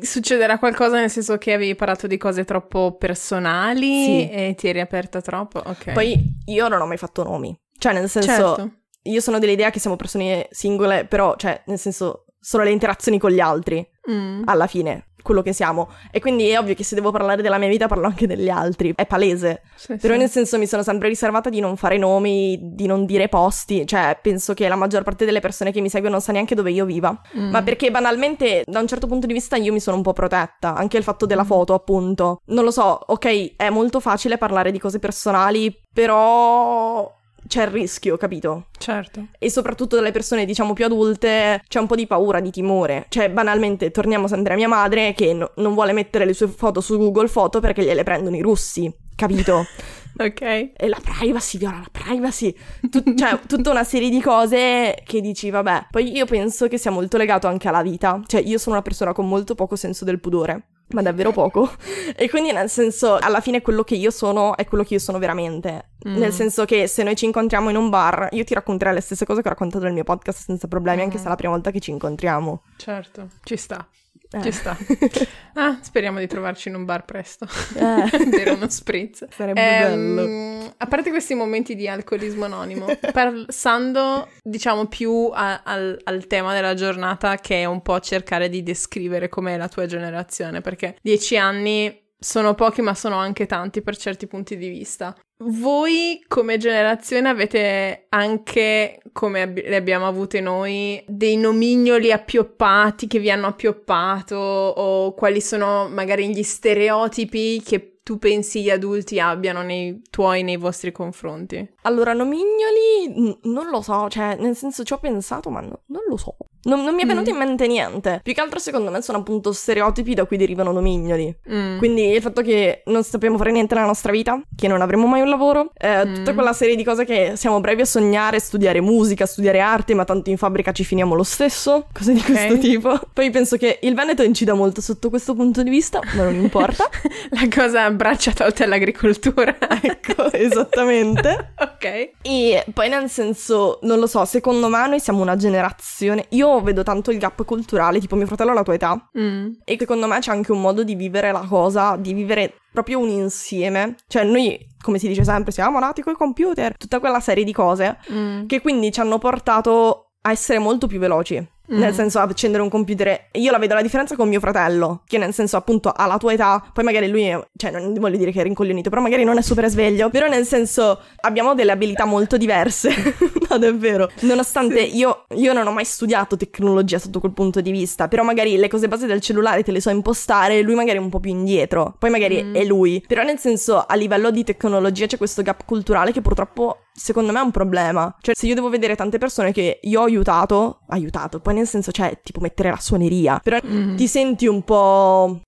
Succederà 0.00 0.58
qualcosa 0.58 0.98
nel 0.98 1.08
senso 1.08 1.38
che 1.38 1.54
avevi 1.54 1.74
parlato 1.74 2.06
di 2.06 2.18
cose 2.18 2.44
troppo 2.44 2.96
personali 2.98 4.04
sì. 4.04 4.28
e 4.30 4.54
ti 4.54 4.68
eri 4.68 4.80
aperta 4.80 5.22
troppo? 5.22 5.60
Ok. 5.64 5.92
Poi 5.92 6.34
io 6.46 6.68
non 6.68 6.80
ho 6.80 6.86
mai 6.86 6.98
fatto 6.98 7.22
nomi. 7.22 7.58
Cioè, 7.78 7.94
nel 7.94 8.08
senso, 8.10 8.28
certo. 8.28 8.72
io 9.02 9.20
sono 9.20 9.38
dell'idea 9.38 9.70
che 9.70 9.78
siamo 9.78 9.96
persone 9.96 10.46
singole, 10.50 11.06
però, 11.06 11.36
cioè, 11.36 11.62
nel 11.66 11.78
senso, 11.78 12.26
sono 12.42 12.64
le 12.64 12.70
interazioni 12.70 13.18
con 13.18 13.30
gli 13.30 13.40
altri 13.40 13.86
mm. 14.10 14.42
alla 14.46 14.66
fine 14.66 15.06
quello 15.22 15.40
che 15.40 15.52
siamo. 15.52 15.88
E 16.10 16.20
quindi 16.20 16.48
è 16.48 16.58
ovvio 16.58 16.74
che 16.74 16.84
se 16.84 16.94
devo 16.94 17.10
parlare 17.10 17.40
della 17.40 17.56
mia 17.56 17.68
vita 17.68 17.86
parlo 17.86 18.06
anche 18.06 18.26
degli 18.26 18.48
altri. 18.48 18.92
È 18.94 19.06
palese. 19.06 19.62
Sì, 19.74 19.96
Però 19.96 20.14
sì. 20.14 20.18
nel 20.18 20.28
senso 20.28 20.58
mi 20.58 20.66
sono 20.66 20.82
sempre 20.82 21.08
riservata 21.08 21.48
di 21.48 21.60
non 21.60 21.76
fare 21.76 21.96
nomi, 21.96 22.58
di 22.60 22.86
non 22.86 23.06
dire 23.06 23.28
posti. 23.28 23.86
Cioè, 23.86 24.18
penso 24.20 24.52
che 24.52 24.68
la 24.68 24.76
maggior 24.76 25.02
parte 25.04 25.24
delle 25.24 25.40
persone 25.40 25.72
che 25.72 25.80
mi 25.80 25.88
seguono 25.88 26.16
non 26.16 26.20
sa 26.20 26.32
neanche 26.32 26.54
dove 26.54 26.72
io 26.72 26.84
viva. 26.84 27.18
Mm. 27.38 27.50
Ma 27.50 27.62
perché 27.62 27.90
banalmente, 27.90 28.64
da 28.66 28.80
un 28.80 28.86
certo 28.86 29.06
punto 29.06 29.26
di 29.26 29.32
vista, 29.32 29.56
io 29.56 29.72
mi 29.72 29.80
sono 29.80 29.96
un 29.96 30.02
po' 30.02 30.12
protetta. 30.12 30.74
Anche 30.74 30.98
il 30.98 31.04
fatto 31.04 31.24
della 31.24 31.44
mm. 31.44 31.46
foto, 31.46 31.74
appunto. 31.74 32.40
Non 32.46 32.64
lo 32.64 32.70
so, 32.70 33.00
ok, 33.06 33.56
è 33.56 33.70
molto 33.70 34.00
facile 34.00 34.36
parlare 34.36 34.72
di 34.72 34.78
cose 34.78 34.98
personali, 34.98 35.74
però 35.92 37.20
c'è 37.46 37.62
il 37.62 37.70
rischio, 37.70 38.16
capito? 38.16 38.66
Certo. 38.78 39.26
E 39.38 39.50
soprattutto 39.50 39.96
dalle 39.96 40.10
persone, 40.10 40.44
diciamo, 40.44 40.72
più 40.72 40.84
adulte 40.84 41.62
c'è 41.68 41.78
un 41.78 41.86
po' 41.86 41.96
di 41.96 42.06
paura, 42.06 42.40
di 42.40 42.50
timore. 42.50 43.06
Cioè, 43.08 43.30
banalmente, 43.30 43.90
torniamo 43.90 44.28
sempre 44.28 44.54
a 44.54 44.56
mia 44.56 44.68
madre 44.68 45.12
che 45.14 45.32
no- 45.32 45.50
non 45.56 45.74
vuole 45.74 45.92
mettere 45.92 46.24
le 46.24 46.34
sue 46.34 46.48
foto 46.48 46.80
su 46.80 46.96
Google 46.98 47.28
Foto 47.28 47.60
perché 47.60 47.82
gliele 47.82 48.04
prendono 48.04 48.36
i 48.36 48.40
russi, 48.40 48.92
capito? 49.14 49.66
ok. 50.18 50.40
E 50.40 50.88
la 50.88 51.00
privacy, 51.02 51.58
viola 51.58 51.78
la 51.78 51.88
privacy. 51.90 52.54
Tut- 52.90 53.14
cioè, 53.14 53.38
tutta 53.46 53.70
una 53.70 53.84
serie 53.84 54.08
di 54.08 54.20
cose 54.20 55.02
che 55.04 55.20
dici, 55.20 55.50
vabbè. 55.50 55.86
Poi 55.90 56.14
io 56.14 56.26
penso 56.26 56.68
che 56.68 56.78
sia 56.78 56.90
molto 56.90 57.16
legato 57.16 57.46
anche 57.46 57.68
alla 57.68 57.82
vita. 57.82 58.20
Cioè, 58.26 58.40
io 58.40 58.58
sono 58.58 58.76
una 58.76 58.84
persona 58.84 59.12
con 59.12 59.28
molto 59.28 59.54
poco 59.54 59.76
senso 59.76 60.04
del 60.04 60.20
pudore 60.20 60.66
ma 60.94 61.02
davvero 61.02 61.32
poco. 61.32 61.70
E 62.14 62.28
quindi 62.28 62.52
nel 62.52 62.68
senso, 62.68 63.16
alla 63.16 63.40
fine 63.40 63.62
quello 63.62 63.84
che 63.84 63.94
io 63.94 64.10
sono 64.10 64.56
è 64.56 64.66
quello 64.66 64.84
che 64.84 64.94
io 64.94 65.00
sono 65.00 65.18
veramente. 65.18 65.90
Mm. 66.06 66.16
Nel 66.16 66.32
senso 66.32 66.64
che 66.64 66.86
se 66.86 67.02
noi 67.02 67.16
ci 67.16 67.24
incontriamo 67.24 67.70
in 67.70 67.76
un 67.76 67.88
bar, 67.88 68.28
io 68.32 68.44
ti 68.44 68.54
racconterei 68.54 68.94
le 68.94 69.00
stesse 69.00 69.24
cose 69.24 69.40
che 69.40 69.48
ho 69.48 69.50
raccontato 69.50 69.84
nel 69.84 69.92
mio 69.92 70.04
podcast 70.04 70.44
senza 70.44 70.68
problemi, 70.68 71.00
mm. 71.00 71.04
anche 71.04 71.18
se 71.18 71.24
è 71.24 71.28
la 71.28 71.36
prima 71.36 71.52
volta 71.52 71.70
che 71.70 71.80
ci 71.80 71.90
incontriamo. 71.90 72.62
Certo, 72.76 73.28
ci 73.42 73.56
sta. 73.56 73.86
Eh. 74.32 74.42
Ci 74.42 74.52
sta. 74.52 74.76
Ah, 75.54 75.78
speriamo 75.82 76.18
di 76.18 76.26
trovarci 76.26 76.70
in 76.70 76.76
un 76.76 76.86
bar 76.86 77.04
presto. 77.04 77.46
Eh. 77.74 78.24
Bere 78.26 78.52
uno 78.52 78.70
spritz. 78.70 79.26
Sarebbe 79.28 79.60
ehm, 79.60 80.14
bello. 80.14 80.74
A 80.78 80.86
parte 80.86 81.10
questi 81.10 81.34
momenti 81.34 81.74
di 81.74 81.86
alcolismo 81.86 82.46
anonimo, 82.46 82.86
passando 83.12 84.30
diciamo 84.42 84.86
più 84.86 85.30
a, 85.30 85.60
al, 85.62 86.00
al, 86.04 86.26
tema 86.26 86.54
della 86.54 86.72
giornata 86.72 87.36
che 87.36 87.60
è 87.60 87.64
un 87.66 87.82
po' 87.82 88.00
cercare 88.00 88.48
di 88.48 88.62
descrivere 88.62 89.28
com'è 89.28 89.58
la 89.58 89.68
tua 89.68 89.84
generazione, 89.84 90.62
perché 90.62 90.96
dieci 91.02 91.36
anni 91.36 91.94
sono 92.18 92.54
pochi 92.54 92.80
ma 92.80 92.94
sono 92.94 93.16
anche 93.16 93.44
tanti 93.44 93.82
per 93.82 93.98
certi 93.98 94.26
punti 94.26 94.56
di 94.56 94.68
vista. 94.68 95.14
Voi 95.44 96.24
come 96.28 96.56
generazione 96.56 97.28
avete 97.28 98.06
anche, 98.10 99.00
come 99.12 99.42
ab- 99.42 99.62
le 99.64 99.76
abbiamo 99.76 100.06
avute 100.06 100.40
noi, 100.40 101.02
dei 101.08 101.36
nomignoli 101.36 102.12
appioppati 102.12 103.06
che 103.06 103.18
vi 103.18 103.30
hanno 103.30 103.48
appioppato 103.48 104.36
o 104.36 105.14
quali 105.14 105.40
sono 105.40 105.88
magari 105.88 106.28
gli 106.28 106.42
stereotipi 106.42 107.60
che 107.62 107.98
tu 108.02 108.18
pensi 108.18 108.62
gli 108.62 108.70
adulti 108.70 109.20
abbiano 109.20 109.62
nei 109.62 110.02
tuoi, 110.10 110.42
nei 110.42 110.56
vostri 110.56 110.90
confronti? 110.90 111.74
Allora, 111.82 112.12
nomignoli, 112.12 113.08
n- 113.08 113.38
non 113.44 113.68
lo 113.68 113.80
so, 113.80 114.08
cioè, 114.08 114.36
nel 114.36 114.56
senso 114.56 114.82
ci 114.82 114.92
ho 114.92 114.98
pensato, 114.98 115.50
ma 115.50 115.60
no, 115.60 115.82
non 115.86 116.02
lo 116.08 116.16
so. 116.16 116.36
Non, 116.64 116.82
non 116.84 116.94
mi 116.94 117.02
è 117.02 117.06
venuto 117.06 117.30
mm. 117.30 117.32
in 117.32 117.38
mente 117.38 117.66
niente. 117.66 118.20
Più 118.22 118.34
che 118.34 118.40
altro, 118.40 118.58
secondo 118.58 118.90
me, 118.90 119.02
sono 119.02 119.18
appunto 119.18 119.52
stereotipi 119.52 120.14
da 120.14 120.24
cui 120.24 120.36
derivano 120.36 120.72
nomignoli. 120.72 121.34
Mm. 121.50 121.78
Quindi 121.78 122.10
il 122.10 122.22
fatto 122.22 122.42
che 122.42 122.82
non 122.86 123.02
sappiamo 123.02 123.36
fare 123.36 123.50
niente 123.50 123.74
nella 123.74 123.86
nostra 123.86 124.12
vita, 124.12 124.40
che 124.54 124.68
non 124.68 124.80
avremo 124.80 125.06
mai 125.06 125.20
un 125.20 125.28
lavoro, 125.28 125.72
eh, 125.76 126.04
mm. 126.04 126.14
tutta 126.14 126.34
quella 126.34 126.52
serie 126.52 126.76
di 126.76 126.84
cose 126.84 127.04
che 127.04 127.32
siamo 127.36 127.60
bravi 127.60 127.80
a 127.82 127.84
sognare, 127.84 128.38
studiare 128.38 128.80
musica, 128.80 129.26
studiare 129.26 129.60
arte, 129.60 129.94
ma 129.94 130.04
tanto 130.04 130.30
in 130.30 130.36
fabbrica 130.36 130.72
ci 130.72 130.84
finiamo 130.84 131.14
lo 131.14 131.24
stesso. 131.24 131.86
Cose 131.92 132.12
di 132.12 132.20
okay. 132.20 132.32
questo 132.32 132.58
tipo. 132.58 133.00
Poi 133.12 133.30
penso 133.30 133.56
che 133.56 133.78
il 133.82 133.94
Veneto 133.94 134.22
incida 134.22 134.54
molto 134.54 134.80
sotto 134.80 135.10
questo 135.10 135.34
punto 135.34 135.62
di 135.62 135.70
vista, 135.70 136.00
ma 136.14 136.24
non 136.24 136.34
importa. 136.34 136.88
La 137.30 137.48
cosa 137.52 137.90
braccia 137.90 138.32
tolte 138.32 138.64
all'agricoltura. 138.64 139.56
ecco, 139.82 140.30
esattamente. 140.32 141.52
ok. 141.58 142.10
E 142.22 142.64
poi 142.72 142.88
nel 142.88 143.08
senso, 143.08 143.78
non 143.82 143.98
lo 143.98 144.06
so, 144.06 144.24
secondo 144.24 144.68
me 144.68 144.86
noi 144.88 145.00
siamo 145.00 145.22
una 145.22 145.36
generazione... 145.36 146.26
Io 146.30 146.51
vedo 146.60 146.82
tanto 146.82 147.10
il 147.10 147.18
gap 147.18 147.44
culturale, 147.44 148.00
tipo 148.00 148.16
mio 148.16 148.26
fratello 148.26 148.50
ha 148.50 148.54
la 148.54 148.62
tua 148.62 148.74
età. 148.74 149.10
Mm. 149.18 149.52
E 149.64 149.76
secondo 149.78 150.06
me 150.06 150.18
c'è 150.18 150.30
anche 150.30 150.52
un 150.52 150.60
modo 150.60 150.82
di 150.82 150.94
vivere 150.94 151.32
la 151.32 151.44
cosa, 151.48 151.96
di 151.96 152.12
vivere 152.12 152.54
proprio 152.72 152.98
un 152.98 153.08
insieme. 153.08 153.96
Cioè, 154.06 154.24
noi, 154.24 154.58
come 154.80 154.98
si 154.98 155.08
dice 155.08 155.24
sempre, 155.24 155.52
siamo 155.52 155.78
nati 155.78 156.02
con 156.02 156.12
i 156.12 156.16
computer, 156.16 156.76
tutta 156.76 157.00
quella 157.00 157.20
serie 157.20 157.44
di 157.44 157.52
cose 157.52 157.98
mm. 158.10 158.46
che 158.46 158.60
quindi 158.60 158.92
ci 158.92 159.00
hanno 159.00 159.18
portato 159.18 160.12
a 160.22 160.30
essere 160.30 160.58
molto 160.58 160.86
più 160.86 160.98
veloci. 160.98 161.51
Mm. 161.72 161.78
Nel 161.78 161.94
senso, 161.94 162.18
accendere 162.18 162.62
un 162.62 162.68
computer. 162.68 163.28
Io 163.32 163.50
la 163.50 163.58
vedo 163.58 163.74
la 163.74 163.82
differenza 163.82 164.16
con 164.16 164.28
mio 164.28 164.40
fratello, 164.40 165.02
che 165.06 165.16
nel 165.18 165.32
senso, 165.32 165.56
appunto, 165.56 165.90
ha 165.90 166.06
la 166.06 166.18
tua 166.18 166.32
età. 166.32 166.62
Poi 166.72 166.84
magari 166.84 167.08
lui, 167.08 167.24
è, 167.24 167.46
cioè, 167.56 167.70
non 167.70 167.94
voglio 167.94 168.16
dire 168.16 168.32
che 168.32 168.40
è 168.40 168.42
rincoglionito, 168.42 168.90
però 168.90 169.00
magari 169.00 169.24
non 169.24 169.38
è 169.38 169.42
super 169.42 169.68
sveglio. 169.68 170.10
Però 170.10 170.28
nel 170.28 170.44
senso, 170.44 171.00
abbiamo 171.20 171.54
delle 171.54 171.72
abilità 171.72 172.04
molto 172.04 172.36
diverse. 172.36 172.90
no, 173.48 173.58
davvero. 173.58 174.10
Nonostante 174.20 174.88
sì. 174.88 174.96
io, 174.96 175.26
io 175.36 175.52
non 175.52 175.66
ho 175.66 175.72
mai 175.72 175.84
studiato 175.84 176.36
tecnologia 176.36 176.98
sotto 176.98 177.20
quel 177.20 177.32
punto 177.32 177.60
di 177.60 177.70
vista, 177.70 178.08
però 178.08 178.22
magari 178.24 178.56
le 178.56 178.68
cose 178.68 178.88
base 178.88 179.06
del 179.06 179.20
cellulare 179.20 179.62
te 179.62 179.70
le 179.70 179.80
so 179.80 179.90
impostare, 179.90 180.62
lui 180.62 180.74
magari 180.74 180.98
è 180.98 181.00
un 181.00 181.10
po' 181.10 181.20
più 181.20 181.30
indietro. 181.30 181.94
Poi 181.98 182.10
magari 182.10 182.42
mm. 182.42 182.54
è 182.54 182.64
lui. 182.64 183.02
Però 183.06 183.22
nel 183.22 183.38
senso, 183.38 183.84
a 183.86 183.94
livello 183.94 184.30
di 184.30 184.42
tecnologia 184.42 185.06
c'è 185.06 185.16
questo 185.16 185.42
gap 185.42 185.64
culturale 185.64 186.12
che 186.12 186.20
purtroppo 186.20 186.78
secondo 186.92 187.32
me 187.32 187.40
è 187.40 187.42
un 187.42 187.50
problema. 187.50 188.14
Cioè, 188.20 188.34
se 188.34 188.46
io 188.46 188.54
devo 188.54 188.68
vedere 188.68 188.96
tante 188.96 189.18
persone 189.18 189.52
che 189.52 189.80
io 189.82 190.00
ho 190.00 190.04
aiutato, 190.04 190.80
aiutato, 190.88 191.40
poi 191.40 191.54
nel 191.54 191.66
senso, 191.66 191.92
cioè, 191.92 192.20
tipo 192.22 192.40
mettere 192.40 192.70
la 192.70 192.78
suoneria, 192.78 193.40
però 193.42 193.58
mm. 193.64 193.96
ti 193.96 194.06
senti 194.06 194.46
un 194.46 194.62
po'... 194.62 195.40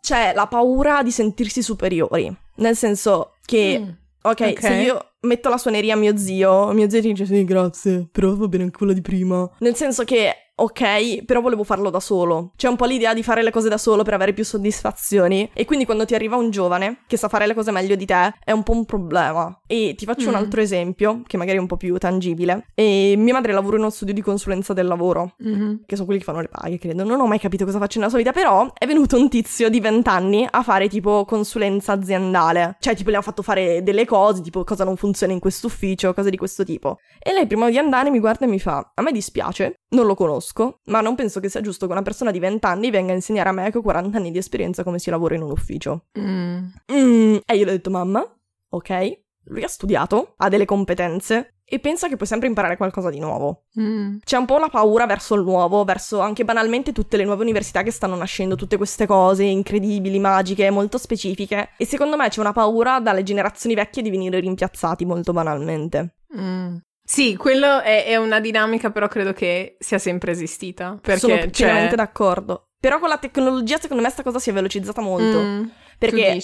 C'è 0.00 0.32
la 0.34 0.48
paura 0.48 1.02
di 1.02 1.12
sentirsi 1.12 1.62
superiori, 1.62 2.34
nel 2.56 2.76
senso 2.76 3.34
che... 3.44 3.80
Mm. 3.80 3.88
Okay, 4.24 4.52
ok, 4.52 4.60
se 4.60 4.74
io 4.74 5.06
metto 5.22 5.48
la 5.48 5.58
suoneria 5.58 5.94
a 5.94 5.96
mio 5.96 6.16
zio, 6.16 6.70
mio 6.72 6.88
zio 6.88 7.00
dice 7.00 7.26
sì, 7.26 7.44
grazie, 7.44 8.08
però 8.10 8.36
va 8.36 8.46
bene 8.46 8.64
anche 8.64 8.76
quella 8.76 8.92
di 8.92 9.00
prima. 9.00 9.50
Nel 9.58 9.74
senso 9.74 10.04
che 10.04 10.51
ok, 10.62 11.24
però 11.24 11.40
volevo 11.40 11.64
farlo 11.64 11.90
da 11.90 12.00
solo. 12.00 12.52
C'è 12.56 12.68
un 12.68 12.76
po' 12.76 12.84
l'idea 12.84 13.14
di 13.14 13.22
fare 13.22 13.42
le 13.42 13.50
cose 13.50 13.68
da 13.68 13.78
solo 13.78 14.04
per 14.04 14.14
avere 14.14 14.32
più 14.32 14.44
soddisfazioni. 14.44 15.50
E 15.52 15.64
quindi 15.64 15.84
quando 15.84 16.04
ti 16.04 16.14
arriva 16.14 16.36
un 16.36 16.50
giovane 16.50 16.98
che 17.06 17.16
sa 17.16 17.28
fare 17.28 17.46
le 17.46 17.54
cose 17.54 17.72
meglio 17.72 17.96
di 17.96 18.06
te, 18.06 18.34
è 18.44 18.52
un 18.52 18.62
po' 18.62 18.72
un 18.72 18.84
problema. 18.84 19.60
E 19.66 19.94
ti 19.96 20.04
faccio 20.04 20.26
mm. 20.26 20.28
un 20.28 20.34
altro 20.36 20.60
esempio, 20.60 21.22
che 21.26 21.36
magari 21.36 21.58
è 21.58 21.60
un 21.60 21.66
po' 21.66 21.76
più 21.76 21.98
tangibile. 21.98 22.66
E 22.74 23.14
mia 23.18 23.32
madre 23.32 23.52
lavora 23.52 23.76
in 23.76 23.82
uno 23.82 23.90
studio 23.90 24.14
di 24.14 24.22
consulenza 24.22 24.72
del 24.72 24.86
lavoro, 24.86 25.34
mm-hmm. 25.42 25.74
che 25.84 25.94
sono 25.94 26.04
quelli 26.06 26.20
che 26.20 26.26
fanno 26.26 26.40
le 26.40 26.48
paghe, 26.48 26.78
credo. 26.78 27.04
Non 27.04 27.20
ho 27.20 27.26
mai 27.26 27.40
capito 27.40 27.64
cosa 27.64 27.78
faccio 27.78 27.98
nella 27.98 28.10
sua 28.10 28.20
vita, 28.20 28.32
però 28.32 28.70
è 28.72 28.86
venuto 28.86 29.18
un 29.18 29.28
tizio 29.28 29.68
di 29.68 29.80
20 29.80 30.08
anni 30.08 30.46
a 30.48 30.62
fare 30.62 30.88
tipo 30.88 31.24
consulenza 31.24 31.92
aziendale. 31.92 32.76
Cioè, 32.78 32.94
tipo, 32.94 33.10
le 33.10 33.16
ha 33.16 33.22
fatto 33.22 33.42
fare 33.42 33.82
delle 33.82 34.04
cose, 34.04 34.42
tipo 34.42 34.62
cosa 34.62 34.84
non 34.84 34.96
funziona 34.96 35.32
in 35.32 35.40
questo 35.40 35.66
ufficio, 35.66 36.14
cose 36.14 36.30
di 36.30 36.36
questo 36.36 36.62
tipo. 36.62 36.98
E 37.18 37.32
lei 37.32 37.46
prima 37.46 37.68
di 37.68 37.78
andare 37.78 38.10
mi 38.10 38.20
guarda 38.20 38.46
e 38.46 38.48
mi 38.48 38.60
fa: 38.60 38.92
A 38.94 39.02
me 39.02 39.10
dispiace, 39.10 39.80
non 39.90 40.06
lo 40.06 40.14
conosco, 40.14 40.51
ma 40.84 41.00
non 41.00 41.14
penso 41.14 41.40
che 41.40 41.48
sia 41.48 41.60
giusto 41.60 41.86
che 41.86 41.92
una 41.92 42.02
persona 42.02 42.30
di 42.30 42.38
20 42.38 42.66
anni 42.66 42.90
venga 42.90 43.12
a 43.12 43.16
insegnare 43.16 43.48
a 43.48 43.52
me 43.52 43.70
che 43.70 43.78
ho 43.78 43.82
40 43.82 44.16
anni 44.16 44.30
di 44.30 44.38
esperienza 44.38 44.82
come 44.82 44.98
si 44.98 45.10
lavora 45.10 45.34
in 45.34 45.42
un 45.42 45.50
ufficio. 45.50 46.06
Mm. 46.18 46.66
Mm. 46.92 47.36
E 47.44 47.56
io 47.56 47.64
le 47.64 47.70
ho 47.70 47.74
detto, 47.74 47.90
mamma, 47.90 48.24
ok, 48.70 49.20
lui 49.44 49.62
ha 49.62 49.68
studiato, 49.68 50.34
ha 50.36 50.48
delle 50.48 50.64
competenze 50.64 51.54
e 51.64 51.78
pensa 51.78 52.06
che 52.06 52.16
puoi 52.16 52.28
sempre 52.28 52.48
imparare 52.48 52.76
qualcosa 52.76 53.08
di 53.08 53.18
nuovo. 53.18 53.64
Mm. 53.80 54.18
C'è 54.22 54.36
un 54.36 54.44
po' 54.44 54.58
la 54.58 54.68
paura 54.68 55.06
verso 55.06 55.34
il 55.34 55.42
nuovo, 55.42 55.84
verso 55.84 56.20
anche 56.20 56.44
banalmente 56.44 56.92
tutte 56.92 57.16
le 57.16 57.24
nuove 57.24 57.42
università 57.42 57.82
che 57.82 57.90
stanno 57.90 58.14
nascendo, 58.14 58.56
tutte 58.56 58.76
queste 58.76 59.06
cose 59.06 59.44
incredibili, 59.44 60.18
magiche, 60.18 60.68
molto 60.70 60.98
specifiche. 60.98 61.70
E 61.78 61.86
secondo 61.86 62.16
me 62.16 62.28
c'è 62.28 62.40
una 62.40 62.52
paura 62.52 63.00
dalle 63.00 63.22
generazioni 63.22 63.74
vecchie 63.74 64.02
di 64.02 64.10
venire 64.10 64.38
rimpiazzati 64.40 65.06
molto 65.06 65.32
banalmente. 65.32 66.16
Mm. 66.36 66.76
Sì, 67.04 67.36
quello 67.36 67.80
è, 67.80 68.06
è, 68.06 68.16
una 68.16 68.40
dinamica, 68.40 68.90
però 68.90 69.08
credo 69.08 69.32
che 69.32 69.76
sia 69.78 69.98
sempre 69.98 70.32
esistita. 70.32 70.98
Perché, 71.00 71.20
Sono 71.20 71.34
pienamente 71.34 71.88
cioè... 71.88 71.96
d'accordo. 71.96 72.68
Però 72.78 72.98
con 72.98 73.08
la 73.08 73.18
tecnologia, 73.18 73.78
secondo 73.78 74.02
me, 74.02 74.08
questa 74.08 74.22
cosa 74.22 74.38
si 74.38 74.50
è 74.50 74.52
velocizzata 74.52 75.00
molto. 75.00 75.40
Mm, 75.40 75.64
perché 75.98 76.40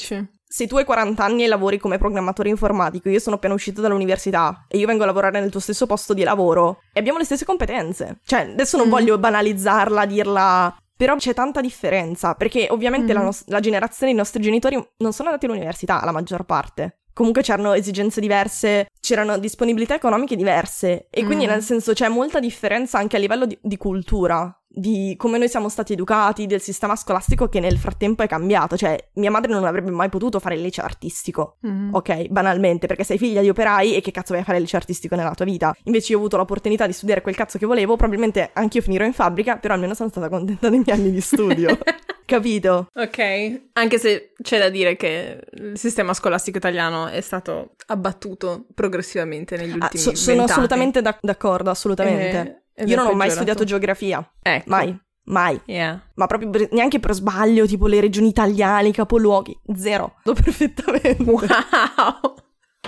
se 0.51 0.67
tu 0.67 0.77
hai 0.77 0.85
40 0.85 1.23
anni 1.23 1.45
e 1.45 1.47
lavori 1.47 1.79
come 1.79 1.99
programmatore 1.99 2.49
informatico, 2.49 3.09
io 3.09 3.19
sono 3.19 3.37
appena 3.37 3.55
uscito 3.55 3.81
dall'università 3.81 4.65
e 4.69 4.79
io 4.79 4.87
vengo 4.87 5.03
a 5.03 5.07
lavorare 5.07 5.41
nel 5.41 5.51
tuo 5.51 5.61
stesso 5.61 5.87
posto 5.87 6.15
di 6.15 6.23
lavoro 6.23 6.81
e 6.93 7.01
abbiamo 7.01 7.19
le 7.19 7.25
stesse 7.25 7.45
competenze. 7.45 8.21
Cioè, 8.25 8.51
adesso 8.53 8.77
non 8.77 8.87
mm. 8.87 8.91
voglio 8.91 9.19
banalizzarla, 9.19 10.07
dirla 10.07 10.77
però 10.99 11.15
c'è 11.15 11.33
tanta 11.33 11.61
differenza, 11.61 12.35
perché 12.35 12.67
ovviamente 12.71 13.13
mm. 13.13 13.17
la, 13.17 13.23
nos- 13.23 13.45
la, 13.47 13.61
generazione 13.61 14.11
dei 14.11 14.21
nostri 14.21 14.43
genitori 14.43 14.75
non 14.97 15.13
sono 15.13 15.29
andati 15.29 15.47
all'università, 15.47 16.01
la 16.05 16.11
maggior 16.11 16.43
parte. 16.45 16.98
Comunque 17.19 17.43
c'erano 17.43 17.73
esigenze 17.73 18.21
diverse, 18.21 18.93
c'erano 19.01 19.39
disponibilità 19.39 19.97
economiche 19.97 20.37
diverse 20.37 21.09
e 21.11 21.25
quindi 21.25 21.47
mm. 21.47 21.49
nel 21.49 21.63
senso 21.63 21.93
c'è 21.93 22.07
molta 22.07 22.39
differenza 22.39 22.99
anche 22.99 23.17
a 23.17 23.19
livello 23.19 23.45
di, 23.45 23.59
di 23.61 23.77
cultura 23.77 24.57
di 24.79 25.15
come 25.17 25.39
noi 25.39 25.49
siamo 25.49 25.69
stati 25.69 25.95
educati, 25.95 26.47
del 26.47 26.61
sistema 26.61 26.95
scolastico 26.95 27.49
che 27.49 27.61
nel 27.61 27.79
frattempo 27.79 28.23
è 28.23 28.29
cambiato. 28.29 28.77
Cioè, 28.77 29.09
mia 29.15 29.31
madre 29.31 29.53
non 29.53 29.65
avrebbe 29.65 29.91
mai 29.91 30.09
potuto 30.09 30.39
fare 30.39 30.55
il 30.55 30.63
liceo 30.63 30.85
artistico, 30.85 31.57
mm. 31.67 31.95
ok? 31.95 32.29
Banalmente, 32.29 32.87
perché 32.87 33.05
sei 33.05 33.19
figlia 33.19 33.41
di 33.41 33.49
operai 33.49 33.97
e 33.97 34.01
che 34.01 34.13
cazzo 34.13 34.33
vai 34.33 34.43
a 34.43 34.45
fare 34.45 34.59
il 34.59 34.63
liceo 34.63 34.79
artistico 34.79 35.17
nella 35.17 35.35
tua 35.35 35.45
vita? 35.45 35.75
Invece 35.85 36.13
io 36.13 36.19
ho 36.19 36.21
avuto 36.21 36.37
l'opportunità 36.37 36.87
di 36.87 36.93
studiare 36.93 37.23
quel 37.23 37.35
cazzo 37.35 37.59
che 37.59 37.67
volevo, 37.67 37.97
probabilmente 37.97 38.51
anch'io 38.53 38.81
finirò 38.81 39.05
in 39.05 39.13
fabbrica, 39.13 39.57
però 39.57 39.75
almeno 39.75 39.95
sono 39.95 40.09
stata 40.09 40.29
contenta 40.29 40.69
dei 40.69 40.83
miei 40.85 40.97
anni 40.97 41.11
di 41.11 41.21
studio. 41.21 41.77
Capito? 42.29 42.89
Ok, 42.95 43.61
anche 43.73 43.99
se 43.99 44.35
c'è 44.43 44.59
da 44.59 44.69
dire 44.69 44.97
che 44.97 45.41
il 45.53 45.79
sistema 45.79 46.13
scolastico 46.13 46.59
italiano 46.59 47.07
è 47.07 47.23
stato 47.23 47.71
abbattuto 47.87 48.67
progressivamente 48.75 49.57
negli 49.57 49.71
ah, 49.71 49.85
ultimi 49.85 50.03
ah, 50.03 50.07
so, 50.11 50.15
Sono 50.15 50.43
assolutamente 50.43 51.01
d'accordo, 51.01 51.71
assolutamente. 51.71 52.39
Eh 52.39 52.67
io 52.85 52.97
non 52.97 53.07
ho 53.07 53.15
mai 53.15 53.31
studiato 53.31 53.65
geografia. 53.65 54.27
Ecco. 54.43 54.71
Mai. 54.71 54.99
Mai. 55.25 55.61
Yeah. 55.67 56.01
Ma 56.15 56.27
proprio 56.27 56.51
per, 56.51 56.69
neanche 56.73 57.01
per 57.01 57.13
sbaglio, 57.13 57.67
tipo 57.67 57.87
le 57.87 58.01
regioni 58.01 58.29
italiane, 58.29 58.89
i 58.89 58.93
capoluoghi. 58.93 59.59
Zero. 59.75 60.17
Lo 60.25 60.33
perfettamente. 60.33 61.23
Wow. 61.23 61.43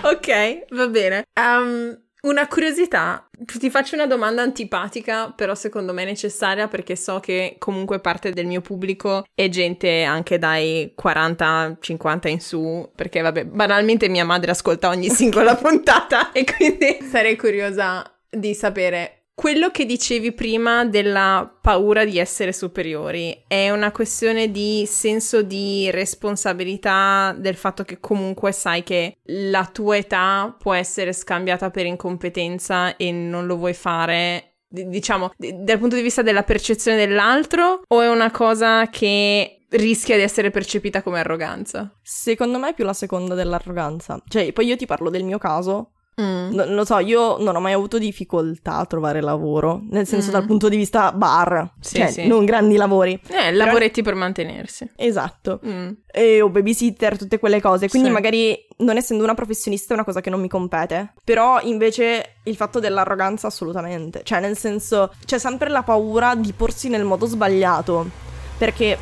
ok, 0.03 0.65
va 0.69 0.87
bene. 0.87 1.23
Um, 1.39 1.97
una 2.21 2.47
curiosità, 2.47 3.27
ti 3.45 3.71
faccio 3.71 3.95
una 3.95 4.05
domanda 4.05 4.43
antipatica, 4.43 5.31
però 5.31 5.55
secondo 5.55 5.91
me 5.91 6.05
necessaria 6.05 6.67
perché 6.67 6.95
so 6.95 7.19
che 7.19 7.55
comunque 7.57 7.99
parte 7.99 8.31
del 8.31 8.45
mio 8.45 8.61
pubblico 8.61 9.25
è 9.33 9.49
gente 9.49 10.03
anche 10.03 10.37
dai 10.37 10.93
40-50 11.01 12.27
in 12.27 12.39
su, 12.39 12.91
perché 12.95 13.21
vabbè, 13.21 13.45
banalmente 13.45 14.07
mia 14.07 14.25
madre 14.25 14.51
ascolta 14.51 14.89
ogni 14.89 15.09
singola 15.13 15.55
puntata 15.55 16.31
e 16.31 16.43
quindi 16.43 16.99
sarei 17.09 17.35
curiosa 17.35 18.03
di 18.29 18.53
sapere 18.53 19.20
quello 19.41 19.71
che 19.71 19.87
dicevi 19.87 20.33
prima 20.33 20.85
della 20.85 21.51
paura 21.61 22.05
di 22.05 22.19
essere 22.19 22.53
superiori 22.53 23.45
è 23.47 23.71
una 23.71 23.91
questione 23.91 24.51
di 24.51 24.85
senso 24.85 25.41
di 25.41 25.89
responsabilità 25.89 27.35
del 27.35 27.55
fatto 27.55 27.83
che 27.83 27.99
comunque 27.99 28.51
sai 28.51 28.83
che 28.83 29.17
la 29.23 29.65
tua 29.65 29.97
età 29.97 30.55
può 30.59 30.75
essere 30.75 31.11
scambiata 31.11 31.71
per 31.71 31.87
incompetenza 31.87 32.95
e 32.97 33.11
non 33.11 33.47
lo 33.47 33.57
vuoi 33.57 33.73
fare, 33.73 34.57
diciamo, 34.67 35.31
dal 35.35 35.79
punto 35.79 35.95
di 35.95 36.03
vista 36.03 36.21
della 36.21 36.43
percezione 36.43 36.97
dell'altro 36.97 37.81
o 37.87 38.01
è 38.01 38.09
una 38.09 38.29
cosa 38.29 38.89
che 38.91 39.65
rischia 39.69 40.17
di 40.17 40.21
essere 40.21 40.51
percepita 40.51 41.01
come 41.01 41.17
arroganza? 41.17 41.91
Secondo 42.03 42.59
me 42.59 42.69
è 42.69 42.73
più 42.75 42.85
la 42.85 42.93
seconda 42.93 43.33
dell'arroganza. 43.33 44.21
Cioè, 44.27 44.53
poi 44.53 44.67
io 44.67 44.75
ti 44.75 44.85
parlo 44.85 45.09
del 45.09 45.23
mio 45.23 45.39
caso 45.39 45.93
Mm. 46.19 46.53
Non 46.53 46.75
lo 46.75 46.83
so, 46.83 46.97
io 46.99 47.37
non 47.37 47.55
ho 47.55 47.59
mai 47.59 47.73
avuto 47.73 47.97
difficoltà 47.97 48.75
a 48.75 48.85
trovare 48.85 49.21
lavoro, 49.21 49.81
nel 49.89 50.05
senso 50.05 50.29
mm. 50.29 50.33
dal 50.33 50.45
punto 50.45 50.67
di 50.67 50.75
vista 50.75 51.11
bar, 51.13 51.73
sì, 51.79 51.95
cioè 51.97 52.07
sì. 52.11 52.27
non 52.27 52.43
grandi 52.43 52.75
lavori. 52.75 53.19
Eh, 53.29 53.51
lavoretti 53.51 54.01
per 54.01 54.15
mantenersi. 54.15 54.89
Esatto. 54.95 55.61
Mm. 55.65 55.91
E, 56.11 56.41
o 56.41 56.49
babysitter, 56.49 57.17
tutte 57.17 57.39
quelle 57.39 57.61
cose. 57.61 57.87
Quindi 57.87 58.09
sì. 58.09 58.13
magari 58.13 58.67
non 58.77 58.97
essendo 58.97 59.23
una 59.23 59.35
professionista 59.35 59.93
è 59.93 59.95
una 59.95 60.05
cosa 60.05 60.21
che 60.21 60.29
non 60.29 60.41
mi 60.41 60.49
compete. 60.49 61.13
Però 61.23 61.59
invece 61.61 62.35
il 62.43 62.55
fatto 62.55 62.79
dell'arroganza 62.79 63.47
assolutamente. 63.47 64.21
Cioè 64.23 64.41
nel 64.41 64.57
senso 64.57 65.13
c'è 65.25 65.37
sempre 65.37 65.69
la 65.69 65.83
paura 65.83 66.35
di 66.35 66.51
porsi 66.51 66.89
nel 66.89 67.05
modo 67.05 67.25
sbagliato. 67.25 68.09
Perché... 68.57 68.97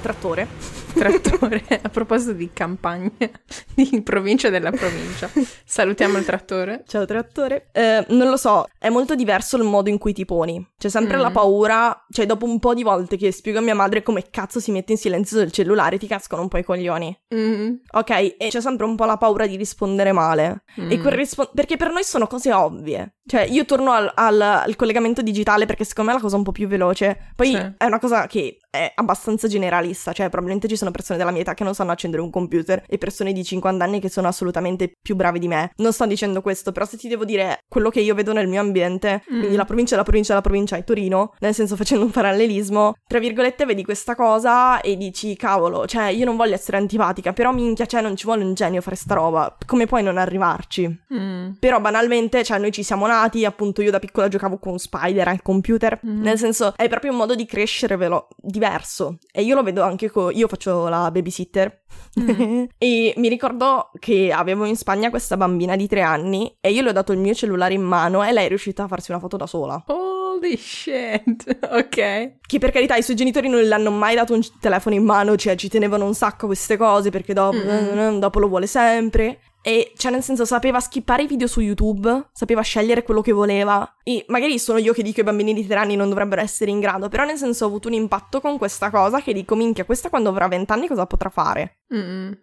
Trattore. 0.00 0.81
Trattore. 0.92 1.62
A 1.82 1.88
proposito 1.88 2.32
di 2.32 2.50
campagne, 2.52 3.12
di 3.74 4.02
provincia 4.02 4.48
della 4.48 4.70
provincia. 4.70 5.30
Salutiamo 5.64 6.18
il 6.18 6.24
trattore. 6.24 6.84
Ciao 6.86 7.04
trattore. 7.04 7.68
Eh, 7.72 8.04
non 8.08 8.28
lo 8.28 8.36
so, 8.36 8.66
è 8.78 8.88
molto 8.88 9.14
diverso 9.14 9.56
il 9.56 9.64
modo 9.64 9.88
in 9.88 9.98
cui 9.98 10.12
ti 10.12 10.24
poni. 10.24 10.64
C'è 10.78 10.88
sempre 10.88 11.16
mm. 11.16 11.20
la 11.20 11.30
paura, 11.30 12.06
cioè 12.10 12.26
dopo 12.26 12.44
un 12.44 12.58
po' 12.58 12.74
di 12.74 12.82
volte 12.82 13.16
che 13.16 13.32
spiego 13.32 13.58
a 13.58 13.62
mia 13.62 13.74
madre 13.74 14.02
come 14.02 14.24
cazzo 14.30 14.60
si 14.60 14.70
mette 14.70 14.92
in 14.92 14.98
silenzio 14.98 15.38
sul 15.38 15.50
cellulare, 15.50 15.98
ti 15.98 16.06
cascano 16.06 16.42
un 16.42 16.48
po' 16.48 16.58
i 16.58 16.64
coglioni. 16.64 17.16
Mm. 17.34 17.74
Ok, 17.92 18.10
e 18.10 18.48
c'è 18.48 18.60
sempre 18.60 18.86
un 18.86 18.96
po' 18.96 19.04
la 19.04 19.16
paura 19.16 19.46
di 19.46 19.56
rispondere 19.56 20.12
male. 20.12 20.64
Mm. 20.80 20.90
E 20.90 21.00
rispo- 21.14 21.50
perché 21.54 21.76
per 21.76 21.90
noi 21.90 22.04
sono 22.04 22.26
cose 22.26 22.52
ovvie. 22.52 23.16
Cioè, 23.24 23.42
io 23.42 23.64
torno 23.64 23.92
al, 23.92 24.10
al, 24.14 24.40
al, 24.40 24.76
collegamento 24.76 25.22
digitale 25.22 25.64
perché 25.64 25.84
secondo 25.84 26.10
me 26.10 26.16
è 26.16 26.20
la 26.20 26.24
cosa 26.24 26.36
un 26.36 26.42
po' 26.42 26.52
più 26.52 26.66
veloce. 26.66 27.32
Poi 27.36 27.46
sì. 27.48 27.56
è 27.56 27.84
una 27.84 28.00
cosa 28.00 28.26
che 28.26 28.58
è 28.72 28.90
abbastanza 28.94 29.48
generalista, 29.48 30.14
cioè 30.14 30.30
probabilmente 30.30 30.66
ci 30.66 30.76
sono 30.76 30.90
persone 30.90 31.18
della 31.18 31.30
mia 31.30 31.42
età 31.42 31.52
che 31.52 31.62
non 31.62 31.74
sanno 31.74 31.92
accendere 31.92 32.22
un 32.22 32.30
computer 32.30 32.82
e 32.88 32.96
persone 32.96 33.34
di 33.34 33.44
50 33.44 33.84
anni 33.84 34.00
che 34.00 34.08
sono 34.08 34.28
assolutamente 34.28 34.94
più 35.00 35.14
bravi 35.14 35.38
di 35.38 35.46
me. 35.46 35.72
Non 35.76 35.92
sto 35.92 36.06
dicendo 36.06 36.40
questo, 36.40 36.72
però 36.72 36.86
se 36.86 36.96
ti 36.96 37.06
devo 37.06 37.26
dire 37.26 37.64
quello 37.68 37.90
che 37.90 38.00
io 38.00 38.14
vedo 38.14 38.32
nel 38.32 38.48
mio 38.48 38.60
ambiente, 38.60 39.24
mm. 39.30 39.38
quindi 39.38 39.56
la 39.56 39.66
provincia, 39.66 39.94
la 39.96 40.04
provincia, 40.04 40.32
la 40.32 40.40
provincia 40.40 40.76
e 40.78 40.84
Torino, 40.84 41.34
nel 41.40 41.52
senso 41.52 41.76
facendo 41.76 42.06
un 42.06 42.10
parallelismo, 42.10 42.94
tra 43.06 43.18
virgolette 43.18 43.66
vedi 43.66 43.84
questa 43.84 44.14
cosa 44.14 44.80
e 44.80 44.96
dici 44.96 45.36
cavolo, 45.36 45.86
cioè 45.86 46.04
io 46.04 46.24
non 46.24 46.36
voglio 46.36 46.54
essere 46.54 46.78
antipatica, 46.78 47.34
però 47.34 47.52
minchia, 47.52 47.84
cioè 47.84 48.00
non 48.00 48.16
ci 48.16 48.24
vuole 48.24 48.42
un 48.42 48.54
genio 48.54 48.80
fare 48.80 48.96
sta 48.96 49.12
roba, 49.12 49.54
come 49.66 49.84
puoi 49.84 50.02
non 50.02 50.16
arrivarci? 50.16 51.02
Mm. 51.12 51.50
Però 51.58 51.78
banalmente, 51.78 52.42
cioè 52.42 52.56
noi 52.58 52.72
ci 52.72 52.82
siamo 52.82 53.06
nati, 53.06 53.44
appunto 53.44 53.82
io 53.82 53.90
da 53.90 53.98
piccola 53.98 54.28
giocavo 54.28 54.56
con 54.56 54.78
Spider 54.78 55.28
al 55.28 55.42
computer, 55.42 56.00
mm. 56.06 56.22
nel 56.22 56.38
senso 56.38 56.72
è 56.74 56.88
proprio 56.88 57.10
un 57.10 57.18
modo 57.18 57.34
di 57.34 57.44
crescere 57.44 57.96
velo- 57.96 58.28
diverso 58.62 59.18
e 59.32 59.42
io 59.42 59.56
lo 59.56 59.62
vedo 59.62 59.82
anche 59.82 60.08
con... 60.08 60.30
io 60.32 60.46
faccio 60.46 60.86
la 60.88 61.10
babysitter 61.10 61.82
mm. 62.20 62.64
e 62.78 63.14
mi 63.16 63.28
ricordo 63.28 63.90
che 63.98 64.32
avevo 64.32 64.64
in 64.64 64.76
Spagna 64.76 65.10
questa 65.10 65.36
bambina 65.36 65.74
di 65.74 65.88
tre 65.88 66.02
anni 66.02 66.56
e 66.60 66.70
io 66.70 66.82
le 66.82 66.90
ho 66.90 66.92
dato 66.92 67.12
il 67.12 67.18
mio 67.18 67.34
cellulare 67.34 67.74
in 67.74 67.82
mano 67.82 68.22
e 68.22 68.32
lei 68.32 68.44
è 68.44 68.48
riuscita 68.48 68.84
a 68.84 68.88
farsi 68.88 69.10
una 69.10 69.18
foto 69.20 69.36
da 69.36 69.46
sola. 69.46 69.82
Holy 69.88 70.56
shit, 70.56 71.58
ok. 71.70 72.36
Che 72.46 72.58
per 72.58 72.70
carità 72.70 72.94
i 72.96 73.02
suoi 73.02 73.16
genitori 73.16 73.48
non 73.48 73.62
le 73.62 73.74
hanno 73.74 73.90
mai 73.90 74.14
dato 74.14 74.34
un 74.34 74.42
telefono 74.60 74.94
in 74.94 75.04
mano, 75.04 75.36
cioè 75.36 75.56
ci 75.56 75.68
tenevano 75.68 76.06
un 76.06 76.14
sacco 76.14 76.46
queste 76.46 76.76
cose 76.76 77.10
perché 77.10 77.34
dopo, 77.34 77.56
mm. 77.56 78.18
dopo 78.18 78.38
lo 78.38 78.48
vuole 78.48 78.66
sempre. 78.66 79.38
E 79.62 79.92
cioè, 79.96 80.10
nel 80.10 80.22
senso, 80.22 80.44
sapeva 80.44 80.80
skippare 80.80 81.22
i 81.22 81.26
video 81.26 81.46
su 81.46 81.60
YouTube, 81.60 82.28
sapeva 82.32 82.62
scegliere 82.62 83.02
quello 83.02 83.20
che 83.20 83.32
voleva. 83.32 83.98
E 84.02 84.24
magari 84.28 84.58
sono 84.58 84.78
io 84.78 84.92
che 84.92 85.02
dico 85.02 85.14
che 85.14 85.20
i 85.20 85.24
bambini 85.24 85.54
di 85.54 85.66
tre 85.66 85.76
anni 85.76 85.96
non 85.96 86.08
dovrebbero 86.08 86.40
essere 86.40 86.70
in 86.70 86.80
grado, 86.80 87.08
però 87.08 87.24
nel 87.24 87.38
senso 87.38 87.64
ho 87.64 87.68
avuto 87.68 87.88
un 87.88 87.94
impatto 87.94 88.40
con 88.40 88.58
questa 88.58 88.90
cosa 88.90 89.20
che 89.20 89.32
dico, 89.32 89.54
minchia, 89.54 89.84
questa 89.84 90.08
quando 90.08 90.30
avrà 90.30 90.48
vent'anni 90.48 90.88
cosa 90.88 91.06
potrà 91.06 91.30
fare? 91.30 91.78
Mm-mm. 91.94 92.38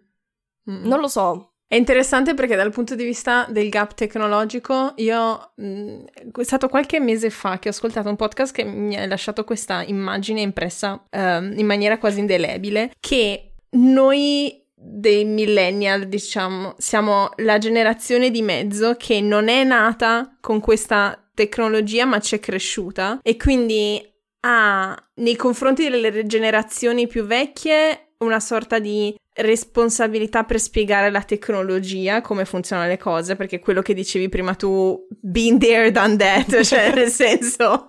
Mm-mm. 0.70 0.86
Non 0.86 1.00
lo 1.00 1.08
so. 1.08 1.50
È 1.70 1.76
interessante 1.76 2.34
perché 2.34 2.56
dal 2.56 2.72
punto 2.72 2.96
di 2.96 3.04
vista 3.04 3.46
del 3.48 3.68
gap 3.68 3.94
tecnologico, 3.94 4.92
io 4.96 5.52
mh, 5.54 5.64
mm, 5.64 6.04
è 6.36 6.42
stato 6.42 6.68
qualche 6.68 6.98
mese 6.98 7.30
fa 7.30 7.60
che 7.60 7.68
ho 7.68 7.70
ascoltato 7.70 8.08
un 8.08 8.16
podcast 8.16 8.52
che 8.52 8.64
mi 8.64 8.96
ha 8.96 9.06
lasciato 9.06 9.44
questa 9.44 9.84
immagine 9.84 10.40
impressa 10.40 10.94
uh, 11.08 11.18
in 11.18 11.66
maniera 11.66 11.98
quasi 11.98 12.18
indelebile, 12.18 12.90
che 12.98 13.52
noi 13.76 14.60
dei 14.82 15.24
millennial, 15.24 16.06
diciamo, 16.06 16.74
siamo 16.78 17.30
la 17.36 17.58
generazione 17.58 18.30
di 18.30 18.40
mezzo 18.40 18.94
che 18.96 19.20
non 19.20 19.48
è 19.48 19.62
nata 19.62 20.36
con 20.40 20.60
questa 20.60 21.22
tecnologia 21.34 22.06
ma 22.06 22.18
ci 22.18 22.36
è 22.36 22.40
cresciuta. 22.40 23.18
E 23.22 23.36
quindi 23.36 24.02
ha 24.40 24.96
nei 25.16 25.36
confronti 25.36 25.88
delle 25.88 26.26
generazioni 26.26 27.06
più 27.06 27.24
vecchie 27.24 28.14
una 28.18 28.40
sorta 28.40 28.78
di 28.78 29.14
responsabilità 29.34 30.44
per 30.44 30.60
spiegare 30.60 31.10
la 31.10 31.22
tecnologia, 31.22 32.20
come 32.20 32.44
funzionano 32.44 32.88
le 32.88 32.98
cose, 32.98 33.36
perché 33.36 33.58
quello 33.58 33.82
che 33.82 33.94
dicevi 33.94 34.28
prima 34.28 34.54
tu, 34.54 35.06
been 35.08 35.58
there, 35.58 35.90
done 35.90 36.16
that, 36.16 36.60
cioè 36.62 36.92
nel 36.92 37.10
senso, 37.10 37.86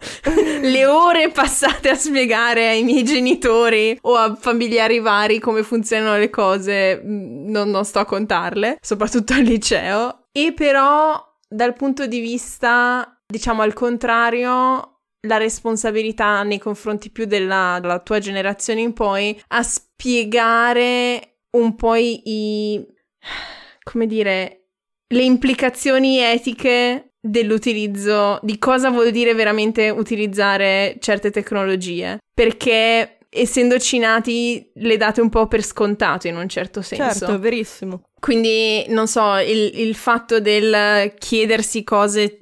le 0.62 0.86
ore 0.86 1.30
passate 1.32 1.90
a 1.90 1.96
spiegare 1.96 2.70
ai 2.70 2.84
miei 2.84 3.04
genitori 3.04 3.98
o 4.02 4.16
a 4.16 4.36
familiari 4.36 5.00
vari 5.00 5.40
come 5.40 5.64
funzionano 5.64 6.18
le 6.18 6.30
cose, 6.30 7.02
mm, 7.04 7.50
non, 7.50 7.70
non 7.70 7.86
sto 7.86 8.00
a 8.00 8.06
contarle, 8.06 8.78
soprattutto 8.82 9.34
al 9.34 9.42
liceo, 9.42 10.28
e 10.32 10.54
però 10.54 11.20
dal 11.48 11.74
punto 11.74 12.08
di 12.08 12.20
vista, 12.20 13.20
diciamo 13.26 13.62
al 13.62 13.74
contrario, 13.74 14.92
la 15.28 15.38
responsabilità 15.38 16.42
nei 16.44 16.58
confronti 16.58 17.12
più 17.12 17.26
della, 17.26 17.78
della, 17.80 18.00
tua 18.00 18.20
generazione 18.20 18.82
in 18.82 18.94
poi 18.94 19.40
a 19.50 19.62
spiegare 19.62 21.31
un 21.52 21.76
po' 21.76 21.96
i, 21.96 22.86
come 23.84 24.08
dire, 24.08 24.68
le 25.08 25.24
implicazioni 25.24 26.20
etiche 26.20 27.14
dell'utilizzo, 27.20 28.40
di 28.42 28.58
cosa 28.58 28.90
vuol 28.90 29.12
dire 29.12 29.34
veramente 29.34 29.90
utilizzare 29.90 30.98
certe 31.00 31.32
tecnologie. 31.32 32.18
Perché 32.34 33.18
essendoci 33.30 33.98
nati 33.98 34.72
le 34.76 34.98
date 34.98 35.22
un 35.22 35.30
po' 35.30 35.48
per 35.48 35.64
scontato 35.64 36.28
in 36.28 36.36
un 36.36 36.50
certo 36.50 36.82
senso. 36.82 37.20
Certo, 37.20 37.40
verissimo. 37.40 38.02
Quindi, 38.22 38.86
non 38.90 39.08
so, 39.08 39.38
il, 39.40 39.72
il, 39.80 39.96
fatto 39.96 40.40
del 40.40 41.12
chiedersi 41.18 41.84
cose 41.84 42.38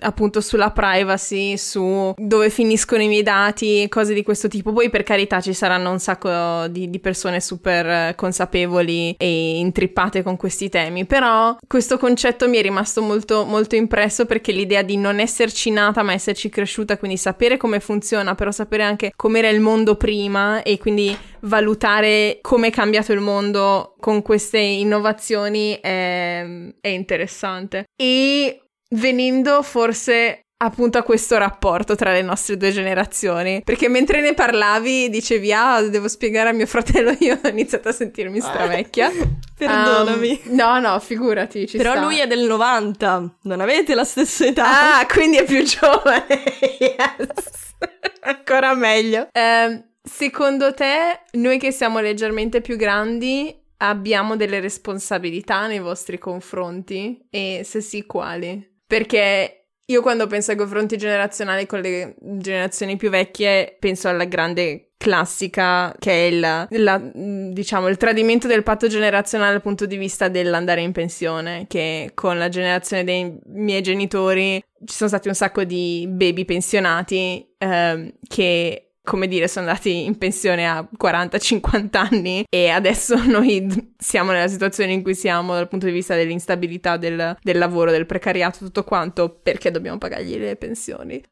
appunto 0.00 0.40
sulla 0.40 0.72
privacy, 0.72 1.56
su 1.56 2.12
dove 2.16 2.50
finiscono 2.50 3.00
i 3.00 3.06
miei 3.06 3.22
dati, 3.22 3.86
cose 3.88 4.12
di 4.12 4.24
questo 4.24 4.48
tipo. 4.48 4.72
Poi, 4.72 4.90
per 4.90 5.04
carità, 5.04 5.40
ci 5.40 5.52
saranno 5.52 5.92
un 5.92 6.00
sacco 6.00 6.66
di, 6.66 6.90
di 6.90 6.98
persone 6.98 7.40
super 7.40 8.16
consapevoli 8.16 9.14
e 9.18 9.58
intrippate 9.58 10.24
con 10.24 10.36
questi 10.36 10.68
temi. 10.68 11.06
Però 11.06 11.56
questo 11.64 11.96
concetto 11.96 12.48
mi 12.48 12.58
è 12.58 12.62
rimasto 12.62 13.00
molto, 13.00 13.44
molto 13.44 13.76
impresso 13.76 14.26
perché 14.26 14.50
l'idea 14.50 14.82
di 14.82 14.96
non 14.96 15.20
esserci 15.20 15.70
nata 15.70 16.02
ma 16.02 16.12
esserci 16.12 16.48
cresciuta, 16.48 16.98
quindi 16.98 17.16
sapere 17.16 17.56
come 17.56 17.78
funziona, 17.78 18.34
però 18.34 18.50
sapere 18.50 18.82
anche 18.82 19.12
com'era 19.14 19.48
il 19.48 19.60
mondo 19.60 19.94
prima 19.94 20.64
e 20.64 20.76
quindi 20.78 21.16
valutare 21.42 22.38
come 22.40 22.68
è 22.68 22.70
cambiato 22.70 23.12
il 23.12 23.20
mondo 23.20 23.94
con 24.00 24.22
queste 24.22 24.58
innovazioni 24.58 25.78
è, 25.80 26.44
è 26.80 26.88
interessante. 26.88 27.84
E 27.96 28.62
venendo 28.90 29.62
forse 29.62 30.42
appunto 30.62 30.98
a 30.98 31.02
questo 31.02 31.38
rapporto 31.38 31.94
tra 31.94 32.12
le 32.12 32.22
nostre 32.22 32.56
due 32.56 32.70
generazioni. 32.70 33.62
Perché 33.64 33.88
mentre 33.88 34.20
ne 34.20 34.34
parlavi 34.34 35.08
dicevi, 35.08 35.52
ah, 35.52 35.82
devo 35.82 36.08
spiegare 36.08 36.50
a 36.50 36.52
mio 36.52 36.66
fratello, 36.66 37.14
io 37.18 37.38
ho 37.42 37.48
iniziato 37.48 37.88
a 37.88 37.92
sentirmi 37.92 38.40
stravecchia. 38.40 39.10
Perdonami. 39.56 40.42
Um, 40.44 40.54
no, 40.54 40.78
no, 40.78 40.98
figurati. 41.00 41.68
Però 41.70 41.92
sta. 41.92 42.02
lui 42.02 42.18
è 42.18 42.26
del 42.26 42.44
90, 42.46 43.38
non 43.42 43.60
avete 43.60 43.94
la 43.94 44.04
stessa 44.04 44.46
età. 44.46 44.98
Ah, 44.98 45.06
quindi 45.06 45.38
è 45.38 45.44
più 45.44 45.62
giovane. 45.64 46.26
yes. 46.78 47.74
Ancora 48.20 48.74
meglio. 48.74 49.28
Um, 49.32 49.89
Secondo 50.10 50.74
te, 50.74 51.20
noi 51.38 51.56
che 51.58 51.70
siamo 51.70 52.00
leggermente 52.00 52.60
più 52.60 52.76
grandi, 52.76 53.56
abbiamo 53.78 54.34
delle 54.34 54.58
responsabilità 54.58 55.68
nei 55.68 55.78
vostri 55.78 56.18
confronti? 56.18 57.26
E 57.30 57.62
se 57.64 57.80
sì, 57.80 58.04
quali? 58.04 58.78
Perché 58.86 59.68
io 59.86 60.02
quando 60.02 60.26
penso 60.26 60.50
ai 60.50 60.56
confronti 60.56 60.98
generazionali 60.98 61.64
con 61.64 61.80
le 61.80 62.16
generazioni 62.18 62.96
più 62.96 63.08
vecchie, 63.08 63.76
penso 63.78 64.08
alla 64.08 64.24
grande 64.24 64.90
classica 64.98 65.94
che 65.98 66.10
è 66.10 66.26
il, 66.26 66.40
la, 66.82 67.00
diciamo, 67.14 67.88
il 67.88 67.96
tradimento 67.96 68.48
del 68.48 68.64
patto 68.64 68.88
generazionale 68.88 69.52
dal 69.52 69.62
punto 69.62 69.86
di 69.86 69.96
vista 69.96 70.28
dell'andare 70.28 70.82
in 70.82 70.92
pensione, 70.92 71.66
che 71.68 72.10
con 72.14 72.36
la 72.36 72.48
generazione 72.48 73.04
dei 73.04 73.38
miei 73.46 73.80
genitori 73.80 74.62
ci 74.84 74.94
sono 74.94 75.08
stati 75.08 75.28
un 75.28 75.34
sacco 75.34 75.64
di 75.64 76.06
baby 76.08 76.44
pensionati 76.44 77.54
eh, 77.56 78.14
che 78.26 78.89
come 79.02 79.26
dire, 79.26 79.48
sono 79.48 79.66
andati 79.66 80.04
in 80.04 80.18
pensione 80.18 80.68
a 80.68 80.86
40-50 81.00 81.96
anni 81.96 82.44
e 82.48 82.68
adesso 82.68 83.16
noi 83.26 83.92
siamo 83.98 84.32
nella 84.32 84.48
situazione 84.48 84.92
in 84.92 85.02
cui 85.02 85.14
siamo 85.14 85.54
dal 85.54 85.68
punto 85.68 85.86
di 85.86 85.92
vista 85.92 86.14
dell'instabilità 86.14 86.96
del, 86.96 87.36
del 87.42 87.58
lavoro, 87.58 87.90
del 87.90 88.06
precariato, 88.06 88.58
tutto 88.58 88.84
quanto, 88.84 89.30
perché 89.42 89.70
dobbiamo 89.70 89.98
pagargli 89.98 90.36
le 90.36 90.56
pensioni. 90.56 91.22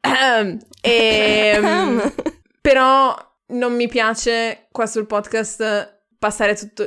e, 0.80 1.52
ehm, 1.54 2.12
però 2.60 3.14
non 3.48 3.74
mi 3.74 3.88
piace 3.88 4.66
qua 4.70 4.86
sul 4.86 5.06
podcast 5.06 5.97
passare 6.18 6.54
tutto... 6.54 6.84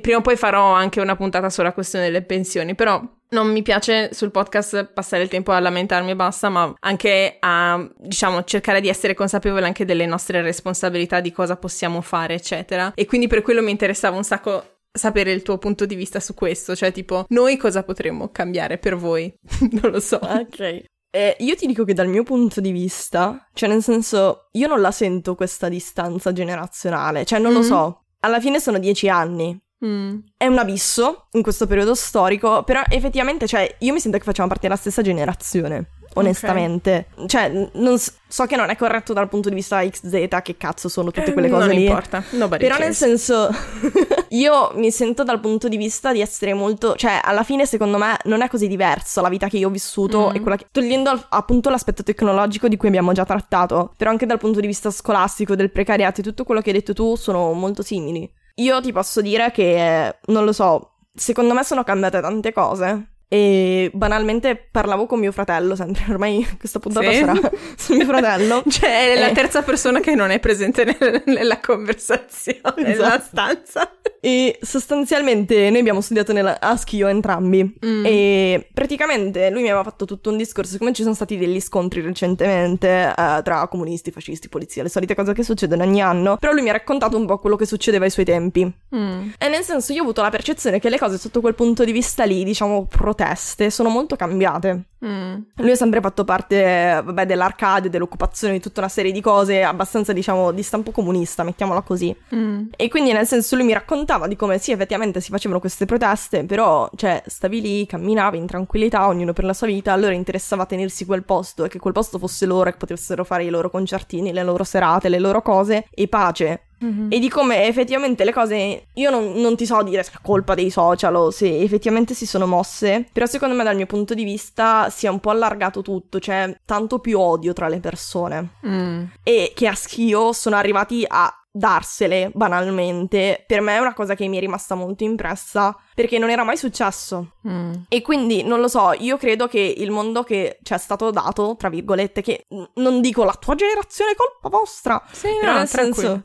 Prima 0.00 0.18
o 0.18 0.20
poi 0.20 0.36
farò 0.36 0.72
anche 0.72 1.00
una 1.00 1.16
puntata 1.16 1.50
sulla 1.50 1.72
questione 1.72 2.06
delle 2.06 2.22
pensioni, 2.22 2.74
però 2.74 3.02
non 3.30 3.50
mi 3.50 3.62
piace 3.62 4.12
sul 4.12 4.30
podcast 4.30 4.92
passare 4.92 5.22
il 5.22 5.28
tempo 5.28 5.52
a 5.52 5.60
lamentarmi 5.60 6.10
e 6.10 6.16
basta, 6.16 6.48
ma 6.48 6.72
anche 6.80 7.36
a, 7.38 7.88
diciamo, 7.98 8.44
cercare 8.44 8.80
di 8.80 8.88
essere 8.88 9.14
consapevole 9.14 9.66
anche 9.66 9.84
delle 9.84 10.06
nostre 10.06 10.42
responsabilità, 10.42 11.20
di 11.20 11.32
cosa 11.32 11.56
possiamo 11.56 12.00
fare, 12.00 12.34
eccetera. 12.34 12.92
E 12.94 13.06
quindi 13.06 13.26
per 13.26 13.42
quello 13.42 13.62
mi 13.62 13.70
interessava 13.70 14.16
un 14.16 14.24
sacco 14.24 14.78
sapere 14.92 15.32
il 15.32 15.42
tuo 15.42 15.58
punto 15.58 15.86
di 15.86 15.94
vista 15.94 16.18
su 16.18 16.34
questo, 16.34 16.74
cioè 16.74 16.92
tipo, 16.92 17.24
noi 17.28 17.56
cosa 17.56 17.82
potremmo 17.84 18.30
cambiare 18.30 18.78
per 18.78 18.96
voi? 18.96 19.32
non 19.80 19.90
lo 19.90 20.00
so. 20.00 20.18
Ok. 20.22 20.84
Eh, 21.12 21.36
io 21.40 21.56
ti 21.56 21.66
dico 21.66 21.84
che 21.84 21.92
dal 21.92 22.06
mio 22.06 22.22
punto 22.22 22.60
di 22.60 22.70
vista, 22.70 23.48
cioè 23.52 23.68
nel 23.68 23.82
senso, 23.82 24.48
io 24.52 24.68
non 24.68 24.80
la 24.80 24.92
sento 24.92 25.34
questa 25.34 25.68
distanza 25.68 26.32
generazionale, 26.32 27.24
cioè 27.24 27.40
non 27.40 27.52
mm-hmm. 27.52 27.60
lo 27.60 27.66
so. 27.66 27.99
Alla 28.20 28.40
fine 28.40 28.60
sono 28.60 28.78
dieci 28.78 29.08
anni, 29.08 29.58
Mm. 29.84 30.18
È 30.36 30.46
un 30.46 30.58
abisso 30.58 31.28
in 31.32 31.42
questo 31.42 31.66
periodo 31.66 31.94
storico, 31.94 32.62
però 32.64 32.82
effettivamente, 32.88 33.46
cioè, 33.46 33.76
io 33.78 33.92
mi 33.94 34.00
sento 34.00 34.18
che 34.18 34.24
facciamo 34.24 34.48
parte 34.48 34.66
della 34.66 34.78
stessa 34.78 35.00
generazione. 35.00 35.99
Onestamente, 36.14 37.06
okay. 37.14 37.28
cioè, 37.28 37.68
non 37.74 37.96
so, 37.98 38.46
che 38.46 38.56
non 38.56 38.68
è 38.68 38.76
corretto 38.76 39.12
dal 39.12 39.28
punto 39.28 39.48
di 39.48 39.54
vista 39.54 39.80
XZ, 39.80 40.40
che 40.42 40.56
cazzo 40.56 40.88
sono 40.88 41.10
tutte 41.10 41.32
quelle 41.32 41.48
cose 41.48 41.66
non 41.66 41.74
lì. 41.74 41.84
Non 41.84 41.94
importa, 41.94 42.24
Nobody 42.30 42.64
Però 42.64 42.76
cares. 42.76 43.00
nel 43.00 43.18
senso, 43.18 43.48
io 44.30 44.72
mi 44.74 44.90
sento 44.90 45.22
dal 45.22 45.38
punto 45.38 45.68
di 45.68 45.76
vista 45.76 46.12
di 46.12 46.20
essere 46.20 46.52
molto, 46.52 46.96
cioè, 46.96 47.20
alla 47.22 47.44
fine 47.44 47.64
secondo 47.64 47.96
me 47.96 48.16
non 48.24 48.42
è 48.42 48.48
così 48.48 48.66
diverso 48.66 49.20
la 49.20 49.28
vita 49.28 49.48
che 49.48 49.58
io 49.58 49.68
ho 49.68 49.70
vissuto 49.70 50.30
mm. 50.30 50.34
e 50.34 50.40
quella 50.40 50.56
che, 50.56 50.66
togliendo 50.72 51.26
appunto 51.28 51.70
l'aspetto 51.70 52.02
tecnologico 52.02 52.66
di 52.66 52.76
cui 52.76 52.88
abbiamo 52.88 53.12
già 53.12 53.24
trattato, 53.24 53.92
però 53.96 54.10
anche 54.10 54.26
dal 54.26 54.38
punto 54.38 54.58
di 54.58 54.66
vista 54.66 54.90
scolastico, 54.90 55.54
del 55.54 55.70
precariato 55.70 56.20
e 56.20 56.24
tutto 56.24 56.42
quello 56.42 56.60
che 56.60 56.70
hai 56.70 56.76
detto 56.76 56.92
tu 56.92 57.14
sono 57.14 57.52
molto 57.52 57.82
simili. 57.82 58.28
Io 58.56 58.80
ti 58.80 58.92
posso 58.92 59.20
dire 59.20 59.50
che, 59.52 60.18
non 60.26 60.44
lo 60.44 60.52
so, 60.52 60.96
secondo 61.14 61.54
me 61.54 61.62
sono 61.64 61.84
cambiate 61.84 62.20
tante 62.20 62.52
cose. 62.52 63.09
E 63.32 63.92
banalmente 63.94 64.56
parlavo 64.56 65.06
con 65.06 65.20
mio 65.20 65.30
fratello, 65.30 65.76
sempre 65.76 66.02
ormai 66.08 66.44
questa 66.58 66.80
puntata 66.80 67.12
sì? 67.12 67.18
sarà 67.18 67.34
su 67.78 67.94
mio 67.94 68.04
fratello. 68.04 68.64
cioè, 68.68 69.14
è 69.14 69.20
la 69.20 69.30
terza 69.30 69.62
persona 69.62 70.00
che 70.00 70.16
non 70.16 70.32
è 70.32 70.40
presente 70.40 70.84
nel, 70.84 71.22
nella 71.26 71.60
conversazione, 71.60 72.58
esatto. 72.58 72.82
nella 72.82 73.20
stanza. 73.20 73.92
E 74.18 74.58
sostanzialmente 74.60 75.70
noi 75.70 75.78
abbiamo 75.78 76.00
studiato 76.00 76.32
nella 76.32 76.58
ASCIO 76.60 77.06
entrambi. 77.06 77.78
Mm. 77.86 78.04
E 78.04 78.68
praticamente 78.74 79.48
lui 79.50 79.62
mi 79.62 79.68
aveva 79.68 79.84
fatto 79.84 80.06
tutto 80.06 80.30
un 80.30 80.36
discorso, 80.36 80.72
siccome 80.72 80.92
ci 80.92 81.02
sono 81.02 81.14
stati 81.14 81.38
degli 81.38 81.60
scontri 81.60 82.00
recentemente 82.00 83.14
eh, 83.16 83.40
tra 83.44 83.68
comunisti, 83.68 84.10
fascisti, 84.10 84.48
polizia, 84.48 84.82
le 84.82 84.88
solite 84.88 85.14
cose 85.14 85.34
che 85.34 85.44
succedono 85.44 85.84
ogni 85.84 86.02
anno. 86.02 86.36
Però 86.36 86.52
lui 86.52 86.62
mi 86.62 86.70
ha 86.70 86.72
raccontato 86.72 87.16
un 87.16 87.26
po' 87.26 87.38
quello 87.38 87.54
che 87.54 87.64
succedeva 87.64 88.06
ai 88.06 88.10
suoi 88.10 88.24
tempi. 88.24 88.64
Mm. 88.96 89.28
E 89.38 89.48
nel 89.48 89.62
senso, 89.62 89.92
io 89.92 90.00
ho 90.00 90.02
avuto 90.02 90.20
la 90.20 90.30
percezione 90.30 90.80
che 90.80 90.88
le 90.88 90.98
cose 90.98 91.16
sotto 91.16 91.40
quel 91.40 91.54
punto 91.54 91.84
di 91.84 91.92
vista 91.92 92.24
lì, 92.24 92.42
diciamo, 92.42 92.86
protette 92.86 93.18
teste 93.20 93.68
sono 93.68 93.90
molto 93.90 94.16
cambiate. 94.16 94.84
Mm. 95.04 95.34
Lui 95.56 95.70
ha 95.70 95.76
sempre 95.76 96.00
fatto 96.00 96.24
parte, 96.24 97.02
vabbè, 97.04 97.26
dell'arcade, 97.26 97.90
dell'occupazione 97.90 98.54
di 98.54 98.60
tutta 98.60 98.80
una 98.80 98.88
serie 98.88 99.12
di 99.12 99.20
cose 99.20 99.62
abbastanza, 99.62 100.14
diciamo, 100.14 100.52
di 100.52 100.62
stampo 100.62 100.90
comunista, 100.90 101.42
mettiamola 101.42 101.82
così. 101.82 102.14
Mm. 102.34 102.68
E 102.74 102.88
quindi, 102.88 103.12
nel 103.12 103.26
senso, 103.26 103.56
lui 103.56 103.66
mi 103.66 103.74
raccontava 103.74 104.26
di 104.26 104.36
come 104.36 104.56
sì, 104.56 104.72
effettivamente 104.72 105.20
si 105.20 105.30
facevano 105.30 105.60
queste 105.60 105.84
proteste, 105.84 106.44
però, 106.44 106.88
cioè, 106.96 107.22
stavi 107.26 107.60
lì, 107.60 107.86
camminavi 107.86 108.38
in 108.38 108.46
tranquillità, 108.46 109.06
ognuno 109.06 109.34
per 109.34 109.44
la 109.44 109.52
sua 109.52 109.66
vita, 109.66 109.92
allora 109.92 110.14
interessava 110.14 110.64
tenersi 110.64 111.04
quel 111.04 111.24
posto 111.24 111.64
e 111.64 111.68
che 111.68 111.78
quel 111.78 111.92
posto 111.92 112.18
fosse 112.18 112.46
loro 112.46 112.70
e 112.70 112.72
che 112.72 112.78
potessero 112.78 113.24
fare 113.24 113.44
i 113.44 113.50
loro 113.50 113.68
concertini, 113.68 114.32
le 114.32 114.44
loro 114.44 114.64
serate, 114.64 115.10
le 115.10 115.18
loro 115.18 115.42
cose 115.42 115.86
e 115.90 116.08
pace. 116.08 116.62
Mm-hmm. 116.84 117.12
E 117.12 117.18
di 117.18 117.28
come 117.28 117.66
effettivamente 117.66 118.24
le 118.24 118.32
cose. 118.32 118.86
Io 118.94 119.10
non, 119.10 119.32
non, 119.34 119.56
ti 119.56 119.66
so 119.66 119.82
dire 119.82 120.02
se 120.02 120.12
è 120.14 120.18
colpa 120.22 120.54
dei 120.54 120.70
social 120.70 121.14
o 121.14 121.30
se 121.30 121.60
effettivamente 121.60 122.14
si 122.14 122.26
sono 122.26 122.46
mosse. 122.46 123.06
Però 123.12 123.26
secondo 123.26 123.54
me, 123.54 123.64
dal 123.64 123.76
mio 123.76 123.86
punto 123.86 124.14
di 124.14 124.24
vista, 124.24 124.88
si 124.90 125.06
è 125.06 125.08
un 125.08 125.20
po' 125.20 125.30
allargato 125.30 125.82
tutto. 125.82 126.18
C'è 126.18 126.56
tanto 126.64 126.98
più 126.98 127.18
odio 127.18 127.52
tra 127.52 127.68
le 127.68 127.80
persone. 127.80 128.48
Mm. 128.66 129.04
E 129.22 129.52
che 129.54 129.66
a 129.66 129.74
schio 129.74 130.32
sono 130.32 130.56
arrivati 130.56 131.04
a 131.06 131.39
darsele 131.52 132.30
banalmente, 132.34 133.44
per 133.46 133.60
me 133.60 133.76
è 133.76 133.80
una 133.80 133.94
cosa 133.94 134.14
che 134.14 134.28
mi 134.28 134.36
è 134.36 134.40
rimasta 134.40 134.74
molto 134.74 135.02
impressa 135.04 135.76
perché 135.94 136.18
non 136.18 136.30
era 136.30 136.44
mai 136.44 136.56
successo. 136.56 137.36
Mm. 137.48 137.72
E 137.88 138.02
quindi 138.02 138.42
non 138.42 138.60
lo 138.60 138.68
so, 138.68 138.92
io 138.92 139.16
credo 139.16 139.48
che 139.48 139.74
il 139.76 139.90
mondo 139.90 140.22
che 140.22 140.58
ci 140.62 140.72
è 140.72 140.78
stato 140.78 141.10
dato, 141.10 141.56
tra 141.58 141.68
virgolette, 141.68 142.22
che 142.22 142.46
non 142.74 143.00
dico 143.00 143.24
la 143.24 143.36
tua 143.38 143.54
generazione 143.54 144.12
è 144.12 144.14
colpa 144.14 144.48
vostra, 144.48 145.02
sì, 145.10 145.28
però 145.40 145.52
no, 145.52 145.58
nel 145.58 145.68
senso 145.68 146.22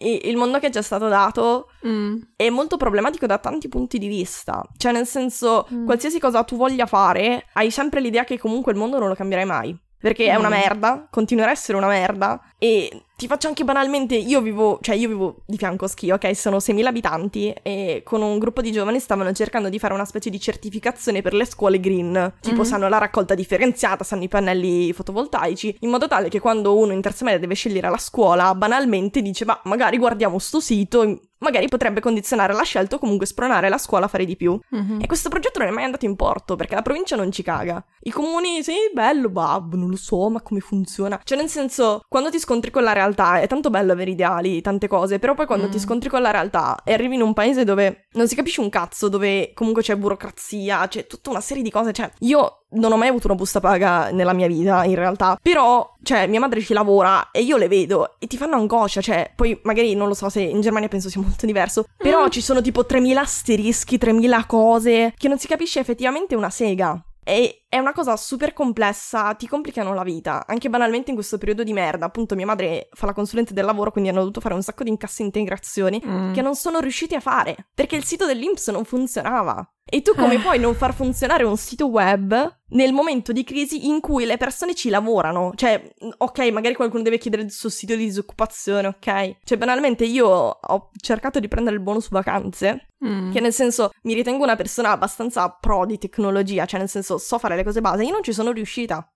il 0.00 0.36
mondo 0.36 0.58
che 0.58 0.70
ci 0.70 0.78
è 0.78 0.82
stato 0.82 1.08
dato 1.08 1.70
mm. 1.86 2.16
è 2.36 2.48
molto 2.50 2.76
problematico 2.76 3.26
da 3.26 3.38
tanti 3.38 3.68
punti 3.68 3.98
di 3.98 4.08
vista. 4.08 4.64
Cioè, 4.76 4.92
nel 4.92 5.06
senso, 5.06 5.66
mm. 5.72 5.84
qualsiasi 5.84 6.18
cosa 6.18 6.44
tu 6.44 6.56
voglia 6.56 6.86
fare, 6.86 7.46
hai 7.54 7.70
sempre 7.70 8.00
l'idea 8.00 8.24
che 8.24 8.38
comunque 8.38 8.72
il 8.72 8.78
mondo 8.78 8.98
non 8.98 9.08
lo 9.08 9.14
cambierai 9.14 9.46
mai. 9.46 9.78
Perché 10.00 10.26
mm. 10.26 10.30
è 10.30 10.34
una 10.36 10.48
mm. 10.48 10.52
merda, 10.52 11.06
continuerà 11.10 11.50
a 11.50 11.54
essere 11.54 11.76
una 11.76 11.88
merda. 11.88 12.40
E 12.58 13.04
ti 13.16 13.26
faccio 13.26 13.48
anche 13.48 13.64
banalmente, 13.64 14.14
io 14.14 14.40
vivo, 14.40 14.78
cioè 14.80 14.94
io 14.94 15.08
vivo 15.08 15.36
di 15.44 15.56
fianco 15.56 15.86
a 15.86 15.88
Schio, 15.88 16.14
ok? 16.14 16.36
Sono 16.36 16.58
6.000 16.58 16.86
abitanti 16.86 17.52
e 17.62 18.02
con 18.04 18.22
un 18.22 18.38
gruppo 18.38 18.60
di 18.60 18.70
giovani 18.70 19.00
stavano 19.00 19.32
cercando 19.32 19.68
di 19.68 19.78
fare 19.80 19.92
una 19.92 20.04
specie 20.04 20.30
di 20.30 20.38
certificazione 20.38 21.20
per 21.20 21.34
le 21.34 21.44
scuole 21.44 21.80
green. 21.80 22.34
Tipo 22.40 22.56
mm-hmm. 22.56 22.64
sanno 22.64 22.88
la 22.88 22.98
raccolta 22.98 23.34
differenziata, 23.34 24.04
sanno 24.04 24.22
i 24.22 24.28
pannelli 24.28 24.92
fotovoltaici, 24.92 25.78
in 25.80 25.90
modo 25.90 26.06
tale 26.06 26.28
che 26.28 26.38
quando 26.38 26.76
uno 26.76 26.92
in 26.92 27.00
terza 27.00 27.24
media 27.24 27.40
deve 27.40 27.54
scegliere 27.54 27.90
la 27.90 27.98
scuola, 27.98 28.54
banalmente 28.54 29.20
dice, 29.20 29.44
ma 29.44 29.60
magari 29.64 29.98
guardiamo 29.98 30.38
sto 30.38 30.60
sito 30.60 31.20
magari 31.40 31.68
potrebbe 31.68 32.00
condizionare 32.00 32.52
la 32.52 32.62
scelta 32.62 32.96
o 32.96 32.98
comunque 32.98 33.26
spronare 33.26 33.68
la 33.68 33.78
scuola 33.78 34.06
a 34.06 34.08
fare 34.08 34.24
di 34.24 34.36
più. 34.36 34.58
Mhm. 34.70 34.98
E 35.02 35.06
questo 35.06 35.28
progetto 35.28 35.58
non 35.58 35.68
è 35.68 35.70
mai 35.70 35.84
andato 35.84 36.04
in 36.04 36.16
porto 36.16 36.56
perché 36.56 36.74
la 36.74 36.82
provincia 36.82 37.16
non 37.16 37.30
ci 37.32 37.42
caga. 37.42 37.82
I 38.02 38.10
comuni, 38.10 38.62
sì, 38.62 38.74
bello, 38.92 39.28
babbo, 39.28 39.76
non 39.76 39.90
lo 39.90 39.96
so, 39.96 40.28
ma 40.30 40.40
come 40.40 40.60
funziona? 40.60 41.20
Cioè, 41.22 41.36
nel 41.38 41.48
senso, 41.48 42.02
quando 42.08 42.30
ti 42.30 42.38
scontri 42.38 42.70
con 42.70 42.82
la 42.82 42.92
realtà 42.92 43.40
è 43.40 43.46
tanto 43.46 43.70
bello 43.70 43.92
avere 43.92 44.10
ideali, 44.10 44.60
tante 44.60 44.88
cose, 44.88 45.18
però 45.18 45.34
poi 45.34 45.46
quando 45.46 45.66
Mm. 45.66 45.70
ti 45.70 45.78
scontri 45.78 46.08
con 46.08 46.22
la 46.22 46.30
realtà 46.30 46.80
e 46.84 46.92
arrivi 46.92 47.14
in 47.16 47.22
un 47.22 47.32
paese 47.34 47.64
dove 47.64 48.06
non 48.12 48.26
si 48.28 48.34
capisce 48.34 48.60
un 48.60 48.68
cazzo, 48.70 49.08
dove 49.08 49.52
comunque 49.54 49.82
c'è 49.82 49.96
burocrazia, 49.96 50.86
c'è 50.88 51.06
tutta 51.06 51.30
una 51.30 51.40
serie 51.40 51.62
di 51.62 51.70
cose, 51.70 51.92
cioè, 51.92 52.10
io 52.20 52.64
non 52.70 52.92
ho 52.92 52.96
mai 52.96 53.08
avuto 53.08 53.26
una 53.28 53.36
busta 53.36 53.60
paga 53.60 54.10
nella 54.10 54.32
mia 54.32 54.46
vita, 54.46 54.84
in 54.84 54.94
realtà, 54.94 55.38
però, 55.40 55.94
cioè, 56.02 56.26
mia 56.26 56.40
madre 56.40 56.60
ci 56.60 56.72
lavora 56.74 57.30
e 57.30 57.40
io 57.42 57.56
le 57.56 57.68
vedo 57.68 58.16
e 58.18 58.26
ti 58.26 58.36
fanno 58.36 58.56
angoscia, 58.56 59.00
cioè, 59.00 59.30
poi 59.34 59.58
magari 59.62 59.94
non 59.94 60.08
lo 60.08 60.14
so 60.14 60.28
se 60.28 60.40
in 60.42 60.60
Germania 60.60 60.88
penso 60.88 61.08
sia 61.08 61.20
molto 61.22 61.46
diverso, 61.46 61.86
però 61.96 62.26
Mm. 62.26 62.30
ci 62.30 62.40
sono 62.40 62.60
tipo 62.60 62.84
3000 62.84 63.20
asterischi, 63.20 63.96
3000 63.98 64.44
cose 64.46 65.14
che 65.16 65.28
non 65.28 65.38
si 65.38 65.46
capisce 65.46 65.80
effettivamente 65.80 66.34
una 66.34 66.50
sega. 66.50 67.02
E 67.24 67.57
è 67.68 67.78
una 67.78 67.92
cosa 67.92 68.16
super 68.16 68.52
complessa, 68.52 69.34
ti 69.34 69.46
complicano 69.46 69.92
la 69.94 70.02
vita, 70.02 70.46
anche 70.46 70.70
banalmente 70.70 71.10
in 71.10 71.16
questo 71.16 71.36
periodo 71.38 71.62
di 71.64 71.72
merda. 71.72 72.06
Appunto, 72.06 72.34
mia 72.34 72.46
madre 72.46 72.88
fa 72.92 73.06
la 73.06 73.12
consulente 73.12 73.52
del 73.52 73.64
lavoro, 73.64 73.90
quindi 73.90 74.10
hanno 74.10 74.20
dovuto 74.20 74.40
fare 74.40 74.54
un 74.54 74.62
sacco 74.62 74.84
di 74.84 74.90
incassi 74.90 75.22
integrazioni 75.22 76.02
Mm. 76.04 76.32
che 76.32 76.42
non 76.42 76.54
sono 76.54 76.80
riusciti 76.80 77.14
a 77.14 77.20
fare 77.20 77.56
perché 77.74 77.96
il 77.96 78.04
sito 78.04 78.24
dell'Inps 78.26 78.68
non 78.68 78.84
funzionava. 78.84 79.70
E 79.90 80.02
tu 80.02 80.14
come 80.14 80.34
Ah. 80.36 80.40
puoi 80.40 80.58
non 80.58 80.74
far 80.74 80.92
funzionare 80.92 81.44
un 81.44 81.56
sito 81.56 81.86
web 81.86 82.56
nel 82.72 82.92
momento 82.92 83.32
di 83.32 83.42
crisi 83.42 83.86
in 83.86 84.00
cui 84.00 84.26
le 84.26 84.36
persone 84.36 84.74
ci 84.74 84.90
lavorano? 84.90 85.52
Cioè, 85.54 85.94
ok, 86.18 86.38
magari 86.50 86.74
qualcuno 86.74 87.02
deve 87.02 87.16
chiedere 87.16 87.42
il 87.42 87.50
sussidio 87.50 87.96
di 87.96 88.04
disoccupazione, 88.04 88.86
ok? 88.88 89.36
Cioè, 89.44 89.56
banalmente 89.56 90.04
io 90.04 90.28
ho 90.28 90.90
cercato 91.00 91.40
di 91.40 91.48
prendere 91.48 91.76
il 91.76 91.82
bonus 91.82 92.10
vacanze 92.10 92.82
Mm. 93.02 93.30
che 93.30 93.38
nel 93.40 93.52
senso 93.52 93.92
mi 94.02 94.12
ritengo 94.12 94.42
una 94.42 94.56
persona 94.56 94.90
abbastanza 94.90 95.48
pro 95.50 95.86
di 95.86 95.98
tecnologia, 95.98 96.66
cioè 96.66 96.80
nel 96.80 96.88
senso 96.88 97.16
so 97.16 97.38
fare 97.38 97.54
le 97.58 97.64
cose 97.64 97.80
base, 97.80 98.04
io 98.04 98.12
non 98.12 98.22
ci 98.22 98.32
sono 98.32 98.50
riuscita. 98.52 99.06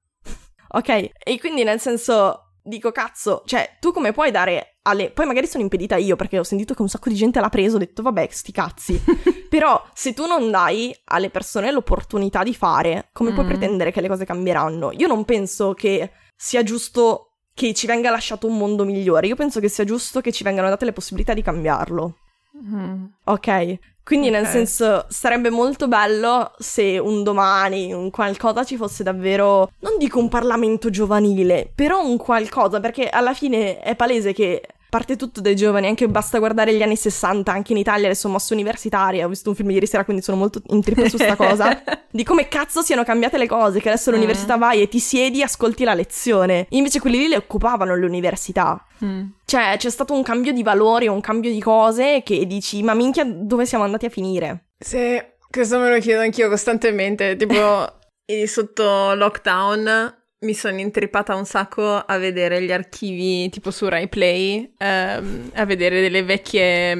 ok? 0.69 0.89
E 1.25 1.39
quindi 1.41 1.65
nel 1.65 1.81
senso 1.81 2.49
dico 2.65 2.93
cazzo, 2.93 3.43
cioè 3.45 3.77
tu 3.81 3.93
come 3.93 4.13
puoi 4.13 4.31
dare 4.31 4.77
alle... 4.83 5.11
Poi 5.11 5.27
magari 5.27 5.47
sono 5.49 5.63
impedita 5.65 5.97
io 5.97 6.15
perché 6.17 6.39
ho 6.39 6.45
sentito 6.45 6.75
che 6.75 6.83
un 6.83 6.89
sacco 6.89 7.09
di 7.09 7.15
gente 7.17 7.41
l'ha 7.41 7.49
preso, 7.49 7.77
ho 7.77 7.79
detto 7.81 8.03
vabbè 8.03 8.29
sti 8.31 8.53
cazzi. 8.53 9.03
Però 9.51 9.85
se 9.93 10.15
tu 10.15 10.27
non 10.27 10.51
dai 10.51 10.95
alle 11.07 11.29
persone 11.31 11.73
l'opportunità 11.73 12.43
di 12.43 12.55
fare, 12.55 13.09
come 13.13 13.33
puoi 13.33 13.45
Mm. 13.45 13.49
pretendere 13.49 13.91
che 13.93 14.01
le 14.01 14.09
cose 14.09 14.25
cambieranno? 14.25 14.93
Io 14.93 15.09
non 15.09 15.25
penso 15.25 15.75
che 15.75 16.13
sia 16.37 16.63
giusto 16.63 17.33
che 17.55 17.75
ci 17.75 17.87
venga 17.87 18.11
lasciato 18.11 18.47
un 18.47 18.57
mondo 18.57 18.85
migliore, 18.85 19.27
io 19.27 19.37
penso 19.37 19.61
che 19.61 19.69
sia 19.69 19.85
giusto 19.85 20.21
che 20.21 20.33
ci 20.33 20.43
vengano 20.43 20.69
date 20.69 20.85
le 20.87 20.93
possibilità 20.93 21.35
di 21.35 21.43
cambiarlo. 21.43 22.17
Mm. 22.65 23.05
Ok, 23.25 23.79
quindi 24.05 24.31
nel 24.31 24.45
Ok. 24.45 24.51
senso 24.51 25.07
sarebbe 25.09 25.51
molto 25.51 25.89
bello 25.89 26.53
se 26.59 26.99
un 26.99 27.23
domani, 27.23 27.93
un 27.93 28.11
qualcosa 28.11 28.65
ci 28.65 28.77
fosse 28.77 29.03
davvero, 29.03 29.71
non 29.81 29.97
dico 29.99 30.19
un 30.19 30.29
Parlamento 30.29 30.91
giovanile, 30.91 31.71
però 31.75 32.05
un 32.05 32.17
qualcosa, 32.17 32.81
perché 32.81 33.09
alla 33.09 33.35
fine 33.35 33.79
è 33.79 33.95
palese 33.95 34.33
che 34.33 34.63
parte 34.93 35.17
tutto 35.17 35.41
dai 35.41 35.57
giovani, 35.57 35.87
anche 35.87 36.07
basta 36.07 36.39
guardare 36.39 36.75
gli 36.75 36.83
anni 36.83 36.97
60, 36.97 37.51
anche 37.51 37.73
in 37.73 37.79
Italia 37.79 38.09
le 38.09 38.15
sommosse 38.15 38.53
universitarie, 38.53 39.25
ho 39.25 39.29
visto 39.29 39.49
un 39.49 39.55
film 39.55 39.71
ieri 39.71 39.87
sera 39.87 40.05
quindi 40.05 40.21
sono 40.23 40.37
molto 40.37 40.61
in 40.67 40.83
trip 40.83 41.07
su 41.07 41.17
sta 41.17 41.35
cosa, 41.35 41.83
di 42.13 42.23
come 42.23 42.47
cazzo 42.47 42.83
siano 42.83 43.03
cambiate 43.03 43.39
le 43.39 43.47
cose, 43.47 43.81
che 43.81 43.89
adesso 43.89 44.11
all'università 44.11 44.59
vai 44.59 44.83
e 44.83 44.89
ti 44.89 44.99
siedi, 44.99 45.43
ascolti 45.43 45.85
la 45.85 45.95
lezione, 45.95 46.67
invece 46.73 47.01
quelli 47.01 47.17
lì 47.17 47.29
le 47.29 47.37
occupavano 47.37 47.97
le 47.97 48.05
università. 48.05 48.85
Mm. 49.03 49.29
Cioè, 49.47 49.77
c'è 49.79 49.89
stato 49.89 50.13
un 50.13 50.23
cambio 50.23 50.53
di 50.53 50.63
valori, 50.63 51.09
un 51.09 51.23
cambio 51.23 51.51
di 51.51 51.61
cose 51.63 52.21
che 52.23 52.47
dici, 52.47 52.83
ma 52.83 52.93
minchia, 52.93 53.25
dove 53.25 53.65
siamo 53.65 53.85
andati 53.85 54.05
a 54.05 54.11
finire? 54.11 54.73
Sì, 54.79 55.19
questo 55.51 55.79
me 55.79 55.89
lo 55.89 56.01
chiedo 56.01 56.21
anch'io 56.21 56.51
costantemente. 56.51 57.35
Tipo, 57.37 57.95
sotto 58.45 59.15
lockdown 59.15 60.21
mi 60.43 60.55
sono 60.55 60.79
intrippata 60.79 61.35
un 61.35 61.45
sacco 61.45 61.97
a 61.97 62.19
vedere 62.19 62.63
gli 62.63 62.73
archivi 62.73 63.49
tipo 63.49 63.71
su 63.71 63.89
Rai 63.89 64.09
Play, 64.09 64.75
ehm, 64.77 65.51
a 65.55 65.65
vedere 65.65 66.01
delle 66.01 66.23
vecchie 66.23 66.95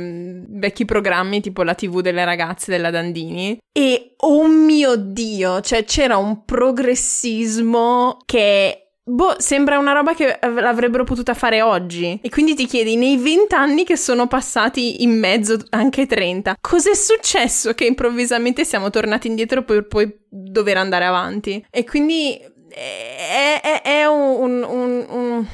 vecchi 0.49 0.85
programmi 0.85 1.41
tipo 1.41 1.63
la 1.63 1.75
TV 1.75 2.01
delle 2.01 2.25
ragazze 2.25 2.71
della 2.71 2.91
Dandini. 2.91 3.59
E 3.73 4.15
oh 4.17 4.47
mio 4.47 4.97
dio, 4.97 5.61
cioè 5.61 5.85
c'era 5.85 6.17
un 6.17 6.45
progressismo 6.45 8.19
che 8.25 8.83
Boh, 9.05 9.35
sembra 9.39 9.79
una 9.79 9.93
roba 9.93 10.15
che 10.15 10.33
av- 10.39 10.61
l'avrebbero 10.61 11.03
potuta 11.03 11.35
fare 11.35 11.61
oggi. 11.61 12.21
E 12.23 12.29
quindi 12.29 12.55
ti 12.55 12.67
chiedi, 12.67 12.95
nei 12.95 13.17
vent'anni 13.17 13.85
che 13.85 13.97
sono 13.97 14.29
passati 14.29 15.03
in 15.03 15.19
mezzo, 15.19 15.57
anche 15.71 16.07
30, 16.07 16.57
cos'è 16.61 16.95
successo 16.95 17.75
che 17.75 17.85
improvvisamente 17.85 18.65
siamo 18.65 18.91
tornati 18.91 19.27
indietro 19.27 19.65
per 19.65 19.89
poi 19.89 20.09
dover 20.29 20.77
andare 20.77 21.05
avanti? 21.05 21.67
E 21.69 21.83
quindi 21.85 22.41
è, 22.75 23.61
è- 23.63 23.83
è 23.83 24.05
un... 24.07 24.63
un- 24.63 25.07
un- 25.09 25.47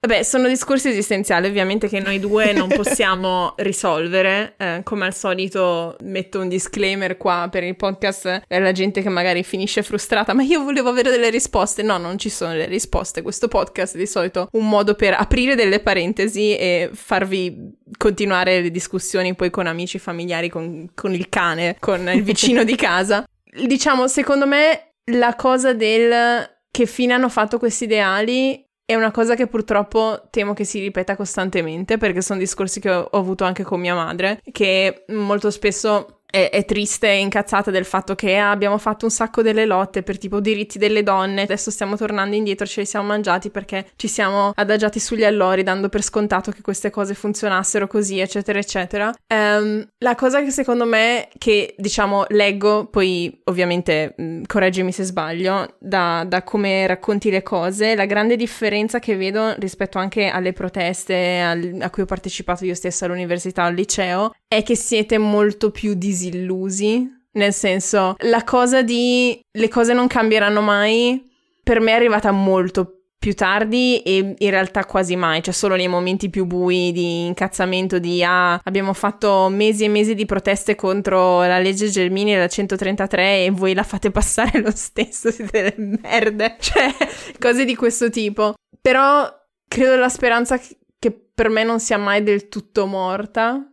Vabbè, 0.00 0.22
sono 0.22 0.46
discorsi 0.46 0.90
esistenziali 0.90 1.48
ovviamente 1.48 1.88
che 1.88 1.98
noi 1.98 2.20
due 2.20 2.52
non 2.52 2.68
possiamo 2.68 3.54
risolvere. 3.58 4.54
Eh, 4.56 4.80
come 4.84 5.06
al 5.06 5.12
solito 5.14 5.96
metto 6.02 6.38
un 6.38 6.48
disclaimer 6.48 7.16
qua 7.16 7.48
per 7.50 7.64
il 7.64 7.74
podcast 7.74 8.42
per 8.46 8.62
la 8.62 8.70
gente 8.70 9.02
che 9.02 9.08
magari 9.08 9.42
finisce 9.42 9.82
frustrata, 9.82 10.34
ma 10.34 10.44
io 10.44 10.62
volevo 10.62 10.88
avere 10.88 11.10
delle 11.10 11.30
risposte. 11.30 11.82
No, 11.82 11.98
non 11.98 12.16
ci 12.16 12.30
sono 12.30 12.54
le 12.54 12.66
risposte. 12.66 13.22
Questo 13.22 13.48
podcast 13.48 13.96
è 13.96 13.98
di 13.98 14.06
solito 14.06 14.46
un 14.52 14.68
modo 14.68 14.94
per 14.94 15.14
aprire 15.18 15.56
delle 15.56 15.80
parentesi 15.80 16.56
e 16.56 16.90
farvi 16.92 17.56
continuare 17.98 18.60
le 18.60 18.70
discussioni 18.70 19.34
poi 19.34 19.50
con 19.50 19.66
amici, 19.66 19.98
familiari, 19.98 20.48
con, 20.48 20.90
con 20.94 21.12
il 21.12 21.28
cane, 21.28 21.76
con 21.80 22.08
il 22.08 22.22
vicino 22.22 22.62
di 22.62 22.76
casa. 22.76 23.24
Diciamo, 23.66 24.06
secondo 24.06 24.46
me 24.46 24.87
la 25.08 25.34
cosa 25.36 25.72
del 25.72 26.56
che 26.70 26.86
fine 26.86 27.12
hanno 27.12 27.28
fatto 27.28 27.58
questi 27.58 27.84
ideali 27.84 28.64
è 28.84 28.94
una 28.94 29.10
cosa 29.10 29.34
che 29.34 29.46
purtroppo 29.46 30.28
temo 30.30 30.54
che 30.54 30.64
si 30.64 30.80
ripeta 30.80 31.14
costantemente 31.14 31.98
perché 31.98 32.22
sono 32.22 32.38
discorsi 32.38 32.80
che 32.80 32.90
ho, 32.90 33.08
ho 33.10 33.18
avuto 33.18 33.44
anche 33.44 33.62
con 33.62 33.80
mia 33.80 33.94
madre, 33.94 34.40
che 34.50 35.04
molto 35.08 35.50
spesso 35.50 36.17
è, 36.30 36.50
è 36.50 36.64
triste 36.64 37.08
e 37.08 37.20
incazzata 37.20 37.70
del 37.70 37.84
fatto 37.84 38.14
che 38.14 38.36
ah, 38.36 38.50
abbiamo 38.50 38.78
fatto 38.78 39.06
un 39.06 39.10
sacco 39.10 39.42
delle 39.42 39.64
lotte 39.64 40.02
per 40.02 40.18
tipo 40.18 40.40
diritti 40.40 40.78
delle 40.78 41.02
donne, 41.02 41.42
adesso 41.42 41.70
stiamo 41.70 41.96
tornando 41.96 42.36
indietro, 42.36 42.66
ce 42.66 42.80
li 42.80 42.86
siamo 42.86 43.06
mangiati 43.06 43.50
perché 43.50 43.86
ci 43.96 44.08
siamo 44.08 44.52
adagiati 44.54 45.00
sugli 45.00 45.24
allori 45.24 45.62
dando 45.62 45.88
per 45.88 46.02
scontato 46.02 46.50
che 46.50 46.60
queste 46.60 46.90
cose 46.90 47.14
funzionassero 47.14 47.86
così, 47.86 48.18
eccetera, 48.18 48.58
eccetera. 48.58 49.12
Ehm, 49.26 49.86
la 49.98 50.14
cosa 50.14 50.42
che 50.42 50.50
secondo 50.50 50.84
me, 50.84 51.28
che 51.38 51.74
diciamo 51.78 52.24
leggo, 52.28 52.86
poi 52.86 53.40
ovviamente 53.44 54.14
mh, 54.16 54.42
correggimi 54.46 54.92
se 54.92 55.04
sbaglio, 55.04 55.76
da, 55.78 56.24
da 56.26 56.42
come 56.42 56.86
racconti 56.86 57.30
le 57.30 57.42
cose, 57.42 57.94
la 57.94 58.06
grande 58.06 58.36
differenza 58.36 58.98
che 58.98 59.16
vedo 59.16 59.54
rispetto 59.58 59.98
anche 59.98 60.28
alle 60.28 60.52
proteste 60.52 61.40
al- 61.40 61.78
a 61.80 61.90
cui 61.90 62.02
ho 62.02 62.06
partecipato 62.06 62.64
io 62.64 62.74
stessa 62.74 63.06
all'università, 63.06 63.62
al 63.64 63.74
liceo, 63.74 64.34
è 64.46 64.62
che 64.62 64.76
siete 64.76 65.18
molto 65.18 65.70
più 65.70 65.94
disillusi. 66.18 67.16
Nel 67.30 67.52
senso, 67.52 68.14
la 68.18 68.42
cosa 68.42 68.82
di 68.82 69.38
le 69.50 69.68
cose 69.68 69.92
non 69.92 70.06
cambieranno 70.08 70.60
mai, 70.60 71.22
per 71.62 71.80
me 71.80 71.92
è 71.92 71.94
arrivata 71.94 72.32
molto 72.32 72.94
più 73.18 73.34
tardi 73.34 74.00
e 74.02 74.34
in 74.38 74.50
realtà 74.50 74.84
quasi 74.84 75.14
mai, 75.14 75.42
cioè 75.42 75.52
solo 75.52 75.76
nei 75.76 75.88
momenti 75.88 76.30
più 76.30 76.46
bui 76.46 76.92
di 76.92 77.26
incazzamento 77.26 77.98
di 77.98 78.22
ah, 78.24 78.60
abbiamo 78.62 78.92
fatto 78.92 79.48
mesi 79.50 79.84
e 79.84 79.88
mesi 79.88 80.14
di 80.14 80.24
proteste 80.24 80.76
contro 80.76 81.40
la 81.40 81.58
legge 81.58 81.88
Gelmini 81.88 82.36
la 82.36 82.48
133 82.48 83.44
e 83.44 83.50
voi 83.50 83.74
la 83.74 83.82
fate 83.82 84.10
passare 84.10 84.60
lo 84.60 84.72
stesso, 84.72 85.30
siete 85.30 85.74
delle 85.76 85.98
merde, 86.00 86.56
cioè 86.60 86.92
cose 87.38 87.64
di 87.64 87.76
questo 87.76 88.08
tipo. 88.08 88.54
Però 88.80 89.28
credo 89.68 89.96
la 89.96 90.08
speranza 90.08 90.58
che 90.58 90.78
che 90.98 91.12
per 91.12 91.48
me 91.48 91.62
non 91.62 91.78
sia 91.78 91.96
mai 91.96 92.22
del 92.22 92.48
tutto 92.48 92.86
morta 92.86 93.64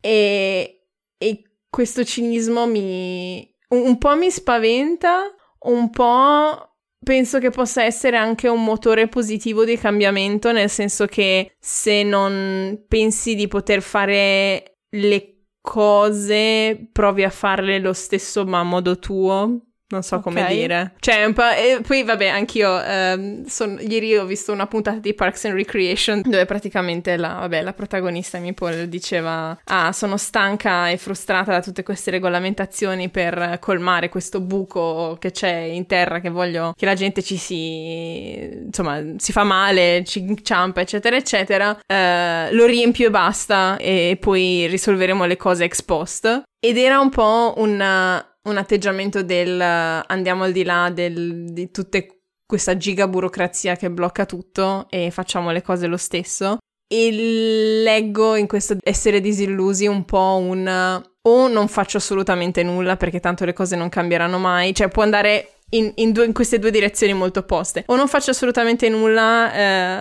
e, 0.00 0.77
e 1.18 1.42
questo 1.68 2.04
cinismo 2.04 2.66
mi 2.66 3.54
un, 3.68 3.98
po' 3.98 4.16
mi 4.16 4.30
spaventa, 4.30 5.34
un 5.60 5.90
po' 5.90 6.76
penso 7.04 7.38
che 7.38 7.50
possa 7.50 7.84
essere 7.84 8.16
anche 8.16 8.48
un 8.48 8.64
motore 8.64 9.08
positivo 9.08 9.64
di 9.64 9.76
cambiamento, 9.76 10.52
nel 10.52 10.70
senso 10.70 11.06
che 11.06 11.56
se 11.58 12.02
non 12.02 12.84
pensi 12.88 13.34
di 13.34 13.46
poter 13.48 13.82
fare 13.82 14.78
le 14.90 15.34
cose, 15.60 16.88
provi 16.90 17.24
a 17.24 17.30
farle 17.30 17.78
lo 17.78 17.92
stesso 17.92 18.44
ma 18.46 18.60
a 18.60 18.64
modo 18.64 18.98
tuo. 18.98 19.67
Non 19.90 20.02
so 20.02 20.16
Ok. 20.16 20.22
come 20.22 20.46
dire. 20.48 20.92
Cioè, 21.00 21.24
un 21.24 21.32
po'. 21.32 21.48
E 21.48 21.80
poi, 21.86 22.02
vabbè, 22.02 22.26
anch'io. 22.28 22.82
ehm, 22.82 23.44
son- 23.46 23.78
ieri 23.80 24.16
ho 24.16 24.24
visto 24.26 24.52
una 24.52 24.66
puntata 24.66 24.98
di 24.98 25.14
Parks 25.14 25.46
and 25.46 25.54
Recreation 25.54 26.20
dove 26.24 26.44
praticamente 26.44 27.16
la, 27.16 27.34
vabbè, 27.40 27.62
la 27.62 27.72
protagonista 27.72 28.38
Meeple 28.38 28.88
diceva: 28.88 29.58
Ah, 29.64 29.92
sono 29.92 30.16
stanca 30.16 30.88
e 30.90 30.96
frustrata 30.98 31.52
da 31.52 31.60
tutte 31.62 31.82
queste 31.82 32.10
regolamentazioni 32.10 33.08
per 33.08 33.58
colmare 33.60 34.08
questo 34.08 34.40
buco 34.40 35.16
che 35.18 35.30
c'è 35.30 35.54
in 35.54 35.86
terra 35.86 36.20
che 36.20 36.28
voglio 36.30 36.74
che 36.76 36.84
la 36.84 36.94
gente 36.94 37.22
ci 37.22 37.36
si. 37.36 38.48
insomma, 38.66 39.02
si 39.16 39.32
fa 39.32 39.44
male, 39.44 40.02
ci 40.04 40.20
inciampa, 40.20 40.80
eccetera, 40.80 41.16
eccetera. 41.16 41.78
Eh, 41.86 42.52
lo 42.52 42.66
riempio 42.66 43.06
e 43.06 43.10
basta, 43.10 43.76
e 43.78 44.16
poi 44.20 44.66
risolveremo 44.66 45.24
le 45.24 45.36
cose 45.36 45.64
ex 45.64 45.82
post. 45.82 46.42
Ed 46.60 46.76
era 46.76 46.98
un 46.98 47.10
po' 47.10 47.54
un 47.58 48.26
un 48.48 48.56
atteggiamento 48.56 49.22
del 49.22 49.60
andiamo 49.60 50.44
al 50.44 50.52
di 50.52 50.64
là 50.64 50.90
del- 50.90 51.52
di 51.52 51.70
tutte 51.70 52.22
questa 52.46 52.78
giga 52.78 53.06
burocrazia 53.06 53.76
che 53.76 53.90
blocca 53.90 54.24
tutto 54.24 54.86
e 54.88 55.10
facciamo 55.10 55.50
le 55.50 55.60
cose 55.60 55.86
lo 55.86 55.98
stesso. 55.98 56.56
E 56.90 57.10
leggo 57.82 58.36
in 58.36 58.46
questo 58.46 58.78
essere 58.82 59.20
disillusi 59.20 59.86
un 59.86 60.06
po' 60.06 60.38
un 60.40 61.02
o 61.20 61.48
non 61.48 61.68
faccio 61.68 61.98
assolutamente 61.98 62.62
nulla 62.62 62.96
perché 62.96 63.20
tanto 63.20 63.44
le 63.44 63.52
cose 63.52 63.76
non 63.76 63.90
cambieranno 63.90 64.38
mai, 64.38 64.74
cioè 64.74 64.88
può 64.88 65.02
andare 65.02 65.56
in, 65.70 65.92
in 65.96 66.12
due- 66.12 66.24
in 66.24 66.32
queste 66.32 66.58
due 66.58 66.70
direzioni 66.70 67.12
molto 67.12 67.40
opposte. 67.40 67.82
O 67.88 67.96
non 67.96 68.08
faccio 68.08 68.30
assolutamente 68.30 68.88
nulla 68.88 69.52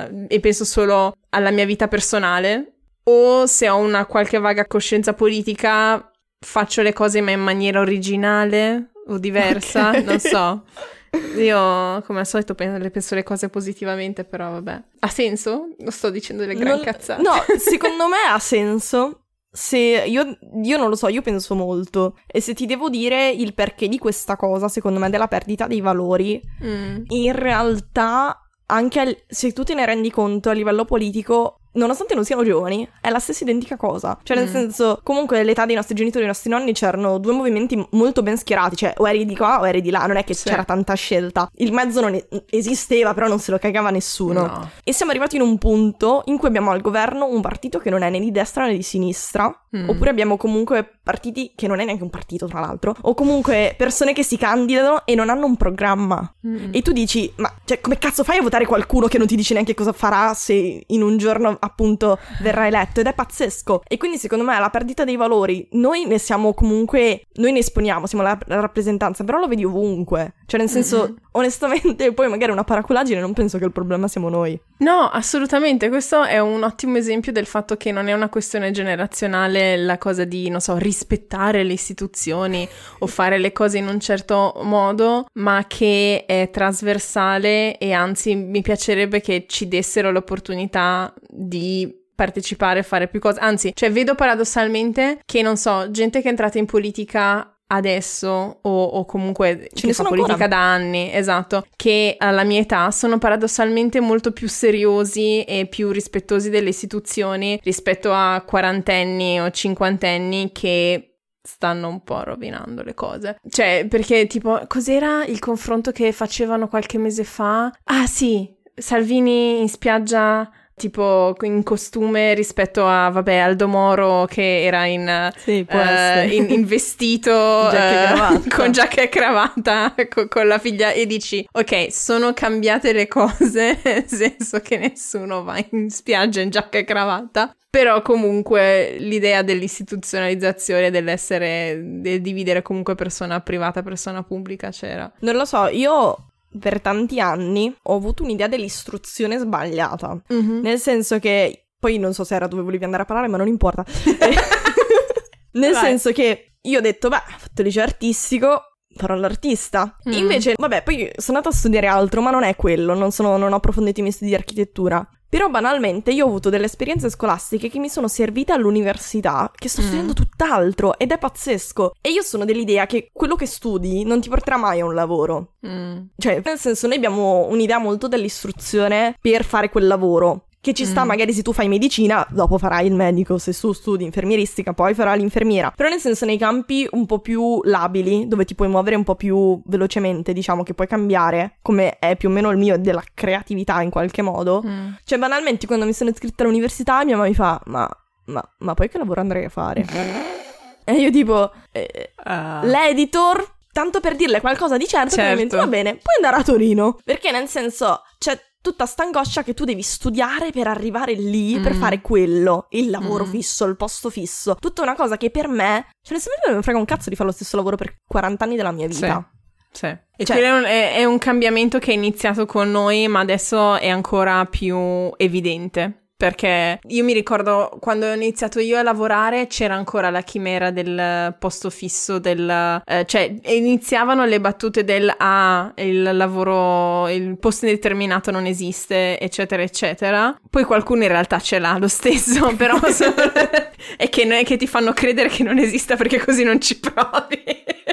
eh, 0.07 0.25
e 0.29 0.39
penso 0.39 0.63
solo 0.63 1.11
alla 1.31 1.51
mia 1.51 1.65
vita 1.65 1.89
personale, 1.89 2.75
o 3.03 3.45
se 3.45 3.67
ho 3.67 3.75
una 3.75 4.05
qualche 4.05 4.39
vaga 4.39 4.65
coscienza 4.65 5.11
politica 5.13 6.09
faccio 6.39 6.81
le 6.81 6.93
cose 6.93 7.21
ma 7.21 7.31
in 7.31 7.41
maniera 7.41 7.79
originale 7.79 8.91
o 9.07 9.17
diversa, 9.17 9.89
Ok. 9.89 10.03
non 10.03 10.19
so. 10.19 10.63
Io, 11.37 12.03
come 12.05 12.19
al 12.19 12.27
solito, 12.27 12.53
penso 12.53 13.15
le 13.15 13.23
cose 13.23 13.49
positivamente, 13.49 14.23
però 14.25 14.51
vabbè. 14.51 14.83
Ha 14.99 15.07
senso? 15.07 15.69
Non 15.79 15.91
sto 15.91 16.09
dicendo 16.09 16.43
delle 16.45 16.55
gran 16.59 16.75
Non- 16.75 16.83
cazzate. 16.83 17.21
No, 17.21 17.31
secondo 17.57 18.07
me 18.07 18.17
ha 18.29 18.39
senso. 18.39 19.21
Se 19.49 19.77
io, 19.77 20.37
io 20.61 20.77
non 20.77 20.89
lo 20.89 20.95
so, 20.95 21.07
io 21.07 21.21
penso 21.23 21.55
molto. 21.55 22.17
E 22.27 22.41
se 22.41 22.53
ti 22.53 22.65
devo 22.67 22.89
dire 22.89 23.29
il 23.29 23.53
perché 23.55 23.87
di 23.87 23.97
questa 23.97 24.35
cosa, 24.35 24.67
secondo 24.67 24.99
me, 24.99 25.09
della 25.09 25.27
perdita 25.27 25.65
dei 25.65 25.81
valori, 25.81 26.39
Mm. 26.63 27.03
in 27.07 27.31
realtà, 27.31 28.39
anche 28.67 28.99
al- 28.99 29.17
se 29.25 29.53
tu 29.53 29.63
te 29.63 29.73
ne 29.73 29.85
rendi 29.85 30.11
conto 30.11 30.49
a 30.49 30.53
livello 30.53 30.85
politico, 30.85 31.61
nonostante 31.77 32.13
non 32.15 32.25
siano 32.25 32.43
giovani, 32.43 32.87
è 33.01 33.09
la 33.09 33.19
stessa 33.19 33.43
identica 33.43 33.77
cosa. 33.77 34.17
Cioè, 34.23 34.35
nel 34.37 34.47
Mm. 34.47 34.51
senso, 34.51 34.99
comunque 35.03 35.39
all'età 35.39 35.65
dei 35.65 35.75
nostri 35.75 35.95
genitori 35.95 36.23
e 36.23 36.25
dei 36.25 36.33
nostri 36.33 36.49
nonni 36.51 36.73
c'erano 36.73 37.17
due 37.19 37.33
movimenti 37.33 37.81
molto 37.91 38.21
ben 38.23 38.37
schierati, 38.37 38.75
cioè 38.75 38.93
o 38.97 39.07
eri 39.07 39.25
di 39.25 39.35
qua 39.35 39.59
o 39.61 39.67
eri 39.67 39.81
di 39.81 39.89
là, 39.89 40.05
non 40.05 40.17
è 40.17 40.23
che 40.23 40.33
Sì. 40.33 40.49
c'era 40.49 40.63
tanta 40.63 40.93
scelta. 40.95 41.49
Il 41.55 41.71
mezzo 41.71 42.01
non 42.01 42.19
esisteva, 42.49 43.13
però 43.13 43.27
non 43.27 43.39
se 43.39 43.51
lo 43.51 43.57
cagava 43.59 43.89
nessuno. 43.89 44.45
No. 44.45 44.69
E 44.83 44.93
siamo 44.93 45.11
arrivati 45.11 45.35
in 45.35 45.41
un 45.41 45.57
punto 45.57 46.23
in 46.25 46.37
cui 46.37 46.47
abbiamo 46.47 46.71
al 46.71 46.81
governo 46.81 47.27
un 47.27 47.41
partito 47.41 47.79
che 47.79 47.89
non 47.89 48.01
è 48.01 48.09
né 48.09 48.19
di 48.19 48.31
destra 48.31 48.65
né 48.65 48.75
di 48.75 48.83
sinistra, 48.83 49.53
Mm. 49.75 49.89
oppure 49.89 50.09
abbiamo 50.09 50.37
comunque 50.37 50.89
partiti 51.03 51.51
che 51.53 51.67
non 51.67 51.79
è 51.81 51.85
neanche 51.85 52.01
un 52.01 52.09
partito, 52.09 52.47
tra 52.47 52.61
l'altro, 52.61 52.95
o 53.01 53.13
comunque 53.13 53.75
persone 53.77 54.13
che 54.13 54.23
si 54.23 54.37
candidano 54.37 55.05
e 55.05 55.13
non 55.13 55.29
hanno 55.29 55.45
un 55.45 55.57
programma. 55.57 56.33
Mm. 56.47 56.69
E 56.71 56.81
tu 56.81 56.93
dici, 56.93 57.31
ma 57.35 57.51
cioè, 57.65 57.81
come 57.81 57.97
cazzo 57.97 58.23
fai 58.23 58.37
a 58.37 58.41
votare 58.41 58.65
qualcuno 58.65 59.07
che 59.07 59.17
non 59.17 59.27
ti 59.27 59.35
dice 59.35 59.53
neanche 59.53 59.73
cosa 59.73 59.91
farà 59.91 60.33
se 60.33 60.83
in 60.87 61.01
un 61.01 61.17
giorno 61.17 61.57
appunto 61.67 62.17
verrà 62.41 62.67
eletto? 62.67 62.99
Ed 62.99 63.07
è 63.07 63.13
pazzesco. 63.13 63.83
E 63.87 63.97
quindi 63.97 64.17
secondo 64.17 64.43
me 64.43 64.57
la 64.59 64.69
perdita 64.69 65.03
dei 65.03 65.15
valori, 65.15 65.67
noi 65.73 66.05
ne 66.05 66.17
siamo 66.17 66.53
comunque, 66.53 67.27
noi 67.35 67.51
ne 67.51 67.59
esponiamo, 67.59 68.07
siamo 68.07 68.23
la, 68.23 68.37
la 68.47 68.59
rappresentanza, 68.59 69.23
però 69.23 69.37
lo 69.39 69.47
vedi 69.47 69.63
ovunque. 69.63 70.33
Cioè 70.45 70.59
nel 70.59 70.69
senso, 70.69 71.07
Mhm. 71.09 71.15
Onestamente, 71.37 72.11
poi 72.13 72.27
magari 72.27 72.51
una 72.51 72.63
paraculaggine, 72.63 73.19
non 73.19 73.33
penso 73.33 73.57
che 73.57 73.65
il 73.65 73.71
problema 73.71 74.07
siamo 74.07 74.29
noi. 74.29 74.59
No, 74.79 75.09
assolutamente. 75.09 75.89
Questo 75.89 76.23
è 76.23 76.39
un 76.39 76.63
ottimo 76.63 76.97
esempio 76.97 77.31
del 77.31 77.45
fatto 77.45 77.77
che 77.77 77.91
non 77.91 78.07
è 78.07 78.13
una 78.13 78.29
questione 78.29 78.71
generazionale 78.71 79.77
la 79.77 79.97
cosa 79.97 80.23
di, 80.23 80.49
non 80.49 80.59
so, 80.59 80.77
rispettare 80.77 81.63
le 81.63 81.73
istituzioni 81.73 82.67
o 82.99 83.07
fare 83.07 83.37
le 83.37 83.51
cose 83.51 83.77
in 83.77 83.87
un 83.87 83.99
certo 83.99 84.59
modo, 84.63 85.27
ma 85.33 85.65
che 85.67 86.25
è 86.25 86.49
trasversale 86.51 87.77
e 87.77 87.93
anzi 87.93 88.35
mi 88.35 88.61
piacerebbe 88.61 89.21
che 89.21 89.45
ci 89.47 89.67
dessero 89.67 90.11
l'opportunità 90.11 91.13
di 91.27 92.05
partecipare, 92.17 92.81
fare 92.81 93.07
più 93.07 93.19
cose. 93.19 93.39
Anzi, 93.39 93.71
cioè 93.75 93.91
vedo 93.91 94.15
paradossalmente 94.15 95.19
che, 95.23 95.43
non 95.43 95.55
so, 95.55 95.91
gente 95.91 96.19
che 96.19 96.25
è 96.25 96.29
entrata 96.29 96.57
in 96.57 96.65
politica 96.65 97.56
adesso 97.67 98.59
o, 98.61 98.83
o 98.83 99.05
comunque 99.05 99.69
Ce 99.73 99.87
ne 99.87 99.93
fa 99.93 100.03
sono 100.03 100.09
politica 100.09 100.43
ancora. 100.45 100.61
da 100.61 100.71
anni, 100.73 101.13
esatto, 101.13 101.65
che 101.75 102.15
alla 102.17 102.43
mia 102.43 102.59
età 102.59 102.91
sono 102.91 103.17
paradossalmente 103.17 103.99
molto 103.99 104.31
più 104.31 104.47
seriosi 104.47 105.43
e 105.43 105.67
più 105.67 105.91
rispettosi 105.91 106.49
delle 106.49 106.69
istituzioni 106.69 107.59
rispetto 107.63 108.11
a 108.13 108.41
quarantenni 108.45 109.41
o 109.41 109.49
cinquantenni 109.51 110.51
che 110.51 111.17
stanno 111.41 111.87
un 111.87 112.03
po' 112.03 112.23
rovinando 112.23 112.83
le 112.83 112.93
cose. 112.93 113.39
Cioè, 113.49 113.85
perché 113.89 114.27
tipo, 114.27 114.61
cos'era 114.67 115.25
il 115.25 115.39
confronto 115.39 115.91
che 115.91 116.11
facevano 116.11 116.67
qualche 116.67 116.97
mese 116.97 117.23
fa? 117.23 117.71
Ah 117.85 118.05
sì, 118.05 118.53
Salvini 118.75 119.61
in 119.61 119.69
spiaggia 119.69 120.49
tipo 120.77 121.35
in 121.41 121.63
costume 121.63 122.35
rispetto 122.35 122.85
a, 122.85 123.09
vabbè, 123.09 123.35
Aldo 123.35 123.67
Moro 123.67 124.25
che 124.25 124.63
era 124.63 124.85
in 124.85 125.31
Sì, 125.35 125.65
eh, 125.67 126.27
in, 126.27 126.51
in 126.51 126.65
vestito 126.65 127.31
Giacca 127.71 128.13
cravatta. 128.13 128.55
con 128.55 128.71
giacca 128.71 129.01
e 129.01 129.09
cravatta 129.09 129.95
co- 130.07 130.27
con, 130.27 130.47
la 130.47 130.59
figlia 130.59 130.91
e 130.91 131.07
dici 131.07 131.45
ok 131.51 131.91
sono 131.91 132.31
cambiate 132.33 132.93
le 132.93 133.07
cose 133.07 133.79
nel 133.83 134.05
senso 134.05 134.59
che 134.59 134.77
nessuno 134.77 135.43
va 135.43 135.57
in 135.71 135.89
spiaggia 135.89 136.41
in 136.41 136.51
giacca 136.51 136.77
e 136.77 136.83
cravatta. 136.83 137.55
Però 137.69 138.01
comunque 138.01 138.95
l'idea 138.99 139.41
dell'istituzionalizzazione 139.41 140.89
dell'essere 140.89 141.79
del 141.83 142.21
dividere 142.21 142.61
comunque 142.61 142.95
persona 142.95 143.41
privata 143.41 143.83
persona 143.83 144.23
pubblica 144.23 144.69
c'era. 144.69 145.11
Non 145.19 145.35
lo 145.35 145.45
so, 145.45 145.67
io 145.67 146.26
per 146.59 146.81
tanti 146.81 147.19
anni 147.19 147.73
ho 147.83 147.95
avuto 147.95 148.23
un'idea 148.23 148.47
dell'istruzione 148.47 149.37
sbagliata. 149.37 150.21
Nel 150.27 150.79
senso 150.79 151.19
che, 151.19 151.67
poi 151.79 151.97
non 151.97 152.13
so 152.13 152.23
se 152.23 152.35
era 152.35 152.47
dove 152.47 152.61
volevi 152.63 152.83
andare 152.83 153.03
a 153.03 153.05
parlare, 153.05 153.27
ma 153.27 153.37
non 153.37 153.47
importa. 153.47 153.85
Nel 155.53 155.73
Vai. 155.73 155.81
senso 155.81 156.11
che 156.11 156.53
io 156.61 156.79
ho 156.79 156.81
detto, 156.81 157.09
beh, 157.09 157.15
ho 157.15 157.37
fatto 157.37 157.61
liceo 157.63 157.83
artistico, 157.83 158.61
farò 158.95 159.15
l'artista. 159.15 159.97
Mm. 160.07 160.11
Invece, 160.13 160.53
vabbè, 160.57 160.83
poi 160.83 161.09
sono 161.17 161.37
andata 161.37 161.49
a 161.55 161.57
studiare 161.57 161.87
altro, 161.87 162.21
ma 162.21 162.29
non 162.31 162.43
è 162.43 162.55
quello, 162.55 162.93
non, 162.93 163.11
sono- 163.11 163.37
non 163.37 163.53
ho 163.53 163.55
approfondito 163.55 163.99
i 163.99 164.03
miei 164.03 164.13
studi 164.13 164.31
di 164.31 164.35
architettura. 164.35 165.07
Però 165.29 165.49
banalmente 165.49 166.11
io 166.11 166.25
ho 166.25 166.27
avuto 166.27 166.49
delle 166.49 166.65
esperienze 166.65 167.09
scolastiche 167.09 167.69
che 167.69 167.79
mi 167.79 167.89
sono 167.89 168.07
servite 168.07 168.53
all'università, 168.53 169.51
che 169.53 169.67
sto 169.67 169.81
Mm. 169.81 169.85
studiando 169.85 170.13
tutt'altro 170.13 170.97
ed 170.97 171.11
è 171.11 171.17
pazzesco. 171.17 171.93
E 172.01 172.11
io 172.11 172.21
sono 172.21 172.45
dell'idea 172.45 172.85
che 172.85 173.09
quello 173.11 173.35
che 173.35 173.45
studi 173.45 174.03
non 174.05 174.21
ti 174.21 174.29
porterà 174.29 174.57
mai 174.57 174.79
a 174.79 174.85
un 174.85 174.93
lavoro. 174.93 175.53
Mm. 175.67 175.97
Cioè, 176.17 176.41
nel 176.43 176.57
senso, 176.57 176.87
noi 176.87 176.95
abbiamo 176.95 177.47
un'idea 177.49 177.77
molto 177.77 178.07
dell'istruzione 178.07 179.17
per 179.19 179.43
fare 179.43 179.69
quel 179.69 179.87
lavoro. 179.87 180.46
Che 180.67 180.73
ci 180.73 180.85
sta, 180.85 181.05
Mm. 181.05 181.07
magari 181.07 181.31
se 181.31 181.43
tu 181.43 181.53
fai 181.53 181.69
medicina, 181.69 182.27
dopo 182.29 182.57
farai 182.57 182.85
il 182.87 182.93
medico, 182.93 183.37
se 183.37 183.53
tu 183.57 183.71
studi 183.71 184.03
infermieristica, 184.03 184.73
poi 184.73 184.93
farai 184.93 185.17
l'infermiera. 185.17 185.71
Però 185.73 185.87
nel 185.87 186.01
senso, 186.01 186.25
nei 186.25 186.37
campi 186.37 186.85
un 186.91 187.05
po' 187.05 187.19
più 187.19 187.61
labili, 187.63 188.27
dove 188.27 188.43
ti 188.43 188.53
puoi 188.53 188.67
muovere 188.67 188.97
un 188.97 189.05
po' 189.05 189.15
più 189.15 189.61
velocemente, 189.65 190.33
diciamo 190.33 190.63
che 190.63 190.73
puoi 190.73 190.87
cambiare, 190.87 191.59
come 191.61 191.99
è 191.99 192.17
più 192.17 192.27
o 192.27 192.33
meno 192.33 192.49
il 192.51 192.57
mio 192.57 192.77
della 192.77 193.01
creatività 193.13 193.79
in 193.81 193.89
qualche 193.89 194.21
modo. 194.21 194.61
Mm. 194.67 194.89
Cioè, 195.05 195.17
banalmente, 195.17 195.67
quando 195.67 195.85
mi 195.85 195.93
sono 195.93 196.09
iscritta 196.09 196.43
all'università, 196.43 197.01
mia 197.05 197.15
mamma 197.15 197.29
mi 197.29 197.33
fa: 197.33 197.61
Ma, 197.67 197.89
ma, 198.25 198.43
ma 198.57 198.73
poi 198.73 198.89
che 198.89 198.97
lavoro 198.97 199.21
andrei 199.21 199.45
a 199.45 199.49
fare? 199.49 199.85
e 200.83 200.93
io 200.95 201.09
tipo, 201.11 201.49
eh, 201.71 202.11
Ah. 202.25 202.59
l'editor, 202.63 203.55
tanto 203.71 204.01
per 204.01 204.15
dirle 204.17 204.41
qualcosa 204.41 204.75
di 204.75 204.85
certo, 204.85 205.15
Certo. 205.15 205.37
che 205.37 205.43
mi 205.43 205.49
va 205.49 205.67
bene, 205.67 205.91
puoi 205.91 206.15
andare 206.21 206.41
a 206.41 206.43
Torino. 206.43 206.97
Perché 207.05 207.31
nel 207.31 207.47
senso 207.47 208.01
c'è 208.17 208.37
tutta 208.67 208.85
sta 208.85 209.03
angoscia 209.03 209.43
che 209.43 209.53
tu 209.53 209.63
devi 209.63 209.81
studiare 209.81 210.51
per 210.51 210.67
arrivare 210.67 211.13
lì, 211.13 211.59
per 211.59 211.73
Mm. 211.73 211.79
fare 211.79 212.01
quello, 212.01 212.67
il 212.71 212.89
lavoro 212.89 213.25
Mm. 213.25 213.29
fisso, 213.29 213.65
il 213.65 213.75
posto 213.77 214.09
fisso. 214.09 214.55
Tutta 214.59 214.81
una 214.81 214.95
cosa 214.95 215.15
che 215.17 215.29
per 215.29 215.47
me, 215.47 215.87
cioè 216.01 216.13
nel 216.13 216.21
senso 216.21 216.29
non 216.47 216.57
mi 216.57 216.63
frega 216.63 216.77
un 216.77 216.85
cazzo 216.85 217.09
di 217.09 217.15
fare 217.15 217.29
lo 217.29 217.35
stesso 217.35 217.55
lavoro 217.55 217.75
per 217.77 217.95
40 218.05 218.43
anni 218.43 218.55
della 218.55 218.71
mia 218.71 218.87
vita. 218.87 219.29
Sì. 219.71 219.85
E 219.85 220.25
Cioè- 220.25 220.41
è 220.41 220.51
un, 220.57 220.63
è- 220.63 220.95
è 220.95 221.05
un 221.05 221.17
cambiamento 221.19 221.77
che 221.79 221.91
è 221.91 221.93
iniziato 221.93 222.45
con 222.45 222.71
noi, 222.71 223.07
ma 223.07 223.19
adesso 223.19 223.75
è 223.77 223.87
ancora 223.89 224.43
più 224.45 225.11
evidente. 225.17 226.06
Perché 226.17 226.79
io 226.87 227.03
mi 227.03 227.13
ricordo 227.13 227.77
quando 227.79 228.07
ho 228.07 228.13
iniziato 228.13 228.59
io 228.59 228.79
a 228.79 228.81
lavorare 228.81 229.45
c'era 229.45 229.75
ancora 229.75 230.09
la 230.09 230.21
chimera 230.21 230.71
del 230.71 231.35
posto 231.37 231.69
fisso, 231.69 232.17
del, 232.17 232.81
eh, 232.83 233.05
cioè 233.05 233.31
iniziavano 233.45 234.25
le 234.25 234.41
battute 234.41 234.83
del 234.83 235.13
ah, 235.15 235.71
il 235.75 236.01
lavoro, 236.01 237.07
il 237.09 237.37
posto 237.37 237.65
indeterminato 237.65 238.31
non 238.31 238.47
esiste, 238.47 239.19
eccetera, 239.19 239.61
eccetera. 239.61 240.35
Poi 240.49 240.63
qualcuno 240.63 241.03
in 241.03 241.09
realtà 241.09 241.39
ce 241.39 241.59
l'ha 241.59 241.77
lo 241.77 241.87
stesso, 241.87 242.51
però 242.57 242.79
so- 242.89 243.13
è 243.95 244.09
che, 244.09 244.43
che 244.43 244.57
ti 244.57 244.65
fanno 244.65 244.93
credere 244.93 245.29
che 245.29 245.43
non 245.43 245.59
esista 245.59 245.95
perché 245.95 246.17
così 246.17 246.43
non 246.43 246.59
ci 246.59 246.79
provi. 246.79 247.43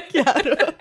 Chiaro. 0.09 0.55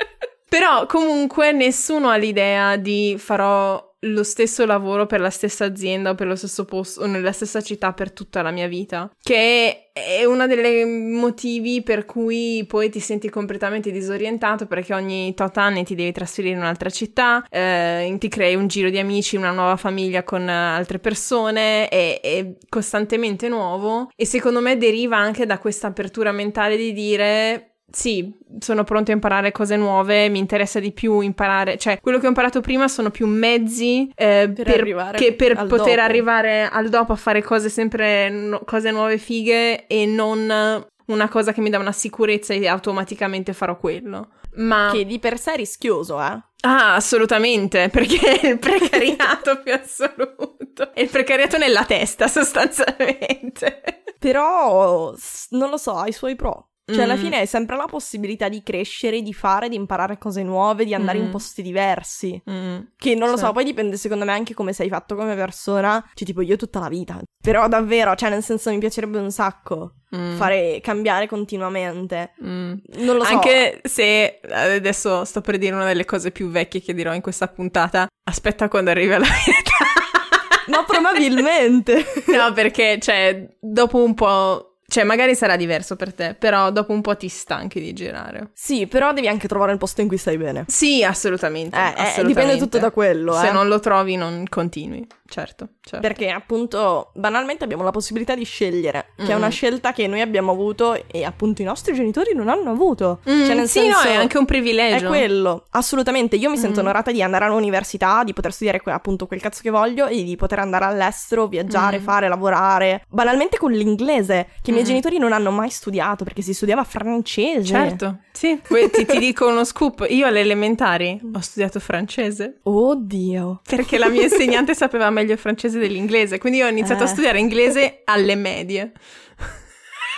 Però 0.55 0.87
comunque 0.87 1.51
nessuno 1.51 2.11
ha 2.11 2.17
l'idea 2.17 2.77
di 2.77 3.17
farò 3.19 3.94
lo 4.05 4.23
stesso 4.23 4.65
lavoro 4.67 5.07
per 5.07 5.21
la 5.21 5.31
stessa 5.31 5.65
azienda 5.65 6.11
o 6.11 6.15
per 6.15 6.27
lo 6.27 6.37
stesso 6.37 6.65
posto 6.65 7.03
o 7.03 7.07
nella 7.07 7.33
stessa 7.33 7.61
città 7.61 7.93
per 7.93 8.13
tutta 8.13 8.43
la 8.43 8.51
mia 8.51 8.69
vita. 8.69 9.11
Che 9.23 9.91
è 9.93 10.25
uno 10.25 10.47
dei 10.47 10.85
motivi 10.85 11.83
per 11.83 12.05
cui 12.05 12.65
poi 12.67 12.91
ti 12.91 12.99
senti 12.99 13.31
completamente 13.31 13.93
disorientato 13.93 14.67
perché 14.67 14.93
ogni 14.93 15.35
tot 15.35 15.57
anni 15.57 15.85
ti 15.85 15.95
devi 15.95 16.11
trasferire 16.11 16.55
in 16.55 16.61
un'altra 16.61 16.91
città, 16.91 17.45
eh, 17.49 18.15
ti 18.19 18.29
crei 18.29 18.57
un 18.57 18.67
giro 18.67 18.91
di 18.91 18.99
amici, 18.99 19.37
una 19.37 19.53
nuova 19.53 19.77
famiglia 19.77 20.25
con 20.25 20.49
altre 20.49 20.99
persone, 20.99 21.89
è, 21.89 22.21
è 22.21 22.55
costantemente 22.69 23.49
nuovo 23.49 24.09
e 24.17 24.27
secondo 24.27 24.61
me 24.61 24.77
deriva 24.77 25.17
anche 25.17 25.47
da 25.47 25.59
questa 25.59 25.87
apertura 25.87 26.33
mentale 26.33 26.77
di 26.77 26.93
dire 26.93 27.74
sì, 27.95 28.33
sono 28.59 28.83
pronto 28.83 29.13
a 29.13 29.15
imparare 29.15 29.53
cose 29.53 29.77
nuove, 29.77 30.29
mi 30.29 30.41
interessa 30.41 30.81
di 30.81 30.93
più 30.93 31.21
imparare, 31.21 31.79
cioè 31.79 32.01
quello 32.01 32.19
che 32.19 32.27
ho 32.27 32.29
imparato 32.29 32.61
prima 32.61 32.89
sono 32.89 33.11
più 33.11 33.27
mezzi 33.27 34.11
eh, 34.15 34.51
per, 34.53 34.65
per 34.65 35.11
che 35.15 35.35
per 35.35 35.55
poter 35.67 35.97
dopo. 35.97 36.01
arrivare 36.01 36.69
al 36.69 36.89
dopo 36.89 37.13
a 37.13 37.17
fare 37.17 37.43
cose 37.43 37.69
sempre, 37.69 38.29
no, 38.31 38.63
cose 38.65 38.91
nuove 38.91 39.19
fighe 39.19 39.87
e 39.87 40.07
non 40.07 40.85
una 41.07 41.29
cosa 41.29 41.53
che 41.53 41.61
mi 41.61 41.71
dà 41.71 41.79
una 41.79 41.93
sicurezza 41.93 42.53
e 42.53 42.67
automaticamente 42.67 43.53
farò 43.53 43.79
quello. 43.79 44.31
Ma... 44.57 44.91
Che 44.93 45.05
di 45.05 45.19
per 45.19 45.39
sé 45.39 45.53
è 45.53 45.57
rischioso, 45.57 46.21
eh? 46.21 46.43
Ah, 46.63 46.95
assolutamente, 46.95 47.89
perché 47.93 48.41
è 48.41 48.47
il 48.49 48.59
precariato 48.59 49.61
più 49.63 49.73
assoluto. 49.73 50.93
È 50.93 51.01
il 51.01 51.11
precariato 51.11 51.59
nella 51.59 51.85
testa, 51.85 52.27
sostanzialmente. 52.29 54.03
Però, 54.19 55.15
non 55.51 55.71
lo 55.71 55.77
so, 55.77 55.97
ha 55.97 56.07
i 56.07 56.13
suoi 56.13 56.37
pro. 56.37 56.71
Cioè, 56.87 56.99
mm. 56.99 57.01
alla 57.01 57.17
fine 57.17 57.41
è 57.41 57.47
sempre 57.47 57.77
la 57.77 57.87
possibilità 57.87 58.51
di 58.51 58.63
crescere, 58.63 59.23
di 59.23 59.33
fare, 59.33 59.71
di 59.71 59.75
imparare 59.75 60.19
cose 60.19 60.43
nuove, 60.43 60.85
di 60.85 60.93
andare 60.93 61.19
mm. 61.19 61.23
in 61.23 61.31
posti 61.31 61.63
diversi. 61.63 62.41
Mm. 62.51 62.79
Che 62.95 63.15
non 63.15 63.31
lo 63.31 63.39
sì. 63.39 63.45
so, 63.45 63.53
poi 63.53 63.65
dipende 63.65 63.97
secondo 63.97 64.27
me 64.27 64.33
anche 64.33 64.53
come 64.53 64.75
sei 64.75 64.91
fatto 64.91 65.15
come 65.17 65.35
persona. 65.35 66.05
Cioè, 66.13 66.27
tipo, 66.27 66.43
io 66.43 66.57
tutta 66.57 66.81
la 66.81 66.89
vita. 66.89 67.19
Però 67.41 67.69
davvero, 67.69 68.15
cioè, 68.15 68.29
nel 68.29 68.43
senso, 68.43 68.71
mi 68.71 68.79
piacerebbe 68.79 69.19
un 69.19 69.31
sacco 69.31 69.95
mm. 70.15 70.37
fare, 70.37 70.81
cambiare 70.83 71.27
continuamente. 71.27 72.35
Mm. 72.45 72.75
Non 72.97 73.17
lo 73.17 73.25
so. 73.25 73.33
Anche 73.33 73.81
se 73.85 74.41
adesso 74.51 75.25
sto 75.25 75.41
per 75.41 75.57
dire 75.57 75.75
una 75.75 75.87
delle 75.87 76.05
cose 76.05 76.33
più 76.33 76.51
vecchie 76.51 76.83
che 76.83 76.93
dirò 76.93 77.15
in 77.15 77.23
questa 77.23 77.49
puntata. 77.49 78.07
Aspetta 78.29 78.69
quando 78.69 78.91
arrivi 78.91 79.15
alla 79.15 79.25
mia 79.25 79.59
età. 79.59 80.71
Ma 80.71 80.85
probabilmente. 80.85 82.05
no, 82.29 82.53
perché, 82.53 82.99
cioè, 83.01 83.49
dopo 83.59 84.03
un 84.03 84.13
po' 84.13 84.74
Cioè, 84.95 85.03
magari 85.03 85.35
sarà 85.35 85.57
diverso 85.57 85.97
per 85.97 86.15
te, 86.15 86.37
però 86.39 86.71
dopo 86.71 86.93
un 86.93 87.01
po' 87.01 87.17
ti 87.17 87.27
stanchi 87.27 87.81
di 87.81 87.93
girare. 87.93 88.51
Sì, 88.53 88.87
però 88.87 89.13
devi 89.13 89.27
anche 89.27 89.49
trovare 89.49 89.73
il 89.73 89.79
posto 89.79 90.03
in 90.03 90.07
cui 90.07 90.19
stai 90.19 90.37
bene. 90.37 90.67
Sì, 90.69 91.03
assolutamente. 91.03 91.77
Eh, 91.77 91.81
assolutamente. 91.81 92.21
Eh, 92.21 92.25
dipende 92.25 92.57
tutto 92.59 92.79
da 92.79 92.93
quello. 92.93 93.33
Se 93.33 93.49
eh. 93.49 93.51
non 93.51 93.67
lo 93.67 93.81
trovi, 93.81 94.15
non 94.15 94.45
continui 94.49 95.05
certo, 95.35 95.69
certo. 95.81 96.07
Perché 96.07 96.31
appunto 96.31 97.11
banalmente 97.15 97.65
abbiamo 97.65 97.83
la 97.83 97.91
possibilità 97.91 98.37
di 98.37 98.45
scegliere, 98.45 99.07
mm. 99.21 99.27
che 99.27 99.33
è 99.33 99.35
una 99.35 99.49
mm. 99.49 99.51
scelta 99.51 99.93
che 99.93 100.07
noi 100.07 100.21
abbiamo 100.21 100.53
avuto 100.53 101.03
e 101.09 101.25
appunto 101.25 101.61
i 101.61 101.65
nostri 101.65 101.93
genitori 101.93 102.35
non 102.35 102.49
hanno 102.49 102.71
avuto. 102.71 103.21
Mm, 103.29 103.45
cioè 103.45 103.55
nel 103.55 103.67
sì, 103.67 103.81
senso, 103.81 104.05
no, 104.05 104.11
è 104.11 104.15
anche 104.15 104.39
un 104.39 104.45
privilegio. 104.45 105.07
È 105.07 105.09
quello, 105.09 105.65
assolutamente. 105.71 106.37
Io 106.37 106.51
mi 106.51 106.57
sento 106.57 106.81
mm. 106.81 106.85
onorata 106.85 107.11
di 107.11 107.21
andare 107.21 107.47
all'università, 107.47 108.23
di 108.23 108.33
poter 108.33 108.53
studiare 108.53 108.81
que- 108.81 108.93
appunto 108.93 109.27
quel 109.27 109.41
cazzo 109.41 109.61
che 109.63 109.71
voglio 109.71 110.07
e 110.07 110.23
di 110.23 110.37
poter 110.37 110.61
andare 110.61 110.85
all'estero, 110.85 111.49
viaggiare, 111.49 111.99
mm. 111.99 112.03
fare, 112.03 112.29
lavorare. 112.29 113.05
Banalmente 113.09 113.59
con 113.59 113.73
l'inglese, 113.73 114.51
che 114.63 114.71
i 114.71 114.75
miei 114.85 114.99
mm. 114.99 115.01
genitori 115.03 115.19
non 115.19 115.33
hanno 115.33 115.51
mai 115.51 115.71
studiato 115.71 116.25
perché 116.25 116.43
si 116.43 116.55
studiava 116.55 116.85
francese. 116.85 117.65
Certo, 117.65 118.19
sì. 118.33 118.61
Poi 118.67 118.91
ti, 118.91 119.05
ti 119.07 119.19
dico 119.19 119.49
uno 119.49 119.65
scoop, 119.65 120.07
io 120.09 120.27
alle 120.27 120.41
elementari 120.41 121.21
ho 121.33 121.41
studiato 121.41 121.81
francese. 121.81 122.59
Oddio. 122.63 123.61
Perché 123.67 123.99
la 123.99 124.09
mia 124.09 124.23
insegnante 124.23 124.75
sapeva 124.75 125.11
meglio 125.11 125.33
il 125.33 125.39
francese 125.39 125.79
dell'inglese, 125.79 126.39
quindi 126.39 126.63
ho 126.63 126.69
iniziato 126.69 127.03
eh. 127.03 127.07
a 127.07 127.09
studiare 127.09 127.39
inglese 127.39 128.03
alle 128.05 128.35
medie. 128.35 128.93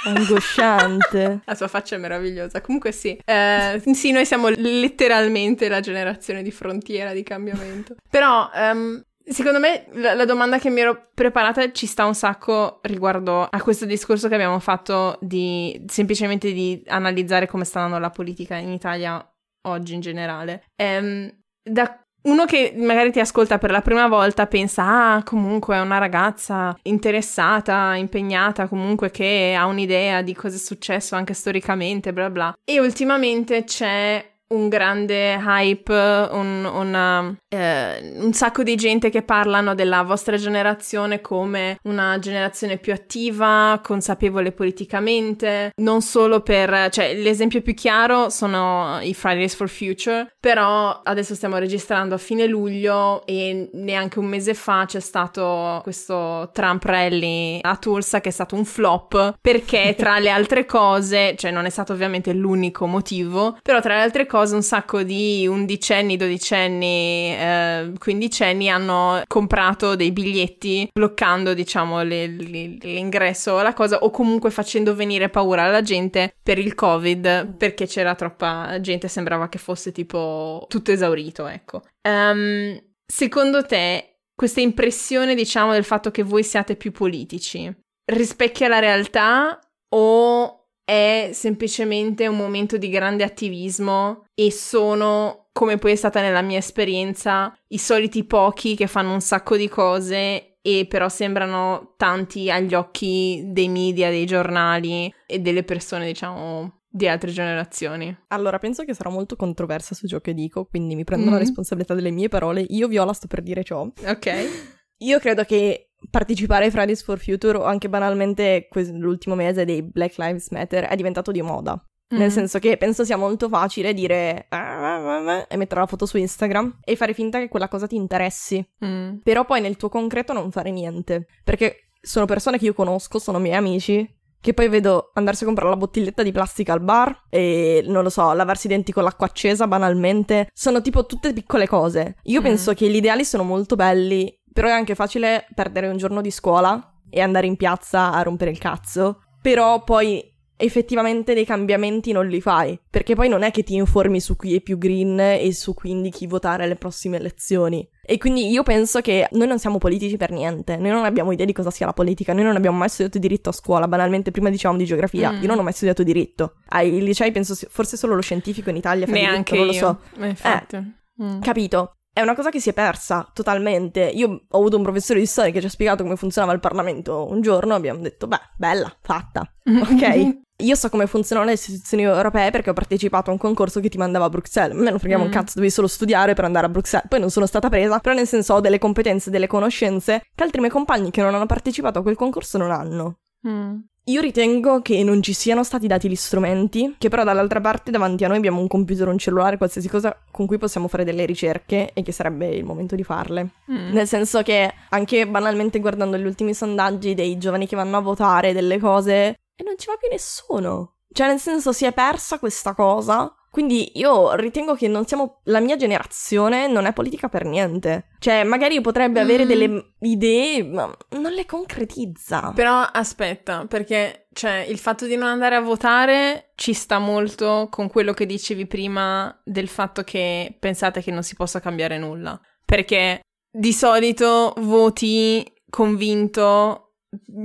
Angosciante. 0.04 1.40
La 1.44 1.54
sua 1.54 1.68
faccia 1.68 1.96
è 1.96 1.98
meravigliosa. 1.98 2.60
Comunque 2.60 2.92
sì, 2.92 3.18
eh, 3.24 3.82
sì, 3.92 4.12
noi 4.12 4.24
siamo 4.24 4.48
letteralmente 4.48 5.68
la 5.68 5.80
generazione 5.80 6.42
di 6.42 6.50
frontiera, 6.50 7.12
di 7.12 7.22
cambiamento. 7.22 7.96
Però... 8.08 8.50
Um, 8.54 9.04
Secondo 9.28 9.58
me 9.58 9.86
la, 9.92 10.14
la, 10.14 10.24
domanda 10.24 10.58
che 10.58 10.70
mi 10.70 10.80
ero 10.80 11.08
preparata 11.12 11.72
ci 11.72 11.86
sta 11.86 12.04
un 12.04 12.14
sacco 12.14 12.78
riguardo 12.82 13.42
a 13.42 13.60
questo 13.60 13.84
discorso 13.84 14.28
che 14.28 14.34
abbiamo 14.34 14.60
fatto 14.60 15.18
di 15.20 15.84
semplicemente 15.88 16.52
di 16.52 16.80
analizzare 16.86 17.48
come 17.48 17.64
sta 17.64 17.80
andando 17.80 17.98
la 17.98 18.10
politica 18.10 18.54
in 18.54 18.70
Italia 18.70 19.20
oggi 19.66 19.94
in 19.94 20.00
generale. 20.00 20.66
Um, 20.80 21.28
da 21.60 22.00
uno 22.26 22.44
che 22.44 22.74
magari 22.76 23.10
ti 23.10 23.20
ascolta 23.20 23.58
per 23.58 23.70
la 23.70 23.80
prima 23.80 24.08
volta 24.08 24.46
pensa, 24.46 25.14
ah, 25.14 25.22
comunque 25.22 25.76
è 25.76 25.80
una 25.80 25.98
ragazza 25.98 26.76
interessata, 26.82 27.94
impegnata, 27.94 28.68
comunque 28.68 29.10
che 29.10 29.56
ha 29.58 29.66
un'idea 29.66 30.22
di 30.22 30.34
cosa 30.34 30.56
è 30.56 30.58
successo 30.58 31.14
anche 31.16 31.34
storicamente, 31.34 32.12
bla 32.12 32.30
bla. 32.30 32.54
E 32.64 32.80
ultimamente 32.80 33.64
c'è 33.64 34.24
un 34.48 34.68
grande 34.68 35.34
hype, 35.34 36.28
un, 36.32 36.64
una, 36.64 37.36
eh, 37.56 38.12
un, 38.16 38.32
sacco 38.32 38.62
di 38.62 38.76
gente 38.76 39.10
che 39.10 39.22
parlano 39.22 39.74
della 39.74 40.02
vostra 40.02 40.36
generazione 40.36 41.20
come 41.20 41.78
una 41.82 42.18
generazione 42.18 42.78
più 42.78 42.92
attiva, 42.92 43.80
consapevole 43.82 44.52
politicamente, 44.52 45.72
non 45.76 46.00
solo 46.00 46.40
per, 46.40 46.88
cioè 46.90 47.14
l'esempio 47.14 47.60
più 47.62 47.74
chiaro 47.74 48.30
sono 48.30 48.98
i 49.02 49.12
Fridays 49.12 49.54
for 49.54 49.68
Future, 49.68 50.34
però 50.38 51.00
adesso 51.02 51.34
stiamo 51.34 51.58
registrando 51.58 52.14
a 52.14 52.18
fine 52.18 52.46
luglio 52.46 53.26
e 53.26 53.70
neanche 53.72 54.18
un 54.18 54.26
mese 54.26 54.54
fa 54.54 54.84
c'è 54.86 55.00
stato 55.00 55.80
questo 55.82 56.50
Trump 56.52 56.84
rally 56.84 57.58
a 57.60 57.76
Tulsa 57.76 58.20
che 58.20 58.28
è 58.28 58.32
stato 58.32 58.54
un 58.54 58.64
flop 58.64 59.38
perché 59.40 59.94
tra 59.98 60.18
le 60.18 60.30
altre 60.30 60.64
cose, 60.66 61.34
cioè 61.36 61.50
non 61.50 61.64
è 61.64 61.70
stato 61.70 61.92
ovviamente 61.92 62.32
l'unico 62.32 62.86
motivo, 62.86 63.58
però 63.62 63.80
tra 63.80 63.96
le 63.96 64.02
altre 64.02 64.24
cose 64.26 64.34
cose 64.36 64.54
un 64.54 64.62
sacco 64.62 65.02
di 65.02 65.46
undicenni, 65.46 66.16
dodicenni, 66.16 67.34
eh, 67.46 67.92
quindicenni 67.98 68.68
hanno 68.68 69.22
comprato 69.26 69.96
dei 69.96 70.12
biglietti 70.12 70.88
bloccando, 70.92 71.54
diciamo, 71.54 72.02
le, 72.02 72.26
le, 72.26 72.76
l'ingresso 72.80 73.58
alla 73.58 73.74
cosa 73.74 73.98
o 73.98 74.10
comunque 74.10 74.50
facendo 74.50 74.94
venire 74.94 75.28
paura 75.28 75.64
alla 75.64 75.82
gente 75.82 76.34
per 76.42 76.58
il 76.58 76.74
Covid 76.74 77.54
perché 77.56 77.86
c'era 77.86 78.14
troppa 78.14 78.78
gente, 78.80 79.08
sembrava 79.08 79.48
che 79.48 79.58
fosse 79.58 79.92
tipo 79.92 80.66
tutto 80.68 80.92
esaurito, 80.92 81.46
ecco. 81.46 81.82
Um, 82.08 82.78
secondo 83.06 83.64
te 83.64 84.18
questa 84.34 84.60
impressione, 84.60 85.34
diciamo, 85.34 85.72
del 85.72 85.84
fatto 85.84 86.10
che 86.10 86.22
voi 86.22 86.42
siate 86.42 86.76
più 86.76 86.92
politici 86.92 87.74
rispecchia 88.06 88.68
la 88.68 88.78
realtà 88.78 89.58
o 89.94 90.68
è 90.84 91.30
semplicemente 91.32 92.26
un 92.26 92.36
momento 92.36 92.76
di 92.76 92.88
grande 92.88 93.24
attivismo 93.24 94.26
e 94.34 94.52
sono, 94.52 95.45
come 95.56 95.78
poi 95.78 95.92
è 95.92 95.96
stata 95.96 96.20
nella 96.20 96.42
mia 96.42 96.58
esperienza, 96.58 97.50
i 97.68 97.78
soliti 97.78 98.24
pochi 98.24 98.76
che 98.76 98.86
fanno 98.86 99.14
un 99.14 99.22
sacco 99.22 99.56
di 99.56 99.70
cose 99.70 100.58
e 100.60 100.86
però 100.86 101.08
sembrano 101.08 101.94
tanti 101.96 102.50
agli 102.50 102.74
occhi 102.74 103.42
dei 103.46 103.70
media, 103.70 104.10
dei 104.10 104.26
giornali 104.26 105.10
e 105.26 105.38
delle 105.38 105.62
persone, 105.62 106.04
diciamo, 106.04 106.82
di 106.86 107.08
altre 107.08 107.30
generazioni. 107.30 108.14
Allora, 108.28 108.58
penso 108.58 108.84
che 108.84 108.92
sarò 108.92 109.08
molto 109.08 109.34
controversa 109.34 109.94
su 109.94 110.06
ciò 110.06 110.20
che 110.20 110.34
dico, 110.34 110.66
quindi 110.66 110.94
mi 110.94 111.04
prendo 111.04 111.24
mm-hmm. 111.24 111.34
la 111.34 111.40
responsabilità 111.40 111.94
delle 111.94 112.10
mie 112.10 112.28
parole. 112.28 112.60
Io, 112.60 112.86
Viola, 112.86 113.14
sto 113.14 113.26
per 113.26 113.40
dire 113.40 113.64
ciò. 113.64 113.80
Ok. 113.80 114.32
Io 114.98 115.18
credo 115.18 115.42
che 115.44 115.92
partecipare 116.10 116.66
ai 116.66 116.70
Fridays 116.70 117.02
for 117.02 117.18
Future 117.18 117.56
o 117.56 117.64
anche 117.64 117.88
banalmente 117.88 118.68
l'ultimo 118.92 119.34
mese 119.34 119.64
dei 119.64 119.82
Black 119.82 120.18
Lives 120.18 120.50
Matter 120.50 120.84
è 120.84 120.96
diventato 120.96 121.30
di 121.30 121.40
moda. 121.40 121.82
Mm-hmm. 122.12 122.22
Nel 122.22 122.30
senso 122.30 122.58
che 122.58 122.76
penso 122.76 123.04
sia 123.04 123.16
molto 123.16 123.48
facile 123.48 123.92
dire 123.92 124.46
ah, 124.50 124.96
ah, 124.96 125.16
ah, 125.16 125.46
e 125.48 125.56
mettere 125.56 125.80
la 125.80 125.86
foto 125.86 126.06
su 126.06 126.16
Instagram 126.18 126.78
e 126.84 126.94
fare 126.94 127.14
finta 127.14 127.38
che 127.38 127.48
quella 127.48 127.68
cosa 127.68 127.86
ti 127.86 127.96
interessi. 127.96 128.64
Mm. 128.84 129.16
Però 129.22 129.44
poi 129.44 129.60
nel 129.60 129.76
tuo 129.76 129.88
concreto 129.88 130.32
non 130.32 130.50
fare 130.50 130.70
niente. 130.70 131.26
Perché 131.42 131.90
sono 132.00 132.26
persone 132.26 132.58
che 132.58 132.66
io 132.66 132.74
conosco, 132.74 133.18
sono 133.18 133.38
miei 133.38 133.56
amici, 133.56 134.08
che 134.40 134.54
poi 134.54 134.68
vedo 134.68 135.10
andarsi 135.14 135.42
a 135.42 135.46
comprare 135.46 135.70
la 135.70 135.76
bottiglietta 135.76 136.22
di 136.22 136.30
plastica 136.30 136.72
al 136.72 136.80
bar 136.80 137.24
e 137.28 137.82
non 137.86 138.04
lo 138.04 138.10
so, 138.10 138.32
lavarsi 138.32 138.66
i 138.66 138.70
denti 138.70 138.92
con 138.92 139.02
l'acqua 139.02 139.26
accesa 139.26 139.66
banalmente. 139.66 140.48
Sono 140.52 140.80
tipo 140.80 141.06
tutte 141.06 141.32
piccole 141.32 141.66
cose. 141.66 142.18
Io 142.24 142.40
mm. 142.40 142.44
penso 142.44 142.72
che 142.74 142.88
gli 142.88 142.96
ideali 142.96 143.24
sono 143.24 143.42
molto 143.42 143.74
belli 143.74 144.32
però 144.56 144.68
è 144.68 144.72
anche 144.72 144.94
facile 144.94 145.46
perdere 145.54 145.86
un 145.88 145.98
giorno 145.98 146.22
di 146.22 146.30
scuola 146.30 146.94
e 147.10 147.20
andare 147.20 147.46
in 147.46 147.56
piazza 147.56 148.10
a 148.10 148.22
rompere 148.22 148.50
il 148.50 148.56
cazzo. 148.56 149.24
Però 149.42 149.84
poi 149.84 150.24
effettivamente 150.56 151.34
dei 151.34 151.44
cambiamenti 151.44 152.12
non 152.12 152.26
li 152.26 152.40
fai, 152.40 152.78
perché 152.88 153.14
poi 153.14 153.28
non 153.28 153.42
è 153.42 153.50
che 153.50 153.62
ti 153.62 153.74
informi 153.74 154.20
su 154.20 154.36
chi 154.36 154.56
è 154.56 154.60
più 154.60 154.78
green 154.78 155.18
e 155.20 155.52
su 155.52 155.74
quindi 155.74 156.10
chi 156.10 156.26
votare 156.26 156.64
alle 156.64 156.76
prossime 156.76 157.18
elezioni. 157.18 157.86
E 158.08 158.18
quindi 158.18 158.48
io 158.48 158.62
penso 158.62 159.00
che 159.00 159.28
noi 159.32 159.48
non 159.48 159.58
siamo 159.58 159.78
politici 159.78 160.16
per 160.16 160.30
niente, 160.30 160.76
noi 160.76 160.90
non 160.90 161.04
abbiamo 161.04 161.32
idea 161.32 161.44
di 161.44 161.52
cosa 161.52 161.70
sia 161.70 161.86
la 161.86 161.92
politica, 161.92 162.32
noi 162.32 162.44
non 162.44 162.56
abbiamo 162.56 162.78
mai 162.78 162.88
studiato 162.88 163.18
diritto 163.18 163.48
a 163.48 163.52
scuola, 163.52 163.88
banalmente 163.88 164.30
prima 164.30 164.48
dicevamo 164.48 164.78
di 164.78 164.84
geografia, 164.84 165.32
mm. 165.32 165.42
io 165.42 165.48
non 165.48 165.58
ho 165.58 165.62
mai 165.62 165.72
studiato 165.72 166.02
diritto. 166.02 166.54
Ai 166.68 167.02
licei 167.02 167.32
penso 167.32 167.54
forse 167.68 167.96
solo 167.96 168.14
lo 168.14 168.22
scientifico 168.22 168.70
in 168.70 168.76
Italia 168.76 169.06
fa 169.06 169.12
Neanche 169.12 169.56
diritto, 169.56 169.84
non 169.84 169.96
lo 169.96 170.16
so. 170.16 170.22
Eh, 170.22 170.28
infatti. 170.28 170.76
Eh, 170.76 171.24
mm. 171.24 171.40
Capito? 171.40 171.96
È 172.12 172.22
una 172.22 172.34
cosa 172.34 172.48
che 172.48 172.60
si 172.60 172.70
è 172.70 172.72
persa 172.72 173.30
totalmente. 173.34 174.00
Io 174.00 174.46
ho 174.48 174.56
avuto 174.56 174.78
un 174.78 174.82
professore 174.82 175.18
di 175.18 175.26
storia 175.26 175.50
che 175.50 175.60
ci 175.60 175.66
ha 175.66 175.70
spiegato 175.70 176.02
come 176.02 176.16
funzionava 176.16 176.54
il 176.54 176.60
Parlamento 176.60 177.26
un 177.28 177.42
giorno, 177.42 177.74
abbiamo 177.74 178.00
detto, 178.00 178.26
beh, 178.26 178.40
bella, 178.56 178.90
fatta, 179.02 179.42
ok? 179.66 180.44
Io 180.60 180.74
so 180.74 180.88
come 180.88 181.06
funzionano 181.06 181.46
le 181.46 181.54
istituzioni 181.54 182.04
europee 182.04 182.50
perché 182.50 182.70
ho 182.70 182.72
partecipato 182.72 183.30
a 183.30 183.32
un 183.32 183.38
concorso 183.38 183.80
che 183.80 183.88
ti 183.88 183.98
mandava 183.98 184.24
a 184.24 184.28
Bruxelles. 184.30 184.78
A 184.78 184.82
me 184.82 184.90
non 184.90 184.98
freghiamo 184.98 185.24
mm. 185.24 185.26
un 185.26 185.32
cazzo, 185.32 185.52
dovevi 185.56 185.72
solo 185.72 185.86
studiare 185.86 186.32
per 186.34 186.44
andare 186.44 186.66
a 186.66 186.68
Bruxelles. 186.70 187.08
Poi 187.08 187.20
non 187.20 187.30
sono 187.30 187.46
stata 187.46 187.68
presa, 187.68 187.98
però 187.98 188.14
nel 188.14 188.26
senso 188.26 188.54
ho 188.54 188.60
delle 188.60 188.78
competenze, 188.78 189.30
delle 189.30 189.46
conoscenze 189.46 190.22
che 190.34 190.42
altri 190.42 190.60
miei 190.60 190.72
compagni 190.72 191.10
che 191.10 191.20
non 191.20 191.34
hanno 191.34 191.46
partecipato 191.46 191.98
a 191.98 192.02
quel 192.02 192.16
concorso 192.16 192.56
non 192.56 192.70
hanno. 192.70 193.18
Mm. 193.46 193.76
Io 194.08 194.20
ritengo 194.20 194.82
che 194.82 195.02
non 195.02 195.20
ci 195.20 195.32
siano 195.32 195.64
stati 195.64 195.88
dati 195.88 196.08
gli 196.08 196.14
strumenti, 196.14 196.94
che 196.96 197.08
però 197.08 197.24
dall'altra 197.24 197.60
parte 197.60 197.90
davanti 197.90 198.24
a 198.24 198.28
noi 198.28 198.36
abbiamo 198.36 198.60
un 198.60 198.68
computer, 198.68 199.08
un 199.08 199.18
cellulare, 199.18 199.56
qualsiasi 199.56 199.88
cosa 199.88 200.16
con 200.30 200.46
cui 200.46 200.58
possiamo 200.58 200.86
fare 200.86 201.02
delle 201.02 201.24
ricerche 201.24 201.90
e 201.92 202.02
che 202.02 202.12
sarebbe 202.12 202.46
il 202.46 202.64
momento 202.64 202.94
di 202.94 203.02
farle. 203.02 203.50
Mm. 203.70 203.90
Nel 203.92 204.06
senso 204.06 204.42
che 204.42 204.72
anche 204.90 205.26
banalmente 205.26 205.80
guardando 205.80 206.16
gli 206.16 206.24
ultimi 206.24 206.54
sondaggi 206.54 207.14
dei 207.14 207.36
giovani 207.36 207.66
che 207.66 207.74
vanno 207.74 207.96
a 207.96 208.00
votare, 208.00 208.52
delle 208.52 208.78
cose, 208.78 209.34
e 209.56 209.64
non 209.64 209.78
ci 209.78 209.86
va 209.86 209.96
più 209.96 210.08
nessuno. 210.10 210.98
Cioè 211.12 211.28
nel 211.28 211.38
senso 211.38 211.72
si 211.72 211.84
è 211.84 211.92
persa 211.92 212.38
questa 212.38 212.74
cosa 212.74 213.34
quindi 213.56 213.92
io 213.94 214.34
ritengo 214.34 214.74
che 214.74 214.86
non 214.86 215.06
siamo. 215.06 215.40
La 215.44 215.60
mia 215.60 215.76
generazione 215.76 216.66
non 216.66 216.84
è 216.84 216.92
politica 216.92 217.30
per 217.30 217.46
niente. 217.46 218.08
Cioè, 218.18 218.44
magari 218.44 218.82
potrebbe 218.82 219.18
avere 219.18 219.44
mm. 219.44 219.48
delle 219.48 219.94
idee, 220.00 220.62
ma 220.62 220.94
non 221.12 221.32
le 221.32 221.46
concretizza. 221.46 222.52
Però 222.54 222.82
aspetta, 222.82 223.64
perché 223.66 224.28
cioè, 224.34 224.66
il 224.68 224.76
fatto 224.76 225.06
di 225.06 225.16
non 225.16 225.28
andare 225.28 225.54
a 225.54 225.62
votare 225.62 226.52
ci 226.54 226.74
sta 226.74 226.98
molto 226.98 227.68
con 227.70 227.88
quello 227.88 228.12
che 228.12 228.26
dicevi 228.26 228.66
prima 228.66 229.34
del 229.42 229.68
fatto 229.68 230.02
che 230.02 230.54
pensate 230.60 231.00
che 231.00 231.10
non 231.10 231.22
si 231.22 231.34
possa 231.34 231.58
cambiare 231.58 231.96
nulla. 231.96 232.38
Perché 232.62 233.22
di 233.50 233.72
solito 233.72 234.52
voti 234.58 235.50
convinto 235.70 236.85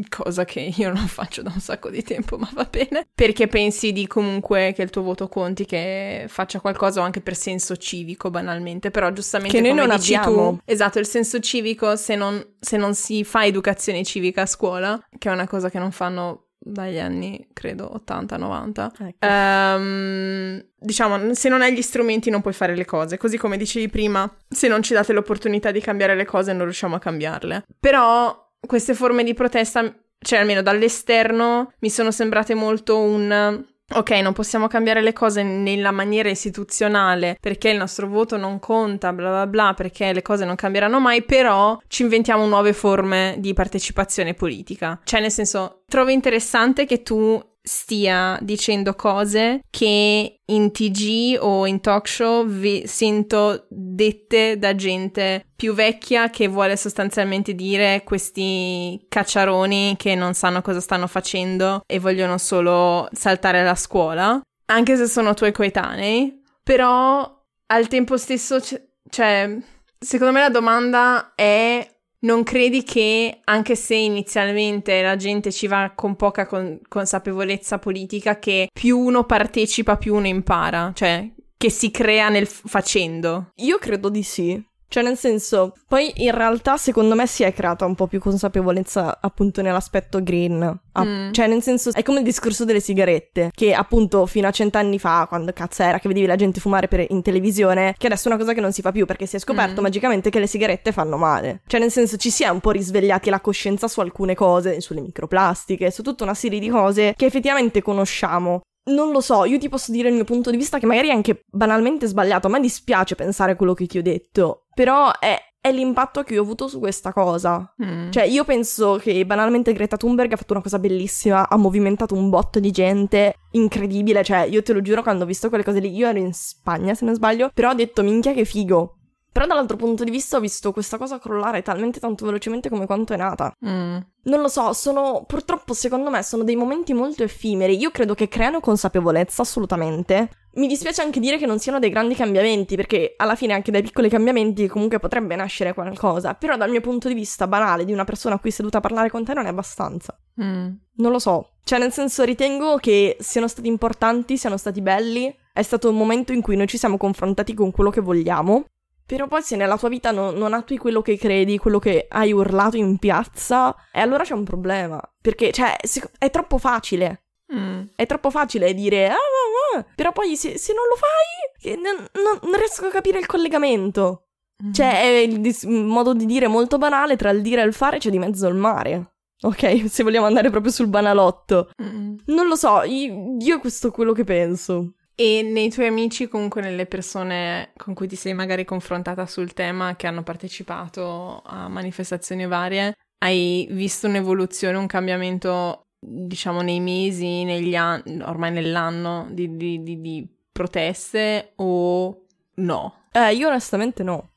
cosa 0.10 0.46
che 0.46 0.74
io 0.76 0.92
non 0.92 1.08
faccio 1.08 1.42
da 1.42 1.52
un 1.54 1.60
sacco 1.60 1.90
di 1.90 2.04
tempo, 2.04 2.38
ma 2.38 2.50
va 2.54 2.68
bene, 2.70 3.08
perché 3.14 3.48
pensi 3.48 3.92
di 3.92 4.08
comunque 4.08 4.74
che 4.76 4.82
il 4.82 4.90
tuo 4.90 5.02
voto 5.02 5.28
conti, 5.28 5.66
che 5.66 6.26
faccia 6.28 6.60
qualcosa 6.60 7.04
anche 7.04 7.22
per 7.22 7.36
senso 7.36 7.76
civico 7.78 8.30
banalmente, 8.30 8.92
però 8.92 9.12
giustamente 9.12 9.56
che 9.56 9.64
noi 9.64 9.76
non 9.76 9.92
abbiamo. 9.92 10.58
Tu, 10.58 10.62
esatto, 10.66 11.00
il 11.00 11.08
senso 11.08 11.40
civico 11.40 11.96
se 11.96 12.16
non, 12.16 12.44
se 12.60 12.78
non 12.78 12.94
si 12.94 13.24
fa 13.24 13.46
educazione 13.46 14.04
civica 14.04 14.44
a 14.44 14.48
scuola, 14.48 15.02
che 15.18 15.30
è 15.30 15.32
una 15.32 15.48
cosa 15.48 15.70
che 15.70 15.80
non 15.80 15.92
fanno 15.92 16.48
dagli 16.64 17.00
anni, 17.00 17.48
credo, 17.54 18.02
80-90. 18.06 18.90
Ecco. 19.08 19.28
Um, 19.28 20.64
diciamo, 20.78 21.34
se 21.34 21.50
non 21.50 21.62
hai 21.62 21.74
gli 21.74 21.82
strumenti 21.82 22.30
non 22.30 22.42
puoi 22.42 22.54
fare 22.54 22.76
le 22.76 22.86
cose. 22.86 23.18
Così 23.18 23.38
come 23.38 23.58
dicevi 23.58 23.90
prima, 23.90 24.32
se 24.48 24.68
non 24.68 24.84
ci 24.84 24.94
date 24.94 25.12
l'opportunità 25.12 25.72
di 25.72 25.82
cambiare 25.82 26.16
le 26.16 26.26
cose 26.26 26.54
non 26.54 26.66
riusciamo 26.66 26.96
a 26.96 27.00
cambiarle. 27.00 27.66
Però 27.80 28.51
queste 28.66 28.94
forme 28.94 29.24
di 29.24 29.34
protesta, 29.34 29.94
cioè 30.20 30.40
almeno 30.40 30.62
dall'esterno, 30.62 31.74
mi 31.80 31.90
sono 31.90 32.12
sembrate 32.12 32.54
molto 32.54 33.00
un 33.00 33.70
ok, 33.94 34.12
non 34.12 34.34
possiamo 34.34 34.68
cambiare 34.68 35.02
le 35.02 35.14
cose 35.14 35.44
nella 35.44 35.92
maniera 35.92 36.30
istituzionale 36.30 37.38
perché 37.40 37.70
il 37.70 37.78
nostro 37.78 38.08
voto 38.08 38.38
non 38.38 38.60
conta, 38.60 39.12
bla 39.14 39.30
bla 39.30 39.48
bla, 39.48 39.74
perché 39.74 40.14
le 40.14 40.22
cose 40.22 40.46
non 40.46 40.56
cambieranno 40.56 41.00
mai, 41.00 41.24
però 41.24 41.78
ci 41.88 42.04
inventiamo 42.04 42.46
nuove 42.46 42.74
forme 42.74 43.36
di 43.40 43.54
partecipazione 43.54 44.34
politica. 44.34 45.00
Cioè, 45.04 45.20
nel 45.20 45.32
senso, 45.32 45.84
trovo 45.88 46.10
interessante 46.10 46.86
che 46.86 47.04
tu 47.04 47.42
stia 47.64 48.38
dicendo 48.42 48.96
cose 48.96 49.62
che 49.70 50.40
in 50.44 50.72
TG 50.72 51.38
o 51.40 51.66
in 51.68 51.80
talk 51.80 52.08
show 52.08 52.46
vi 52.46 52.84
sento 52.88 53.68
dette 53.70 54.58
da 54.58 54.76
gente 54.76 55.46
più 55.56 55.74
vecchia 55.74 56.30
che 56.30 56.48
vuole 56.48 56.76
sostanzialmente 56.76 57.54
dire 57.54 58.02
questi 58.04 59.06
cacciaroni 59.08 59.96
che 59.98 60.16
non 60.16 60.34
sanno 60.34 60.62
cosa 60.62 60.80
stanno 60.80 61.08
facendo 61.08 61.84
e 61.86 62.00
vogliono 62.00 62.38
solo 62.38 63.08
saltare 63.12 63.64
la 63.64 63.76
scuola, 63.76 64.42
anche 64.66 64.96
se 64.96 65.08
sono 65.08 65.34
tuoi 65.34 65.52
coetanei, 65.52 66.42
però 66.64 67.40
al 67.68 67.88
tempo 67.88 68.18
stesso, 68.18 68.60
c- 68.60 68.82
cioè, 69.10 69.58
secondo 70.00 70.34
me 70.34 70.40
la 70.40 70.50
domanda 70.50 71.34
è 71.36 71.88
non 72.22 72.44
credi 72.44 72.84
che, 72.84 73.40
anche 73.44 73.76
se 73.76 73.96
inizialmente 73.96 75.02
la 75.02 75.16
gente 75.16 75.52
ci 75.52 75.68
va 75.68 75.92
con 75.96 76.16
poca 76.16 76.46
con- 76.46 76.80
consapevolezza 76.88 77.80
politica, 77.80 78.40
che 78.40 78.70
più 78.72 78.98
uno 79.00 79.24
partecipa, 79.26 79.98
più 79.98 80.16
uno 80.16 80.28
impara? 80.28 80.92
Cioè, 80.94 81.30
che 81.58 81.70
si 81.70 81.92
crea 81.92 82.30
nel 82.30 82.48
f- 82.48 82.68
facendo? 82.68 83.52
Io 83.58 83.78
credo 83.78 84.10
di 84.10 84.24
sì. 84.24 84.64
Cioè, 84.92 85.04
nel 85.04 85.18
senso, 85.18 85.74
poi 85.88 86.12
in 86.18 86.32
realtà 86.32 86.76
secondo 86.76 87.16
me 87.16 87.26
si 87.26 87.44
è 87.44 87.54
creata 87.54 87.86
un 87.86 87.96
po' 87.96 88.08
più 88.08 88.20
consapevolezza 88.20 89.20
appunto 89.22 89.62
nell'aspetto 89.62 90.22
green. 90.22 90.80
Ah, 90.92 91.06
mm. 91.06 91.32
Cioè, 91.32 91.48
nel 91.48 91.62
senso, 91.62 91.94
è 91.94 92.04
come 92.04 92.18
il 92.18 92.26
discorso 92.26 92.66
delle 92.66 92.82
sigarette, 92.82 93.52
che 93.56 93.74
appunto 93.74 94.26
fino 94.26 94.50
a 94.50 94.52
cent'anni 94.52 95.00
fa, 95.00 95.28
quando 95.30 95.54
cazzo 95.54 95.84
era 95.84 95.98
che 95.98 96.10
vedevi 96.10 96.26
la 96.26 96.36
gente 96.36 96.60
fumare 96.60 96.90
per, 96.90 97.06
in 97.08 97.22
televisione, 97.22 97.96
che 97.98 98.08
adesso 98.08 98.28
è 98.28 98.34
una 98.34 98.42
cosa 98.42 98.54
che 98.54 98.60
non 98.60 98.74
si 98.74 98.82
fa 98.82 98.92
più 98.92 99.06
perché 99.06 99.26
si 99.26 99.38
è 99.38 99.40
scoperto 99.40 99.80
mm. 99.80 99.84
magicamente 99.84 100.30
che 100.30 100.40
le 100.40 100.48
sigarette 100.48 100.92
fanno 100.92 101.16
male. 101.16 101.62
Cioè, 101.68 101.80
nel 101.80 101.90
senso, 101.90 102.18
ci 102.18 102.30
si 102.30 102.44
è 102.44 102.50
un 102.50 102.60
po' 102.60 102.72
risvegliati 102.72 103.30
la 103.30 103.40
coscienza 103.40 103.88
su 103.88 104.02
alcune 104.02 104.36
cose, 104.36 104.82
sulle 104.82 105.00
microplastiche, 105.00 105.90
su 105.90 106.02
tutta 106.04 106.26
una 106.26 106.34
serie 106.34 106.60
di 106.60 106.68
cose 106.68 107.14
che 107.16 107.28
effettivamente 107.28 107.82
conosciamo. 107.82 108.60
Non 108.84 109.12
lo 109.12 109.22
so, 109.22 109.46
io 109.46 109.60
ti 109.60 109.70
posso 109.70 109.92
dire 109.92 110.10
il 110.10 110.16
mio 110.16 110.24
punto 110.24 110.50
di 110.50 110.58
vista 110.58 110.80
che 110.80 110.88
magari 110.88 111.10
è 111.10 111.12
anche 111.12 111.44
banalmente 111.48 112.08
sbagliato, 112.08 112.48
a 112.48 112.50
me 112.50 112.60
dispiace 112.60 113.14
pensare 113.16 113.52
a 113.52 113.56
quello 113.56 113.76
che 113.76 113.86
ti 113.86 114.00
ho 114.00 114.02
detto, 114.02 114.66
però 114.74 115.12
è, 115.20 115.38
è 115.62 115.72
l'impatto 115.72 116.24
che 116.24 116.40
ho 116.40 116.42
avuto 116.42 116.68
su 116.68 116.80
questa 116.80 117.14
cosa. 117.14 117.76
Mm. 117.84 118.10
Cioè, 118.10 118.24
io 118.24 118.44
penso 118.44 118.98
che 119.00 119.24
banalmente 119.24 119.74
Greta 119.74 119.98
Thunberg 119.98 120.34
ha 120.34 120.36
fatto 120.36 120.54
una 120.54 120.64
cosa 120.64 120.80
bellissima, 120.80 121.48
ha 121.48 121.58
movimentato 121.58 122.16
un 122.16 122.32
botto 122.32 122.60
di 122.60 122.72
gente 122.72 123.36
incredibile, 123.52 124.24
cioè, 124.24 124.48
io 124.50 124.64
te 124.64 124.74
lo 124.74 124.82
giuro 124.82 125.04
quando 125.04 125.26
ho 125.26 125.28
visto 125.28 125.50
quelle 125.50 125.64
cose 125.64 125.80
lì, 125.80 125.96
io 125.96 126.08
ero 126.08 126.18
in 126.18 126.34
Spagna 126.34 126.96
se 126.96 127.06
non 127.06 127.14
sbaglio, 127.14 127.52
però 127.54 127.70
ho 127.70 127.76
detto 127.76 128.02
minchia 128.02 128.34
che 128.34 128.46
figo. 128.46 128.96
Però 129.32 129.46
dall'altro 129.46 129.78
punto 129.78 130.04
di 130.04 130.12
vista 130.12 130.38
ho 130.38 130.40
visto 130.42 130.74
questa 130.74 130.98
cosa 130.98 131.18
crollare 131.18 131.62
talmente 131.62 132.00
tanto 132.00 132.26
velocemente 132.26 132.70
come 132.70 132.86
quanto 132.86 133.14
è 133.14 133.18
nata. 133.18 133.54
Mm. 133.66 133.98
Non 134.24 134.42
lo 134.42 134.50
so, 134.50 134.74
sono 134.74 135.24
purtroppo 135.26 135.74
secondo 135.74 136.10
me 136.10 136.22
sono 136.22 136.44
dei 136.44 136.58
momenti 136.58 136.94
molto 136.94 137.24
effimeri. 137.24 137.78
Io 137.78 137.92
credo 137.92 138.14
che 138.14 138.28
creano 138.28 138.60
consapevolezza 138.60 139.42
assolutamente. 139.42 140.30
Mi 140.56 140.68
dispiace 140.68 141.02
anche 141.02 141.22
dire 141.22 141.38
che 141.38 141.46
non 141.46 141.60
siano 141.60 141.80
dei 141.80 141.90
grandi 141.90 142.14
cambiamenti, 142.14 142.76
perché 142.76 143.14
alla 143.16 143.36
fine 143.36 143.54
anche 143.54 143.72
dai 143.72 143.82
piccoli 143.82 144.10
cambiamenti 144.10 144.68
comunque 144.68 145.00
potrebbe 145.00 145.36
nascere 145.38 145.74
qualcosa. 145.74 146.34
Però 146.34 146.58
dal 146.58 146.70
mio 146.70 146.82
punto 146.82 147.08
di 147.08 147.14
vista 147.14 147.48
banale 147.48 147.86
di 147.86 147.94
una 147.94 148.04
persona 148.04 148.36
a 148.36 148.40
cui 148.40 148.52
seduta 148.52 148.80
a 148.80 148.82
parlare 148.82 149.10
con 149.10 149.24
te 149.24 149.34
non 149.34 149.46
è 149.46 149.50
abbastanza. 149.50 150.14
Mm. 150.44 150.72
Non 150.98 151.12
lo 151.12 151.20
so. 151.20 151.54
Cioè, 151.64 151.80
nel 151.80 151.94
senso, 151.94 152.24
ritengo 152.24 152.76
che 152.78 153.16
siano 153.22 153.48
stati 153.48 153.70
importanti, 153.70 154.38
siano 154.38 154.58
stati 154.58 154.82
belli. 154.82 155.34
È 155.54 155.62
stato 155.62 155.90
un 155.90 155.96
momento 155.96 156.34
in 156.34 156.42
cui 156.42 156.58
noi 156.58 156.68
ci 156.68 156.78
siamo 156.78 156.98
confrontati 156.98 157.54
con 157.54 157.72
quello 157.72 157.90
che 157.90 158.02
vogliamo. 158.02 158.66
Però 159.12 159.28
poi 159.28 159.42
se 159.42 159.58
nella 159.58 159.78
tua 159.78 159.90
vita 159.90 160.12
no, 160.12 160.32
non 160.32 160.54
attui 160.54 160.78
quello 160.78 161.02
che 161.02 161.18
credi, 161.18 161.58
quello 161.58 161.80
che 161.80 162.06
hai 162.08 162.32
urlato 162.32 162.78
in 162.78 162.98
piazza, 162.98 163.76
e 163.92 164.00
allora 164.00 164.24
c'è 164.24 164.34
un 164.34 164.46
problema. 164.46 165.02
Perché, 165.22 165.52
cioè, 165.52 165.76
è 166.18 166.30
troppo 166.30 166.58
facile. 166.58 167.26
Mm. 167.54 167.88
È 167.94 168.06
troppo 168.06 168.30
facile 168.30 168.74
dire, 168.74 169.10
ah, 169.10 169.16
ah, 169.16 169.80
ah. 169.80 169.86
però 169.98 170.14
poi 170.14 170.38
se, 170.38 170.58
se, 170.58 170.72
non 170.72 170.86
lo 170.88 170.96
fai, 170.96 171.76
non, 171.76 172.08
non, 172.24 172.40
non, 172.42 172.58
riesco 172.58 172.86
a 172.86 172.90
capire 172.90 173.20
il 173.20 173.26
collegamento. 173.26 174.28
Mm. 174.64 174.72
Cioè, 174.72 175.02
è 175.02 175.08
il 175.08 175.42
dis- 175.42 175.66
modo 175.66 176.14
di 176.14 176.26
dire 176.26 176.48
molto 176.48 176.78
banale, 176.78 177.18
tra 177.18 177.32
il 177.32 177.42
dire 177.42 177.64
e 177.64 177.66
il 177.66 177.74
fare 177.74 177.98
c'è 177.98 178.12
di 178.12 178.18
mezzo 178.18 178.48
il 178.48 178.56
mare. 178.56 179.16
Ok, 179.42 179.88
se 179.92 180.04
vogliamo 180.04 180.26
andare 180.26 180.50
proprio 180.50 180.72
sul 180.72 180.88
banalotto. 180.88 181.72
Mm. 181.84 182.16
Non 182.28 182.48
lo 182.48 182.56
so, 182.56 182.84
io, 182.84 183.36
io 183.38 183.60
questo 183.60 183.90
è 183.90 183.92
quello 183.92 184.14
che 184.14 184.24
penso. 184.24 184.94
E 185.16 185.42
nei 185.44 185.70
tuoi 185.70 185.88
amici, 185.88 186.28
comunque 186.28 186.62
nelle 186.62 186.86
persone 186.86 187.74
con 187.78 187.94
cui 187.94 188.08
ti 188.08 188.16
sei 188.16 188.34
magari 188.34 188.66
confrontata 188.66 189.26
sul 189.26 189.54
tema, 189.54 189.96
che 189.96 190.08
hanno 190.08 190.24
partecipato 190.24 191.42
a 191.46 191.68
manifestazioni 191.68 192.48
varie, 192.48 192.96
hai 193.20 193.68
visto 193.72 194.08
un'evoluzione, 194.08 194.78
un 194.78 194.88
cambiamento, 194.88 195.84
diciamo, 196.00 196.62
nei 196.62 196.80
mesi, 196.80 197.44
negli 197.44 197.76
anni, 197.76 198.22
ormai 198.22 198.52
nell'anno 198.52 199.28
di, 199.30 199.56
di, 199.56 199.84
di, 199.84 200.02
di 200.02 200.28
proteste 200.52 201.54
o 201.58 202.26
no? 202.56 202.96
Eh, 203.12 203.36
io 203.36 203.48
onestamente 203.48 204.04
no. 204.04 204.30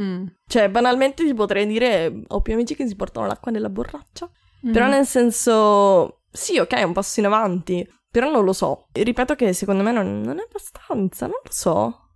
Mm. 0.00 0.26
Cioè, 0.46 0.70
banalmente 0.70 1.24
ti 1.24 1.34
potrei 1.34 1.66
dire, 1.66 2.22
ho 2.28 2.40
più 2.40 2.54
amici 2.54 2.74
che 2.74 2.86
si 2.86 2.96
portano 2.96 3.26
l'acqua 3.26 3.52
nella 3.52 3.68
borraccia. 3.68 4.30
Mm. 4.66 4.72
Però 4.72 4.86
nel 4.86 5.06
senso, 5.06 6.22
sì, 6.30 6.58
ok, 6.58 6.74
è 6.74 6.82
un 6.82 6.92
passo 6.92 7.20
in 7.20 7.26
avanti. 7.26 7.86
Però 8.12 8.30
non 8.30 8.44
lo 8.44 8.52
so. 8.52 8.88
Ripeto 8.92 9.34
che 9.34 9.54
secondo 9.54 9.82
me 9.82 9.90
non, 9.90 10.20
non 10.20 10.38
è 10.38 10.42
abbastanza, 10.42 11.26
non 11.26 11.40
lo 11.42 11.50
so. 11.50 12.08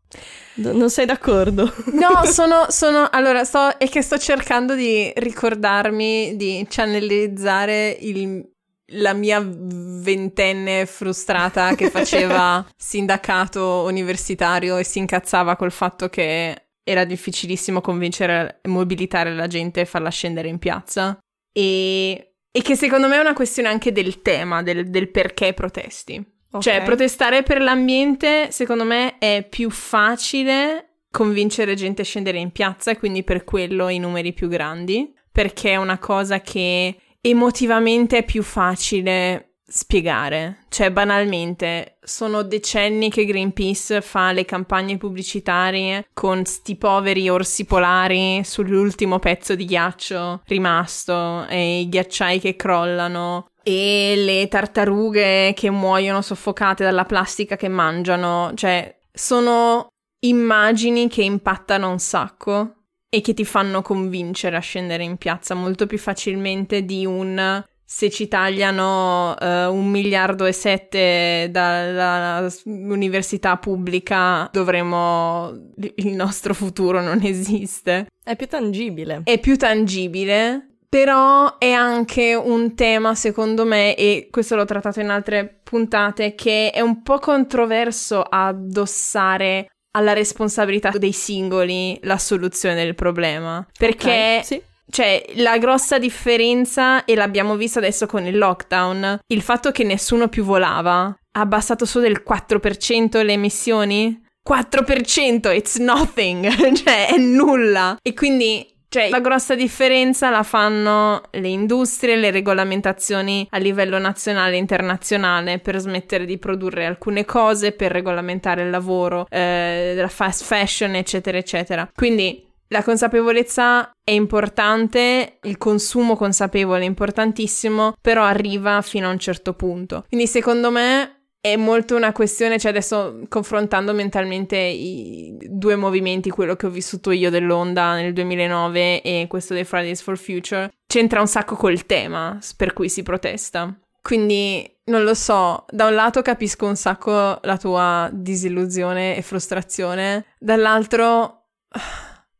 non 0.56 0.90
sei 0.90 1.06
d'accordo? 1.06 1.72
No, 1.92 2.22
sono, 2.30 2.66
sono, 2.68 3.08
allora, 3.10 3.44
sto, 3.44 3.78
è 3.78 3.88
che 3.88 4.02
sto 4.02 4.18
cercando 4.18 4.74
di 4.74 5.10
ricordarmi 5.16 6.36
di 6.36 6.66
channelizzare 6.68 7.96
il, 7.98 8.46
la 8.90 9.14
mia 9.14 9.42
ventenne 9.42 10.84
frustrata 10.84 11.74
che 11.74 11.88
faceva 11.90 12.62
sindacato 12.76 13.84
universitario 13.84 14.76
e 14.76 14.84
si 14.84 14.98
incazzava 14.98 15.56
col 15.56 15.72
fatto 15.72 16.10
che 16.10 16.66
era 16.84 17.04
difficilissimo 17.06 17.80
convincere 17.80 18.58
e 18.60 18.68
mobilitare 18.68 19.34
la 19.34 19.46
gente 19.46 19.80
e 19.80 19.86
farla 19.86 20.10
scendere 20.10 20.48
in 20.48 20.58
piazza. 20.58 21.18
E, 21.52 22.35
e, 22.56 22.62
che 22.62 22.74
secondo 22.74 23.06
me 23.06 23.16
è 23.16 23.20
una 23.20 23.34
questione 23.34 23.68
anche 23.68 23.92
del 23.92 24.22
tema, 24.22 24.62
del, 24.62 24.88
del 24.88 25.10
perché 25.10 25.52
protesti. 25.52 26.14
Okay. 26.50 26.60
Cioè, 26.62 26.82
protestare 26.84 27.42
per 27.42 27.60
l'ambiente, 27.60 28.50
secondo 28.50 28.84
me, 28.84 29.18
è 29.18 29.46
più 29.46 29.68
facile 29.68 31.02
convincere 31.10 31.74
gente 31.74 32.00
a 32.00 32.04
scendere 32.04 32.38
in 32.38 32.52
piazza 32.52 32.90
e 32.90 32.96
quindi 32.96 33.24
per 33.24 33.44
quello 33.44 33.88
i 33.88 33.98
numeri 33.98 34.32
più 34.32 34.48
grandi, 34.48 35.12
perché 35.30 35.72
è 35.72 35.76
una 35.76 35.98
cosa 35.98 36.40
che 36.40 36.96
emotivamente 37.20 38.18
è 38.18 38.24
più 38.24 38.42
facile 38.42 39.55
spiegare. 39.66 40.64
Cioè, 40.68 40.90
banalmente, 40.92 41.98
sono 42.02 42.42
decenni 42.42 43.10
che 43.10 43.24
Greenpeace 43.24 44.00
fa 44.00 44.32
le 44.32 44.44
campagne 44.44 44.96
pubblicitarie 44.96 46.08
con 46.12 46.44
sti 46.44 46.76
poveri 46.76 47.28
orsi 47.28 47.64
polari 47.64 48.44
sull'ultimo 48.44 49.18
pezzo 49.18 49.54
di 49.54 49.64
ghiaccio 49.64 50.42
rimasto 50.46 51.46
e 51.48 51.80
i 51.80 51.88
ghiacciai 51.88 52.38
che 52.38 52.54
crollano 52.54 53.48
e 53.62 54.14
le 54.16 54.46
tartarughe 54.46 55.52
che 55.54 55.70
muoiono 55.70 56.22
soffocate 56.22 56.84
dalla 56.84 57.04
plastica 57.04 57.56
che 57.56 57.68
mangiano. 57.68 58.52
Cioè, 58.54 59.00
sono 59.12 59.88
immagini 60.20 61.08
che 61.08 61.22
impattano 61.22 61.90
un 61.90 61.98
sacco 61.98 62.72
e 63.08 63.20
che 63.20 63.34
ti 63.34 63.44
fanno 63.44 63.82
convincere 63.82 64.56
a 64.56 64.60
scendere 64.60 65.02
in 65.02 65.16
piazza 65.16 65.54
molto 65.54 65.86
più 65.86 65.98
facilmente 65.98 66.84
di 66.84 67.06
un 67.06 67.64
se 67.88 68.10
ci 68.10 68.26
tagliano 68.26 69.30
uh, 69.30 69.72
un 69.72 69.88
miliardo 69.88 70.44
e 70.44 70.50
sette 70.50 71.48
dall'università 71.52 73.58
pubblica 73.58 74.50
dovremo 74.52 75.56
il 75.76 76.08
nostro 76.08 76.52
futuro 76.52 77.00
non 77.00 77.20
esiste. 77.22 78.08
È 78.24 78.34
più 78.34 78.48
tangibile. 78.48 79.20
È 79.22 79.38
più 79.38 79.56
tangibile 79.56 80.70
però 80.88 81.58
è 81.58 81.70
anche 81.70 82.34
un 82.34 82.74
tema 82.74 83.14
secondo 83.14 83.64
me 83.64 83.94
e 83.96 84.28
questo 84.30 84.56
l'ho 84.56 84.64
trattato 84.64 85.00
in 85.00 85.10
altre 85.10 85.60
puntate 85.62 86.34
che 86.34 86.70
è 86.70 86.80
un 86.80 87.02
po' 87.02 87.18
controverso 87.18 88.22
addossare 88.22 89.68
alla 89.92 90.12
responsabilità 90.12 90.90
dei 90.90 91.12
singoli 91.12 91.98
la 92.02 92.18
soluzione 92.18 92.76
del 92.76 92.94
problema. 92.94 93.66
Perché 93.76 94.08
okay, 94.08 94.44
sì 94.44 94.62
cioè, 94.90 95.24
la 95.34 95.58
grossa 95.58 95.98
differenza, 95.98 97.04
e 97.04 97.14
l'abbiamo 97.14 97.56
visto 97.56 97.78
adesso 97.78 98.06
con 98.06 98.24
il 98.26 98.38
lockdown, 98.38 99.20
il 99.26 99.42
fatto 99.42 99.70
che 99.70 99.84
nessuno 99.84 100.28
più 100.28 100.44
volava 100.44 101.04
ha 101.04 101.40
abbassato 101.40 101.84
solo 101.84 102.06
del 102.06 102.22
4% 102.26 103.24
le 103.24 103.32
emissioni? 103.32 104.24
4% 104.48 105.54
it's 105.54 105.76
nothing, 105.76 106.48
cioè 106.74 107.08
è 107.08 107.16
nulla. 107.18 107.98
E 108.00 108.14
quindi 108.14 108.74
cioè, 108.88 109.08
la 109.10 109.20
grossa 109.20 109.54
differenza 109.56 110.30
la 110.30 110.44
fanno 110.44 111.22
le 111.32 111.48
industrie, 111.48 112.16
le 112.16 112.30
regolamentazioni 112.30 113.46
a 113.50 113.58
livello 113.58 113.98
nazionale 113.98 114.54
e 114.54 114.58
internazionale 114.58 115.58
per 115.58 115.78
smettere 115.78 116.24
di 116.24 116.38
produrre 116.38 116.86
alcune 116.86 117.24
cose, 117.24 117.72
per 117.72 117.90
regolamentare 117.90 118.62
il 118.62 118.70
lavoro, 118.70 119.26
eh, 119.28 119.94
la 119.96 120.08
fast 120.08 120.44
fashion, 120.44 120.94
eccetera, 120.94 121.36
eccetera. 121.36 121.90
Quindi 121.92 122.45
la 122.68 122.82
consapevolezza 122.82 123.90
è 124.02 124.10
importante, 124.10 125.38
il 125.42 125.58
consumo 125.58 126.16
consapevole 126.16 126.82
è 126.82 126.86
importantissimo, 126.86 127.94
però 128.00 128.24
arriva 128.24 128.80
fino 128.82 129.08
a 129.08 129.12
un 129.12 129.18
certo 129.18 129.54
punto. 129.54 130.04
Quindi 130.08 130.26
secondo 130.26 130.70
me 130.70 131.16
è 131.40 131.54
molto 131.54 131.94
una 131.94 132.12
questione, 132.12 132.58
cioè 132.58 132.72
adesso 132.72 133.20
confrontando 133.28 133.92
mentalmente 133.92 134.56
i 134.56 135.36
due 135.48 135.76
movimenti, 135.76 136.28
quello 136.28 136.56
che 136.56 136.66
ho 136.66 136.70
vissuto 136.70 137.12
io 137.12 137.30
dell'onda 137.30 137.94
nel 137.94 138.12
2009 138.12 139.02
e 139.02 139.26
questo 139.28 139.54
dei 139.54 139.62
Fridays 139.62 140.02
for 140.02 140.18
Future, 140.18 140.72
c'entra 140.86 141.20
un 141.20 141.28
sacco 141.28 141.54
col 141.54 141.86
tema 141.86 142.36
per 142.56 142.72
cui 142.72 142.88
si 142.88 143.04
protesta. 143.04 143.72
Quindi 144.02 144.68
non 144.86 145.04
lo 145.04 145.14
so, 145.14 145.64
da 145.68 145.86
un 145.86 145.94
lato 145.94 146.22
capisco 146.22 146.66
un 146.66 146.76
sacco 146.76 147.38
la 147.42 147.56
tua 147.56 148.08
disillusione 148.12 149.16
e 149.16 149.22
frustrazione, 149.22 150.26
dall'altro 150.38 151.46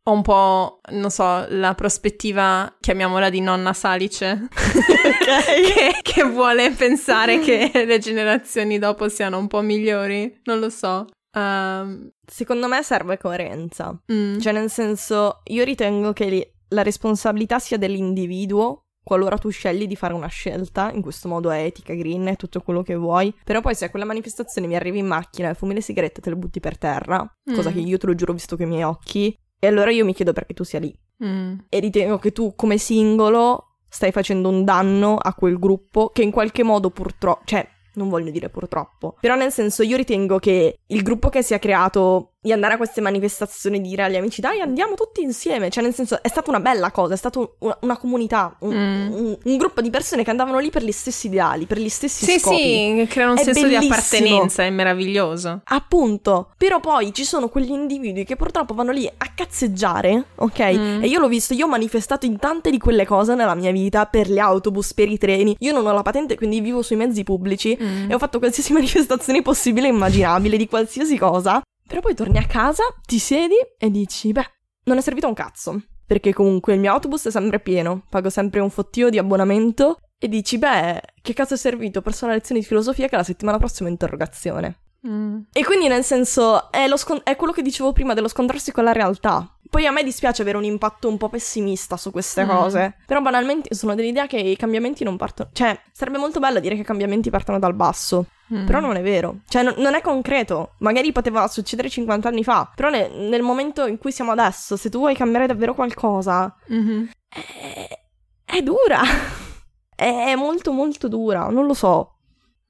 ho 0.08 0.12
un 0.12 0.22
po', 0.22 0.80
non 0.92 1.10
so, 1.10 1.46
la 1.48 1.74
prospettiva, 1.74 2.72
chiamiamola 2.78 3.28
di 3.28 3.40
nonna 3.40 3.72
Salice, 3.72 4.48
okay. 4.54 5.62
che, 5.66 5.98
che, 6.02 6.22
vuole 6.22 6.70
pensare 6.70 7.40
che 7.40 7.72
le 7.72 7.98
generazioni 7.98 8.78
dopo 8.78 9.08
siano 9.08 9.36
un 9.36 9.48
po' 9.48 9.62
migliori, 9.62 10.40
non 10.44 10.60
lo 10.60 10.70
so. 10.70 11.06
Um... 11.36 12.08
Secondo 12.24 12.68
me 12.68 12.82
serve 12.82 13.18
coerenza, 13.18 14.00
mm. 14.12 14.38
cioè 14.38 14.52
nel 14.52 14.70
senso, 14.70 15.40
io 15.44 15.64
ritengo 15.64 16.12
che 16.12 16.26
li- 16.26 16.52
la 16.68 16.82
responsabilità 16.82 17.58
sia 17.58 17.76
dell'individuo 17.76 18.86
qualora 19.06 19.38
tu 19.38 19.50
scegli 19.50 19.86
di 19.86 19.94
fare 19.94 20.14
una 20.14 20.26
scelta, 20.26 20.90
in 20.90 21.00
questo 21.00 21.28
modo 21.28 21.50
etica, 21.50 21.94
green 21.94 22.26
e 22.26 22.34
tutto 22.34 22.60
quello 22.60 22.82
che 22.82 22.96
vuoi, 22.96 23.32
però 23.44 23.60
poi 23.60 23.76
se 23.76 23.84
a 23.84 23.90
quella 23.90 24.04
manifestazione 24.04 24.66
mi 24.66 24.74
arrivi 24.74 24.98
in 24.98 25.06
macchina 25.06 25.48
e 25.48 25.54
fumi 25.54 25.74
le 25.74 25.80
sigarette 25.80 26.18
e 26.18 26.22
te 26.24 26.30
le 26.30 26.36
butti 26.36 26.58
per 26.58 26.76
terra, 26.76 27.22
mm. 27.22 27.54
cosa 27.54 27.70
che 27.70 27.78
io 27.78 27.98
te 27.98 28.06
lo 28.06 28.16
giuro 28.16 28.32
visto 28.32 28.56
con 28.56 28.66
i 28.66 28.68
miei 28.68 28.82
occhi, 28.82 29.36
e 29.58 29.66
allora 29.66 29.90
io 29.90 30.04
mi 30.04 30.14
chiedo 30.14 30.32
perché 30.32 30.54
tu 30.54 30.64
sia 30.64 30.78
lì. 30.78 30.96
Mm. 31.24 31.58
E 31.68 31.78
ritengo 31.78 32.18
che 32.18 32.32
tu 32.32 32.54
come 32.54 32.78
singolo 32.78 33.76
stai 33.88 34.12
facendo 34.12 34.48
un 34.48 34.64
danno 34.64 35.16
a 35.16 35.34
quel 35.34 35.58
gruppo 35.58 36.10
che 36.10 36.22
in 36.22 36.30
qualche 36.30 36.62
modo 36.62 36.90
purtroppo, 36.90 37.42
cioè 37.44 37.66
non 37.94 38.08
voglio 38.08 38.30
dire 38.30 38.50
purtroppo, 38.50 39.16
però 39.20 39.34
nel 39.34 39.50
senso 39.50 39.82
io 39.82 39.96
ritengo 39.96 40.38
che 40.38 40.80
il 40.86 41.02
gruppo 41.02 41.30
che 41.30 41.42
si 41.42 41.54
è 41.54 41.58
creato 41.58 42.34
di 42.46 42.52
andare 42.52 42.74
a 42.74 42.76
queste 42.76 43.00
manifestazioni, 43.00 43.80
dire 43.80 44.04
agli 44.04 44.14
amici 44.14 44.40
dai 44.40 44.60
andiamo 44.60 44.94
tutti 44.94 45.20
insieme, 45.20 45.68
cioè 45.68 45.82
nel 45.82 45.92
senso 45.92 46.22
è 46.22 46.28
stata 46.28 46.48
una 46.48 46.60
bella 46.60 46.92
cosa, 46.92 47.14
è 47.14 47.16
stata 47.16 47.40
una, 47.58 47.76
una 47.80 47.96
comunità, 47.98 48.56
un, 48.60 48.72
mm. 48.72 49.12
un, 49.12 49.38
un, 49.42 49.56
gruppo 49.56 49.80
di 49.80 49.90
persone 49.90 50.22
che 50.22 50.30
andavano 50.30 50.60
lì 50.60 50.70
per 50.70 50.84
gli 50.84 50.92
stessi 50.92 51.26
ideali, 51.26 51.66
per 51.66 51.80
gli 51.80 51.88
stessi 51.88 52.24
sì, 52.24 52.38
scopi. 52.38 52.56
Sì, 52.56 52.96
sì, 53.00 53.06
creano 53.08 53.32
un 53.32 53.38
è 53.38 53.42
senso 53.42 53.62
bellissimo. 53.62 53.80
di 53.80 53.92
appartenenza, 53.92 54.62
è 54.62 54.70
meraviglioso. 54.70 55.60
Appunto, 55.64 56.52
però 56.56 56.78
poi 56.78 57.12
ci 57.12 57.24
sono 57.24 57.48
quegli 57.48 57.72
individui 57.72 58.24
che 58.24 58.36
purtroppo 58.36 58.74
vanno 58.74 58.92
lì 58.92 59.08
a 59.08 59.32
cazzeggiare, 59.34 60.26
ok? 60.36 60.60
Mm. 60.60 61.02
E 61.02 61.08
io 61.08 61.18
l'ho 61.18 61.28
visto, 61.28 61.52
io 61.52 61.66
ho 61.66 61.68
manifestato 61.68 62.26
in 62.26 62.38
tante 62.38 62.70
di 62.70 62.78
quelle 62.78 63.04
cose 63.04 63.34
nella 63.34 63.56
mia 63.56 63.72
vita, 63.72 64.06
per 64.06 64.30
gli 64.30 64.38
autobus, 64.38 64.94
per 64.94 65.08
i 65.08 65.18
treni, 65.18 65.56
io 65.58 65.72
non 65.72 65.84
ho 65.84 65.92
la 65.92 66.02
patente 66.02 66.36
quindi 66.36 66.60
vivo 66.60 66.80
sui 66.82 66.94
mezzi 66.94 67.24
pubblici 67.24 67.76
mm. 67.80 68.08
e 68.08 68.14
ho 68.14 68.18
fatto 68.18 68.38
qualsiasi 68.38 68.70
manifestazione 68.72 69.42
possibile 69.42 69.88
e 69.88 69.90
immaginabile 69.90 70.56
di 70.56 70.68
qualsiasi 70.68 71.18
cosa 71.18 71.60
però 71.86 72.00
poi 72.00 72.14
torni 72.14 72.38
a 72.38 72.46
casa, 72.46 72.82
ti 73.04 73.18
siedi 73.18 73.54
e 73.78 73.90
dici, 73.90 74.32
beh, 74.32 74.50
non 74.84 74.98
è 74.98 75.00
servito 75.00 75.28
un 75.28 75.34
cazzo. 75.34 75.82
Perché 76.06 76.32
comunque 76.32 76.74
il 76.74 76.80
mio 76.80 76.92
autobus 76.92 77.26
è 77.26 77.30
sempre 77.30 77.60
pieno, 77.60 78.04
pago 78.08 78.30
sempre 78.30 78.60
un 78.60 78.70
fottio 78.70 79.08
di 79.10 79.18
abbonamento 79.18 79.98
e 80.18 80.28
dici, 80.28 80.58
beh, 80.58 81.00
che 81.20 81.34
cazzo 81.34 81.54
è 81.54 81.56
servito? 81.56 81.98
Ho 81.98 82.02
perso 82.02 82.24
una 82.24 82.34
lezione 82.34 82.60
di 82.60 82.66
filosofia 82.66 83.08
che 83.08 83.16
la 83.16 83.24
settimana 83.24 83.58
prossima 83.58 83.88
è 83.88 83.92
interrogazione. 83.92 84.80
Mm. 85.06 85.40
E 85.52 85.64
quindi 85.64 85.88
nel 85.88 86.04
senso 86.04 86.70
è, 86.70 86.88
scon- 86.96 87.20
è, 87.22 87.36
quello 87.36 87.52
che 87.52 87.62
dicevo 87.62 87.92
prima 87.92 88.14
dello 88.14 88.28
scontrarsi 88.28 88.72
con 88.72 88.84
la 88.84 88.92
realtà. 88.92 89.55
Poi 89.68 89.86
a 89.86 89.90
me 89.90 90.02
dispiace 90.02 90.42
avere 90.42 90.56
un 90.56 90.64
impatto 90.64 91.08
un 91.08 91.16
po' 91.16 91.28
pessimista 91.28 91.96
su 91.96 92.10
queste 92.10 92.44
mm. 92.44 92.48
cose. 92.48 92.96
Però 93.06 93.20
banalmente 93.20 93.74
sono 93.74 93.94
dell'idea 93.94 94.26
che 94.26 94.36
i 94.36 94.56
cambiamenti 94.56 95.04
non 95.04 95.16
partono. 95.16 95.50
Cioè, 95.52 95.78
sarebbe 95.92 96.18
molto 96.18 96.40
bello 96.40 96.60
dire 96.60 96.74
che 96.74 96.82
i 96.82 96.84
cambiamenti 96.84 97.30
partono 97.30 97.58
dal 97.58 97.74
basso. 97.74 98.26
Mm. 98.52 98.66
Però 98.66 98.80
non 98.80 98.96
è 98.96 99.02
vero. 99.02 99.40
Cioè, 99.48 99.62
no- 99.62 99.74
non 99.78 99.94
è 99.94 100.00
concreto. 100.00 100.74
Magari 100.78 101.12
poteva 101.12 101.48
succedere 101.48 101.88
50 101.88 102.28
anni 102.28 102.44
fa. 102.44 102.70
Però 102.74 102.90
ne- 102.90 103.08
nel 103.08 103.42
momento 103.42 103.86
in 103.86 103.98
cui 103.98 104.12
siamo 104.12 104.32
adesso, 104.32 104.76
se 104.76 104.88
tu 104.88 104.98
vuoi 104.98 105.14
cambiare 105.14 105.46
davvero 105.46 105.74
qualcosa, 105.74 106.54
mm-hmm. 106.72 107.04
è-, 107.28 107.98
è 108.44 108.62
dura. 108.62 109.00
è 109.96 110.34
molto 110.36 110.72
molto 110.72 111.08
dura. 111.08 111.48
Non 111.48 111.66
lo 111.66 111.74
so. 111.74 112.12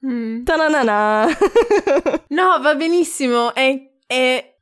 Mm. 0.05 0.43
no, 2.29 2.59
va 2.61 2.75
benissimo. 2.75 3.53
È, 3.53 3.75
è. 4.05 4.55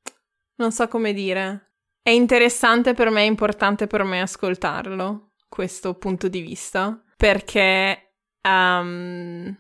Non 0.58 0.72
so 0.72 0.88
come 0.88 1.14
dire. 1.14 1.65
È 2.06 2.12
interessante 2.12 2.94
per 2.94 3.10
me, 3.10 3.24
è 3.24 3.26
importante 3.26 3.88
per 3.88 4.04
me 4.04 4.22
ascoltarlo, 4.22 5.32
questo 5.50 5.96
punto 5.96 6.28
di 6.28 6.42
vista. 6.42 7.04
Perché. 7.18 8.12
Um, 8.48 9.58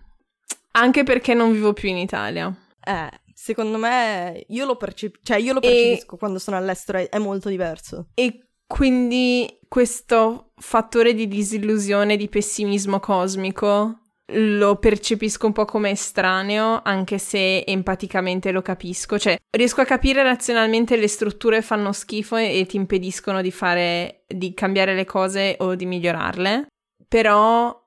anche 0.73 1.01
perché 1.01 1.33
non 1.33 1.51
vivo 1.51 1.73
più 1.73 1.89
in 1.89 1.97
Italia. 1.97 2.55
Eh, 2.85 3.09
secondo 3.33 3.79
me 3.79 4.45
io 4.49 4.65
lo, 4.67 4.75
percep- 4.75 5.21
cioè 5.23 5.37
io 5.37 5.53
lo 5.53 5.59
percepisco 5.59 6.13
e... 6.13 6.17
quando 6.19 6.37
sono 6.37 6.55
all'estero, 6.57 6.99
è, 6.99 7.09
è 7.09 7.17
molto 7.17 7.49
diverso. 7.49 8.09
E 8.13 8.51
quindi 8.67 9.59
questo 9.67 10.51
fattore 10.55 11.15
di 11.15 11.27
disillusione, 11.27 12.15
di 12.15 12.29
pessimismo 12.29 12.99
cosmico 12.99 14.01
lo 14.33 14.77
percepisco 14.77 15.45
un 15.45 15.51
po' 15.51 15.65
come 15.65 15.91
estraneo, 15.91 16.81
anche 16.83 17.17
se 17.17 17.63
empaticamente 17.65 18.51
lo 18.51 18.61
capisco. 18.61 19.19
Cioè, 19.19 19.37
riesco 19.55 19.81
a 19.81 19.85
capire 19.85 20.23
razionalmente 20.23 20.95
le 20.95 21.07
strutture 21.07 21.61
fanno 21.61 21.91
schifo 21.91 22.35
e, 22.35 22.59
e 22.59 22.65
ti 22.65 22.77
impediscono 22.77 23.41
di 23.41 23.51
fare, 23.51 24.23
di 24.27 24.53
cambiare 24.53 24.95
le 24.95 25.05
cose 25.05 25.55
o 25.59 25.75
di 25.75 25.85
migliorarle. 25.85 26.67
Però 27.07 27.83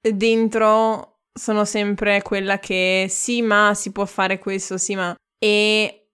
dentro 0.00 1.20
sono 1.32 1.64
sempre 1.64 2.22
quella 2.22 2.58
che 2.58 3.06
sì, 3.08 3.42
ma 3.42 3.72
si 3.74 3.92
può 3.92 4.04
fare 4.04 4.38
questo, 4.38 4.76
sì, 4.76 4.94
ma... 4.94 5.14
E 5.38 6.10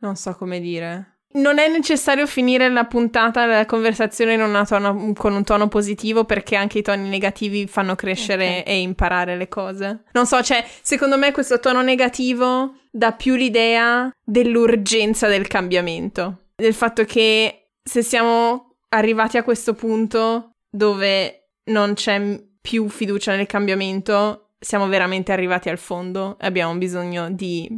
non 0.00 0.14
so 0.14 0.34
come 0.36 0.60
dire. 0.60 1.17
Non 1.30 1.58
è 1.58 1.68
necessario 1.68 2.26
finire 2.26 2.70
la 2.70 2.84
puntata, 2.84 3.44
la 3.44 3.66
conversazione 3.66 4.36
tono, 4.66 5.12
con 5.14 5.34
un 5.34 5.44
tono 5.44 5.68
positivo 5.68 6.24
perché 6.24 6.56
anche 6.56 6.78
i 6.78 6.82
toni 6.82 7.08
negativi 7.08 7.66
fanno 7.66 7.94
crescere 7.94 8.60
okay. 8.60 8.62
e 8.62 8.80
imparare 8.80 9.36
le 9.36 9.48
cose. 9.48 10.04
Non 10.12 10.26
so, 10.26 10.42
cioè, 10.42 10.64
secondo 10.80 11.18
me 11.18 11.30
questo 11.32 11.60
tono 11.60 11.82
negativo 11.82 12.76
dà 12.90 13.12
più 13.12 13.34
l'idea 13.34 14.10
dell'urgenza 14.24 15.28
del 15.28 15.46
cambiamento. 15.46 16.46
Del 16.56 16.74
fatto 16.74 17.04
che 17.04 17.72
se 17.82 18.02
siamo 18.02 18.76
arrivati 18.88 19.36
a 19.36 19.42
questo 19.42 19.74
punto 19.74 20.52
dove 20.70 21.50
non 21.64 21.92
c'è 21.94 22.42
più 22.60 22.88
fiducia 22.88 23.36
nel 23.36 23.46
cambiamento, 23.46 24.52
siamo 24.58 24.88
veramente 24.88 25.32
arrivati 25.32 25.68
al 25.68 25.78
fondo 25.78 26.38
e 26.40 26.46
abbiamo 26.46 26.74
bisogno 26.76 27.30
di 27.30 27.68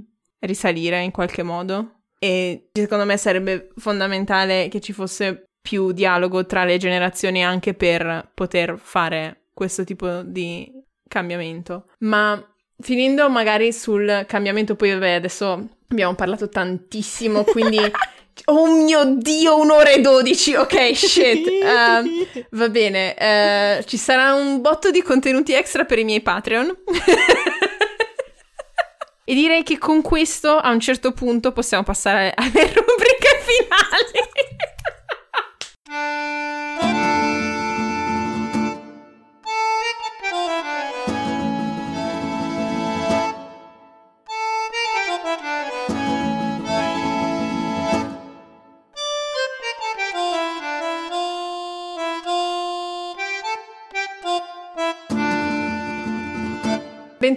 risalire 0.40 1.03
in 1.03 1.11
qualche 1.11 1.42
modo. 1.42 1.99
E 2.22 2.68
secondo 2.72 3.06
me 3.06 3.16
sarebbe 3.16 3.70
fondamentale 3.76 4.68
che 4.68 4.80
ci 4.80 4.92
fosse 4.92 5.44
più 5.60 5.92
dialogo 5.92 6.44
tra 6.44 6.64
le 6.64 6.76
generazioni 6.76 7.42
anche 7.42 7.74
per 7.74 8.30
poter 8.34 8.78
fare 8.78 9.46
questo 9.54 9.84
tipo 9.84 10.22
di 10.22 10.70
cambiamento. 11.08 11.86
Ma 12.00 12.42
finendo 12.78 13.28
magari 13.30 13.72
sul 13.72 14.24
cambiamento, 14.26 14.76
poi 14.76 14.90
vabbè, 14.90 15.12
adesso 15.12 15.68
abbiamo 15.88 16.14
parlato 16.14 16.48
tantissimo, 16.48 17.44
quindi 17.44 17.78
Oh 18.46 18.66
mio 18.66 19.16
dio, 19.16 19.58
un'ora 19.60 19.90
e 19.90 20.00
dodici, 20.00 20.54
ok, 20.54 20.96
shit. 20.96 21.46
Uh, 21.46 22.46
va 22.56 22.68
bene, 22.68 23.14
uh, 23.18 23.84
ci 23.84 23.96
sarà 23.96 24.34
un 24.34 24.60
botto 24.60 24.90
di 24.90 25.02
contenuti 25.02 25.52
extra 25.52 25.84
per 25.84 25.98
i 25.98 26.04
miei 26.04 26.22
Patreon. 26.22 26.74
E 29.31 29.35
direi 29.35 29.62
che 29.62 29.78
con 29.78 30.03
questo 30.03 30.57
a 30.57 30.70
un 30.72 30.81
certo 30.81 31.12
punto 31.12 31.53
possiamo 31.53 31.85
passare 31.85 32.33
alle 32.35 32.66
rubriche 32.74 33.41
finali. 33.45 34.28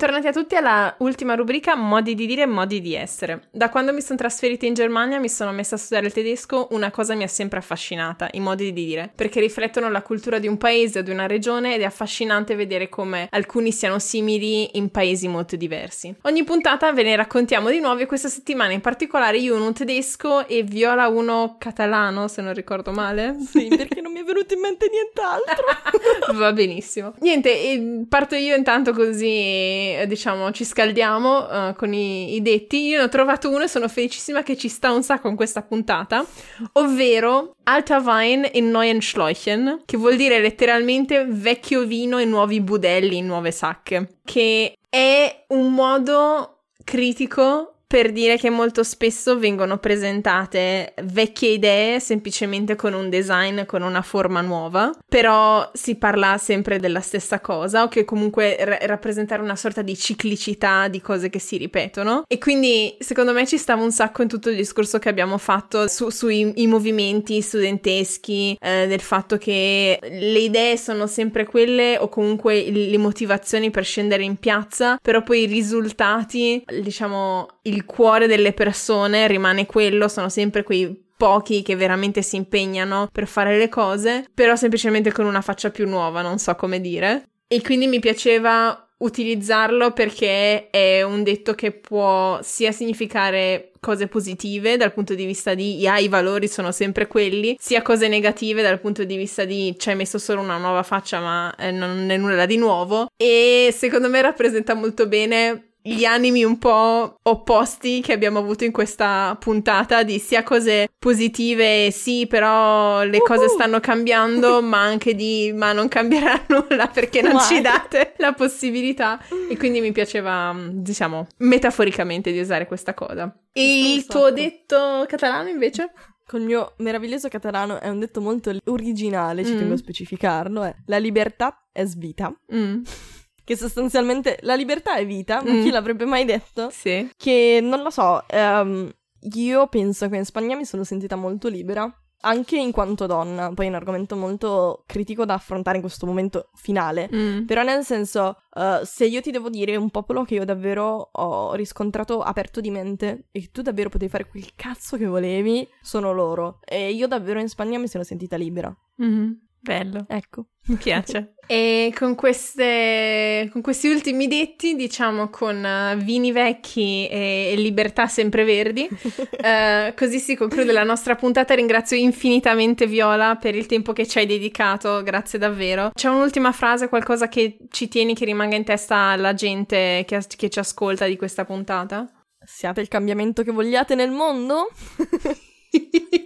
Bentornati 0.03 0.37
a 0.37 0.41
tutti 0.41 0.55
alla 0.57 0.93
ultima 0.97 1.33
rubrica 1.33 1.77
Modi 1.77 2.13
di 2.13 2.25
dire 2.25 2.41
e 2.41 2.45
modi 2.45 2.81
di 2.81 2.93
essere. 2.93 3.43
Da 3.51 3.69
quando 3.69 3.93
mi 3.93 4.01
sono 4.01 4.17
trasferita 4.17 4.65
in 4.65 4.73
Germania 4.73 5.17
mi 5.17 5.29
sono 5.29 5.53
messa 5.53 5.75
a 5.75 5.77
studiare 5.77 6.07
il 6.07 6.11
tedesco, 6.11 6.67
una 6.71 6.91
cosa 6.91 7.15
mi 7.15 7.23
ha 7.23 7.27
sempre 7.29 7.59
affascinata, 7.59 8.27
i 8.33 8.41
modi 8.41 8.73
di 8.73 8.85
dire, 8.85 9.09
perché 9.15 9.39
riflettono 9.39 9.89
la 9.89 10.01
cultura 10.01 10.39
di 10.39 10.47
un 10.49 10.57
paese 10.57 10.99
o 10.99 11.01
di 11.03 11.09
una 11.09 11.25
regione 11.25 11.75
ed 11.75 11.79
è 11.79 11.85
affascinante 11.85 12.53
vedere 12.55 12.89
come 12.89 13.29
alcuni 13.31 13.71
siano 13.71 13.97
simili 13.97 14.77
in 14.77 14.91
paesi 14.91 15.29
molto 15.29 15.55
diversi. 15.55 16.13
Ogni 16.23 16.43
puntata 16.43 16.91
ve 16.91 17.03
ne 17.03 17.15
raccontiamo 17.15 17.69
di 17.69 17.79
nuovo 17.79 18.01
e 18.01 18.05
questa 18.05 18.27
settimana 18.27 18.73
in 18.73 18.81
particolare 18.81 19.37
io 19.37 19.55
uno 19.55 19.71
tedesco 19.71 20.45
e 20.49 20.63
Viola 20.63 21.07
uno 21.07 21.55
catalano, 21.57 22.27
se 22.27 22.41
non 22.41 22.53
ricordo 22.53 22.91
male. 22.91 23.37
Sì, 23.39 23.69
perché 23.69 24.01
non 24.01 24.11
mi 24.11 24.19
è 24.19 24.23
venuto 24.25 24.53
in 24.53 24.59
mente 24.59 24.89
nient'altro. 24.91 26.35
Va 26.37 26.51
benissimo. 26.51 27.13
Niente, 27.19 28.05
parto 28.09 28.35
io 28.35 28.53
intanto 28.53 28.91
così 28.91 29.91
diciamo 30.05 30.51
ci 30.51 30.65
scaldiamo 30.65 31.69
uh, 31.69 31.75
con 31.75 31.93
i, 31.93 32.35
i, 32.35 32.41
detti. 32.41 32.87
Io 32.87 32.97
ne 32.97 33.03
ho 33.03 33.09
trovato 33.09 33.49
uno 33.49 33.63
e 33.63 33.67
sono 33.67 33.87
felicissima 33.87 34.43
che 34.43 34.57
ci 34.57 34.69
sta 34.69 34.91
un 34.91 35.03
sacco 35.03 35.27
in 35.27 35.35
questa 35.35 35.61
puntata, 35.61 36.25
ovvero 36.73 37.55
Alta 37.63 37.99
Wein 37.99 38.47
in 38.53 38.69
neuen 38.69 39.01
Schläuchen, 39.01 39.81
che 39.85 39.97
vuol 39.97 40.15
dire 40.15 40.39
letteralmente 40.39 41.25
vecchio 41.27 41.85
vino 41.85 42.19
in 42.19 42.29
nuovi 42.29 42.61
budelli, 42.61 43.17
in 43.17 43.25
nuove 43.25 43.51
sacche, 43.51 44.17
che 44.23 44.75
è 44.89 45.45
un 45.49 45.73
modo 45.73 46.63
critico 46.83 47.72
per 47.93 48.11
dire 48.11 48.37
che 48.37 48.49
molto 48.49 48.81
spesso 48.81 49.37
vengono 49.37 49.77
presentate 49.77 50.95
vecchie 51.03 51.51
idee 51.51 51.99
semplicemente 51.99 52.75
con 52.75 52.95
un 52.95 53.07
design, 53.07 53.65
con 53.67 53.83
una 53.83 54.01
forma 54.01 54.41
nuova, 54.41 54.89
però 55.07 55.69
si 55.75 55.93
parla 55.93 56.39
sempre 56.39 56.79
della 56.79 57.01
stessa 57.01 57.39
cosa 57.39 57.83
o 57.83 57.89
che 57.89 58.03
comunque 58.03 58.57
r- 58.59 58.87
rappresentare 58.87 59.43
una 59.43 59.55
sorta 59.55 59.83
di 59.83 59.95
ciclicità 59.95 60.87
di 60.87 61.01
cose 61.01 61.29
che 61.29 61.37
si 61.37 61.57
ripetono. 61.57 62.23
E 62.27 62.39
quindi 62.39 62.97
secondo 62.97 63.31
me 63.31 63.45
ci 63.45 63.59
stava 63.59 63.83
un 63.83 63.91
sacco 63.91 64.23
in 64.23 64.27
tutto 64.27 64.49
il 64.49 64.55
discorso 64.55 64.97
che 64.97 65.09
abbiamo 65.09 65.37
fatto 65.37 65.87
su, 65.87 66.09
sui 66.09 66.51
movimenti 66.65 67.41
studenteschi, 67.41 68.57
eh, 68.59 68.87
del 68.87 69.01
fatto 69.01 69.37
che 69.37 69.99
le 70.01 70.39
idee 70.39 70.77
sono 70.77 71.05
sempre 71.05 71.45
quelle 71.45 71.99
o 71.99 72.09
comunque 72.09 72.71
le 72.71 72.97
motivazioni 72.97 73.69
per 73.69 73.85
scendere 73.85 74.23
in 74.23 74.37
piazza, 74.37 74.97
però 74.99 75.21
poi 75.21 75.41
i 75.41 75.45
risultati, 75.45 76.63
diciamo, 76.81 77.45
il 77.61 77.81
cuore 77.85 78.27
delle 78.27 78.53
persone 78.53 79.27
rimane 79.27 79.65
quello, 79.65 80.07
sono 80.07 80.29
sempre 80.29 80.63
quei 80.63 81.01
pochi 81.15 81.61
che 81.61 81.75
veramente 81.75 82.21
si 82.21 82.35
impegnano 82.35 83.07
per 83.11 83.27
fare 83.27 83.57
le 83.57 83.69
cose, 83.69 84.25
però 84.33 84.55
semplicemente 84.55 85.11
con 85.11 85.25
una 85.25 85.41
faccia 85.41 85.69
più 85.69 85.87
nuova, 85.87 86.21
non 86.21 86.37
so 86.37 86.55
come 86.55 86.81
dire. 86.81 87.29
E 87.47 87.61
quindi 87.61 87.87
mi 87.87 87.99
piaceva 87.99 88.83
utilizzarlo 88.97 89.91
perché 89.91 90.69
è 90.69 91.01
un 91.01 91.23
detto 91.23 91.53
che 91.53 91.71
può 91.71 92.39
sia 92.41 92.71
significare 92.71 93.71
cose 93.79 94.07
positive 94.07 94.77
dal 94.77 94.93
punto 94.93 95.13
di 95.13 95.25
vista 95.25 95.53
di 95.53 95.85
ah, 95.87 95.99
i 95.99 96.07
valori 96.07 96.47
sono 96.47 96.71
sempre 96.71 97.07
quelli, 97.07 97.57
sia 97.59 97.81
cose 97.81 98.07
negative 98.07 98.61
dal 98.61 98.79
punto 98.79 99.03
di 99.03 99.17
vista 99.17 99.43
di 99.43 99.75
ci 99.77 99.89
hai 99.89 99.95
messo 99.95 100.17
solo 100.17 100.41
una 100.41 100.57
nuova 100.57 100.83
faccia 100.83 101.19
ma 101.19 101.53
eh, 101.55 101.71
non 101.71 102.09
è 102.09 102.17
nulla 102.17 102.45
di 102.45 102.55
nuovo 102.55 103.07
e 103.17 103.73
secondo 103.75 104.09
me 104.09 104.21
rappresenta 104.21 104.73
molto 104.73 105.07
bene 105.07 105.72
gli 105.85 106.05
animi 106.05 106.45
un 106.45 106.57
po' 106.57 107.17
opposti 107.21 107.99
che 107.99 108.13
abbiamo 108.13 108.39
avuto 108.39 108.63
in 108.63 108.71
questa 108.71 109.35
puntata 109.37 110.03
di 110.03 110.17
sia 110.17 110.41
cose 110.41 110.87
positive, 110.97 111.91
sì, 111.91 112.25
però 112.25 113.03
le 113.03 113.17
uh-huh. 113.17 113.25
cose 113.25 113.49
stanno 113.49 113.81
cambiando, 113.81 114.61
ma 114.63 114.81
anche 114.81 115.13
di 115.13 115.51
ma 115.53 115.73
non 115.73 115.89
cambierà 115.89 116.41
nulla 116.47 116.87
perché 116.87 117.21
non 117.21 117.33
Why? 117.33 117.41
ci 117.41 117.61
date 117.61 118.13
la 118.17 118.31
possibilità. 118.31 119.21
E 119.49 119.57
quindi 119.57 119.81
mi 119.81 119.91
piaceva, 119.91 120.55
diciamo, 120.71 121.27
metaforicamente 121.39 122.31
di 122.31 122.39
usare 122.39 122.65
questa 122.65 122.93
cosa. 122.93 123.35
E 123.51 123.93
il 123.93 124.05
tuo 124.05 124.31
detto 124.31 125.03
catalano 125.05 125.49
invece? 125.49 125.91
Col 126.25 126.41
mio 126.43 126.75
meraviglioso 126.77 127.27
catalano 127.27 127.81
è 127.81 127.89
un 127.89 127.99
detto 127.99 128.21
molto 128.21 128.55
originale, 128.67 129.43
ci 129.43 129.53
mm. 129.53 129.57
tengo 129.57 129.73
a 129.73 129.77
specificarlo, 129.77 130.63
è 130.63 130.73
la 130.85 130.97
libertà 130.97 131.61
è 131.73 131.83
svita. 131.83 132.33
Mm 132.55 132.83
che 133.43 133.57
sostanzialmente 133.57 134.37
la 134.41 134.55
libertà 134.55 134.95
è 134.95 135.05
vita, 135.05 135.41
ma 135.43 135.51
mm. 135.51 135.63
chi 135.63 135.69
l'avrebbe 135.69 136.05
mai 136.05 136.25
detto? 136.25 136.69
Sì. 136.71 137.09
Che 137.15 137.59
non 137.61 137.81
lo 137.81 137.89
so, 137.89 138.25
um, 138.31 138.89
io 139.35 139.67
penso 139.67 140.09
che 140.09 140.15
in 140.15 140.25
Spagna 140.25 140.55
mi 140.55 140.65
sono 140.65 140.83
sentita 140.83 141.15
molto 141.15 141.47
libera, 141.47 141.91
anche 142.25 142.57
in 142.57 142.71
quanto 142.71 143.05
donna, 143.05 143.51
poi 143.53 143.65
è 143.65 143.69
un 143.69 143.75
argomento 143.75 144.15
molto 144.15 144.83
critico 144.85 145.25
da 145.25 145.33
affrontare 145.33 145.77
in 145.77 145.83
questo 145.83 146.05
momento 146.05 146.49
finale, 146.53 147.09
mm. 147.13 147.45
però 147.45 147.63
nel 147.63 147.83
senso, 147.83 148.37
uh, 148.53 148.83
se 148.83 149.05
io 149.05 149.21
ti 149.21 149.31
devo 149.31 149.49
dire 149.49 149.75
un 149.75 149.89
popolo 149.89 150.23
che 150.23 150.35
io 150.35 150.45
davvero 150.45 151.09
ho 151.11 151.53
riscontrato 151.53 152.21
aperto 152.21 152.61
di 152.61 152.71
mente 152.71 153.25
e 153.31 153.41
che 153.41 153.49
tu 153.51 153.61
davvero 153.61 153.89
potevi 153.89 154.09
fare 154.09 154.27
quel 154.27 154.51
cazzo 154.55 154.97
che 154.97 155.05
volevi, 155.05 155.67
sono 155.81 156.13
loro. 156.13 156.59
E 156.63 156.91
io 156.91 157.07
davvero 157.07 157.39
in 157.39 157.49
Spagna 157.49 157.77
mi 157.77 157.87
sono 157.87 158.03
sentita 158.03 158.37
libera. 158.37 158.73
Mm-hmm. 159.01 159.31
Bello. 159.63 160.05
Ecco. 160.09 160.47
Mi 160.65 160.75
piace. 160.75 161.35
e 161.47 161.93
con, 161.97 162.15
queste, 162.15 163.47
con, 163.49 163.61
questi 163.61 163.87
ultimi 163.87 164.27
detti, 164.27 164.75
diciamo 164.75 165.29
con 165.29 165.63
uh, 165.63 165.97
vini 166.03 166.33
vecchi 166.33 167.07
e, 167.07 167.51
e 167.53 167.55
libertà 167.55 168.07
sempreverdi, 168.07 168.89
uh, 168.91 169.93
così 169.95 170.19
si 170.19 170.35
conclude 170.35 170.73
la 170.73 170.83
nostra 170.83 171.15
puntata. 171.15 171.55
Ringrazio 171.55 171.95
infinitamente 171.95 172.87
Viola 172.87 173.37
per 173.37 173.55
il 173.55 173.65
tempo 173.65 173.93
che 173.93 174.05
ci 174.05 174.17
hai 174.17 174.25
dedicato, 174.25 175.01
grazie 175.01 175.39
davvero. 175.39 175.91
C'è 175.93 176.09
un'ultima 176.09 176.51
frase, 176.51 176.89
qualcosa 176.89 177.29
che 177.29 177.59
ci 177.69 177.87
tieni 177.87 178.13
che 178.13 178.25
rimanga 178.25 178.57
in 178.57 178.65
testa 178.65 178.97
alla 178.97 179.33
gente 179.33 180.03
che, 180.05 180.21
che 180.35 180.49
ci 180.49 180.59
ascolta 180.59 181.05
di 181.05 181.15
questa 181.15 181.45
puntata? 181.45 182.05
Siate 182.45 182.81
il 182.81 182.89
cambiamento 182.89 183.43
che 183.43 183.51
vogliate 183.51 183.95
nel 183.95 184.11
mondo? 184.11 184.67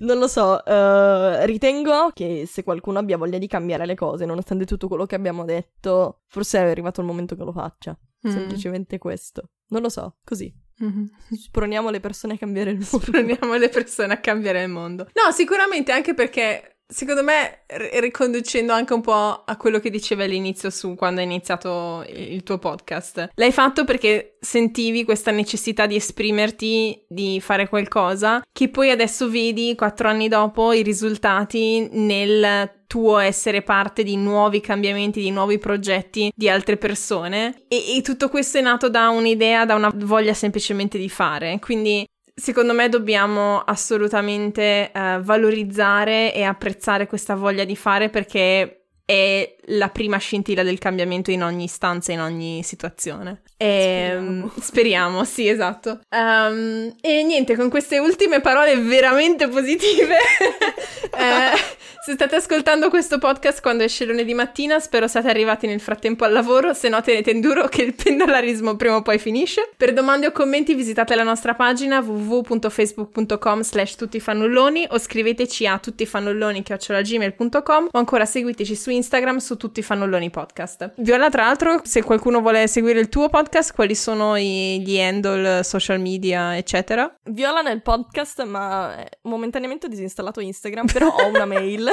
Non 0.00 0.18
lo 0.18 0.28
so, 0.28 0.62
uh, 0.64 1.44
ritengo 1.44 2.10
che 2.14 2.44
se 2.46 2.62
qualcuno 2.62 2.98
abbia 2.98 3.18
voglia 3.18 3.38
di 3.38 3.46
cambiare 3.46 3.84
le 3.84 3.94
cose, 3.94 4.24
nonostante 4.24 4.64
tutto 4.64 4.88
quello 4.88 5.04
che 5.04 5.14
abbiamo 5.14 5.44
detto, 5.44 6.22
forse 6.26 6.58
è 6.58 6.70
arrivato 6.70 7.00
il 7.00 7.06
momento 7.06 7.36
che 7.36 7.44
lo 7.44 7.52
faccia. 7.52 7.98
Mm. 8.26 8.30
Semplicemente 8.30 8.98
questo. 8.98 9.50
Non 9.68 9.82
lo 9.82 9.88
so, 9.88 10.16
così. 10.24 10.52
Mm-hmm. 10.82 11.04
Sproniamo 11.32 11.90
le 11.90 12.00
persone 12.00 12.34
a 12.34 12.38
cambiare 12.38 12.70
il 12.70 12.78
mondo. 12.78 12.98
Sproniamo 12.98 13.54
le 13.56 13.68
persone 13.68 14.14
a 14.14 14.20
cambiare 14.20 14.62
il 14.62 14.70
mondo. 14.70 15.04
No, 15.04 15.30
sicuramente 15.32 15.92
anche 15.92 16.14
perché 16.14 16.79
Secondo 16.92 17.22
me, 17.22 17.60
riconducendo 18.00 18.72
anche 18.72 18.94
un 18.94 19.00
po' 19.00 19.44
a 19.44 19.56
quello 19.56 19.78
che 19.78 19.90
dicevi 19.90 20.24
all'inizio 20.24 20.70
su 20.70 20.96
quando 20.96 21.20
hai 21.20 21.26
iniziato 21.26 22.04
il 22.08 22.42
tuo 22.42 22.58
podcast, 22.58 23.28
l'hai 23.34 23.52
fatto 23.52 23.84
perché 23.84 24.38
sentivi 24.40 25.04
questa 25.04 25.30
necessità 25.30 25.86
di 25.86 25.94
esprimerti, 25.94 27.04
di 27.08 27.40
fare 27.40 27.68
qualcosa, 27.68 28.42
che 28.50 28.70
poi 28.70 28.90
adesso 28.90 29.30
vedi, 29.30 29.76
quattro 29.76 30.08
anni 30.08 30.26
dopo, 30.26 30.72
i 30.72 30.82
risultati 30.82 31.88
nel 31.92 32.78
tuo 32.88 33.18
essere 33.18 33.62
parte 33.62 34.02
di 34.02 34.16
nuovi 34.16 34.60
cambiamenti, 34.60 35.20
di 35.20 35.30
nuovi 35.30 35.58
progetti 35.58 36.32
di 36.34 36.48
altre 36.48 36.76
persone 36.76 37.62
e, 37.68 37.96
e 37.96 38.02
tutto 38.02 38.28
questo 38.28 38.58
è 38.58 38.62
nato 38.62 38.90
da 38.90 39.10
un'idea, 39.10 39.64
da 39.64 39.76
una 39.76 39.92
voglia 39.94 40.34
semplicemente 40.34 40.98
di 40.98 41.08
fare. 41.08 41.60
Quindi 41.60 42.04
Secondo 42.40 42.72
me 42.72 42.88
dobbiamo 42.88 43.58
assolutamente 43.60 44.90
uh, 44.94 45.20
valorizzare 45.20 46.32
e 46.32 46.42
apprezzare 46.42 47.06
questa 47.06 47.34
voglia 47.34 47.64
di 47.64 47.76
fare 47.76 48.08
perché 48.08 48.79
è 49.10 49.56
la 49.72 49.88
prima 49.88 50.18
scintilla 50.18 50.62
del 50.62 50.78
cambiamento 50.78 51.32
in 51.32 51.42
ogni 51.42 51.66
stanza, 51.66 52.12
in 52.12 52.20
ogni 52.20 52.62
situazione. 52.62 53.42
E, 53.56 54.12
speriamo. 54.12 54.52
speriamo, 54.60 55.24
sì, 55.24 55.48
esatto. 55.48 55.98
Um, 56.10 56.94
e 57.00 57.24
niente, 57.24 57.56
con 57.56 57.68
queste 57.68 57.98
ultime 57.98 58.40
parole 58.40 58.76
veramente 58.76 59.48
positive, 59.48 60.14
eh, 60.16 61.58
se 62.04 62.12
state 62.12 62.36
ascoltando 62.36 62.88
questo 62.88 63.18
podcast 63.18 63.60
quando 63.60 63.82
esce 63.82 64.04
lunedì 64.04 64.32
mattina, 64.32 64.78
spero 64.78 65.08
siate 65.08 65.28
arrivati 65.28 65.66
nel 65.66 65.80
frattempo 65.80 66.24
al 66.24 66.32
lavoro, 66.32 66.72
se 66.72 66.88
no 66.88 67.02
tenete 67.02 67.32
in 67.32 67.40
duro 67.40 67.66
che 67.66 67.82
il 67.82 67.94
pendolarismo 67.94 68.76
prima 68.76 68.94
o 68.96 69.02
poi 69.02 69.18
finisce. 69.18 69.70
Per 69.76 69.92
domande 69.92 70.28
o 70.28 70.32
commenti 70.32 70.74
visitate 70.74 71.16
la 71.16 71.24
nostra 71.24 71.54
pagina 71.54 71.98
www.facebook.com 71.98 73.62
slash 73.62 73.96
tuttifannulloni 73.96 74.86
o 74.90 74.98
scriveteci 74.98 75.66
a 75.66 75.78
tuttifannulloni.gmail.com 75.78 77.88
o 77.90 77.98
ancora 77.98 78.24
seguiteci 78.24 78.76
su 78.76 78.90
Instagram 78.90 78.98
su 79.40 79.56
tuttifannulloni 79.56 80.30
podcast. 80.30 80.94
Viola, 80.98 81.28
tra 81.28 81.44
l'altro, 81.44 81.80
se 81.84 82.02
qualcuno 82.02 82.40
vuole 82.40 82.66
seguire 82.66 83.00
il 83.00 83.08
tuo 83.08 83.28
podcast, 83.28 83.74
quali 83.74 83.94
sono 83.94 84.36
i, 84.36 84.80
gli 84.80 85.00
handle, 85.00 85.62
social 85.62 86.00
media, 86.00 86.56
eccetera? 86.56 87.12
Viola 87.24 87.60
nel 87.62 87.82
podcast, 87.82 88.44
ma 88.44 88.96
eh, 88.96 89.18
momentaneamente 89.22 89.86
ho 89.86 89.88
disinstallato 89.88 90.40
Instagram, 90.40 90.86
però 90.86 91.08
ho 91.08 91.28
una 91.28 91.44
mail. 91.46 91.90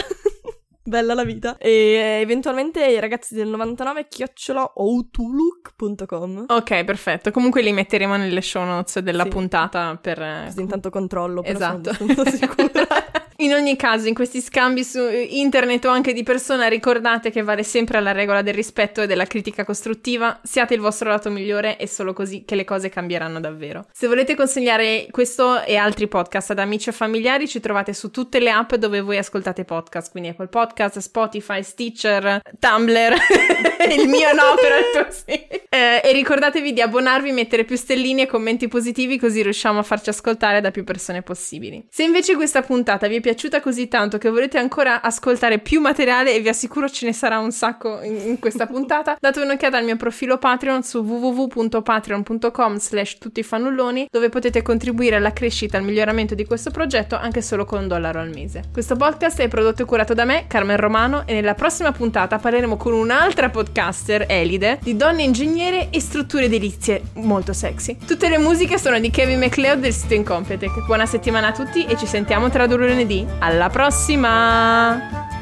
Bella 0.87 1.13
la 1.13 1.25
vita. 1.25 1.57
E 1.57 2.19
eventualmente 2.21 2.85
i 2.85 2.99
ragazzi 2.99 3.35
del 3.35 3.49
99 3.49 4.07
chiocciola 4.07 4.71
outlook.com. 4.75 6.45
Ok, 6.47 6.83
perfetto. 6.85 7.31
Comunque 7.31 7.61
li 7.61 7.73
metteremo 7.73 8.15
nelle 8.15 8.41
show 8.41 8.63
notes 8.63 8.99
della 8.99 9.23
sì. 9.23 9.29
puntata 9.29 9.97
per... 10.01 10.45
Così 10.45 10.61
intanto 10.61 10.89
controllo, 10.89 11.41
però 11.41 11.57
esatto. 11.57 11.93
sono 11.93 12.29
sicura. 12.29 12.87
In 13.39 13.53
ogni 13.53 13.75
caso, 13.75 14.07
in 14.07 14.15
questi 14.15 14.41
scambi 14.41 14.83
su 14.83 14.99
internet 14.99 15.85
o 15.85 15.89
anche 15.89 16.11
di 16.11 16.23
persona, 16.23 16.67
ricordate 16.67 17.29
che 17.29 17.43
vale 17.43 17.61
sempre 17.61 17.99
la 17.99 18.11
regola 18.11 18.41
del 18.41 18.55
rispetto 18.55 19.03
e 19.03 19.07
della 19.07 19.25
critica 19.25 19.63
costruttiva. 19.63 20.39
Siate 20.41 20.73
il 20.73 20.79
vostro 20.79 21.09
lato 21.09 21.29
migliore, 21.29 21.75
è 21.77 21.85
solo 21.85 22.13
così 22.13 22.45
che 22.45 22.55
le 22.55 22.65
cose 22.65 22.89
cambieranno 22.89 23.39
davvero. 23.39 23.85
Se 23.91 24.07
volete 24.07 24.35
consigliare 24.35 25.05
questo 25.11 25.61
e 25.61 25.75
altri 25.75 26.07
podcast 26.07 26.49
ad 26.49 26.57
amici 26.57 26.89
o 26.89 26.91
familiari, 26.93 27.47
ci 27.47 27.59
trovate 27.59 27.93
su 27.93 28.09
tutte 28.09 28.39
le 28.39 28.49
app 28.49 28.73
dove 28.73 29.01
voi 29.01 29.17
ascoltate 29.17 29.65
podcast, 29.65 30.09
quindi 30.09 30.29
Apple 30.29 30.47
Podcast, 30.47 30.97
Spotify, 30.97 31.61
Stitcher, 31.61 32.41
Tumblr, 32.59 33.13
il 33.99 34.09
mio 34.09 34.33
no, 34.33 34.55
però 34.59 34.77
il 34.79 34.85
tuo 34.91 35.05
sì. 35.11 35.65
Eh, 35.69 36.01
e 36.03 36.11
ricordatevi 36.11 36.73
di 36.73 36.81
abbonarvi, 36.81 37.31
mettere 37.31 37.65
più 37.65 37.75
stellini 37.75 38.23
e 38.23 38.25
commenti 38.25 38.67
positivi, 38.67 39.19
così 39.19 39.43
riusciamo 39.43 39.77
a 39.77 39.83
farci 39.83 40.09
ascoltare 40.09 40.59
da 40.59 40.71
più 40.71 40.83
persone 40.83 41.21
possibili. 41.21 41.85
Se 41.91 42.01
invece 42.01 42.33
questa 42.33 42.63
puntata 42.63 43.07
vi 43.07 43.17
è 43.17 43.26
piaciuta 43.27 43.59
così 43.59 43.89
tanto 43.89 44.17
che 44.17 44.29
volete 44.29 44.57
ancora 44.57 45.01
ascoltare 45.01 45.59
più 45.59 45.81
materiale 45.81 46.33
e 46.33 46.39
vi 46.39 46.47
assicuro 46.47 46.87
ce 46.87 47.07
ne 47.07 47.11
sarà 47.11 47.39
un 47.39 47.51
sacco 47.51 47.99
in, 48.01 48.15
in 48.25 48.39
questa 48.39 48.67
puntata, 48.71 49.17
date 49.19 49.41
un'occhiata 49.41 49.75
al 49.75 49.83
mio 49.83 49.97
profilo 49.97 50.37
Patreon 50.37 50.81
su 50.81 50.99
www.patreon.com 50.99 52.77
slash 52.77 53.17
tuttifannulloni 53.17 54.07
dove 54.09 54.29
potete 54.29 54.61
contribuire 54.61 55.17
alla 55.17 55.33
crescita 55.33 55.75
e 55.75 55.81
al 55.81 55.85
miglioramento 55.85 56.35
di 56.35 56.45
questo 56.45 56.71
progetto 56.71 57.17
anche 57.17 57.41
solo 57.41 57.65
con 57.65 57.79
un 57.79 57.89
dollaro 57.89 58.21
al 58.21 58.29
mese. 58.29 58.63
Questo 58.71 58.95
podcast 58.95 59.41
è 59.41 59.49
prodotto 59.49 59.81
e 59.81 59.85
curato 59.85 60.13
da 60.13 60.23
me, 60.23 60.45
Carmen 60.47 60.77
Romano, 60.77 61.27
e 61.27 61.33
nella 61.33 61.53
prossima 61.53 61.91
puntata 61.91 62.37
parleremo 62.37 62.77
con 62.77 62.93
un'altra 62.93 63.49
podcaster, 63.49 64.25
Elide, 64.29 64.79
di 64.81 64.95
donne 64.95 65.23
ingegnere 65.23 65.89
e 65.89 65.99
strutture 65.99 66.47
delizie 66.47 67.01
molto 67.15 67.51
sexy. 67.51 67.97
Tutte 68.07 68.29
le 68.29 68.37
musiche 68.37 68.77
sono 68.77 68.97
di 68.99 69.09
Kevin 69.09 69.39
MacLeod 69.39 69.79
del 69.79 69.91
sito 69.91 70.13
Incompetech. 70.13 70.85
Buona 70.85 71.05
settimana 71.05 71.47
a 71.47 71.51
tutti 71.51 71.83
e 71.83 71.97
ci 71.97 72.05
sentiamo 72.05 72.49
tra 72.49 72.67
due 72.67 72.77
lunedì 72.77 73.16
alla 73.39 73.69
prossima! 73.69 75.36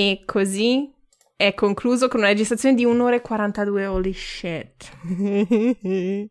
E 0.00 0.22
così 0.24 0.90
è 1.36 1.52
concluso 1.52 2.08
con 2.08 2.20
una 2.20 2.30
registrazione 2.30 2.74
di 2.74 2.86
un'ora 2.86 3.16
e 3.16 3.20
42, 3.20 3.84
holy 3.84 4.14
shit. 4.14 4.90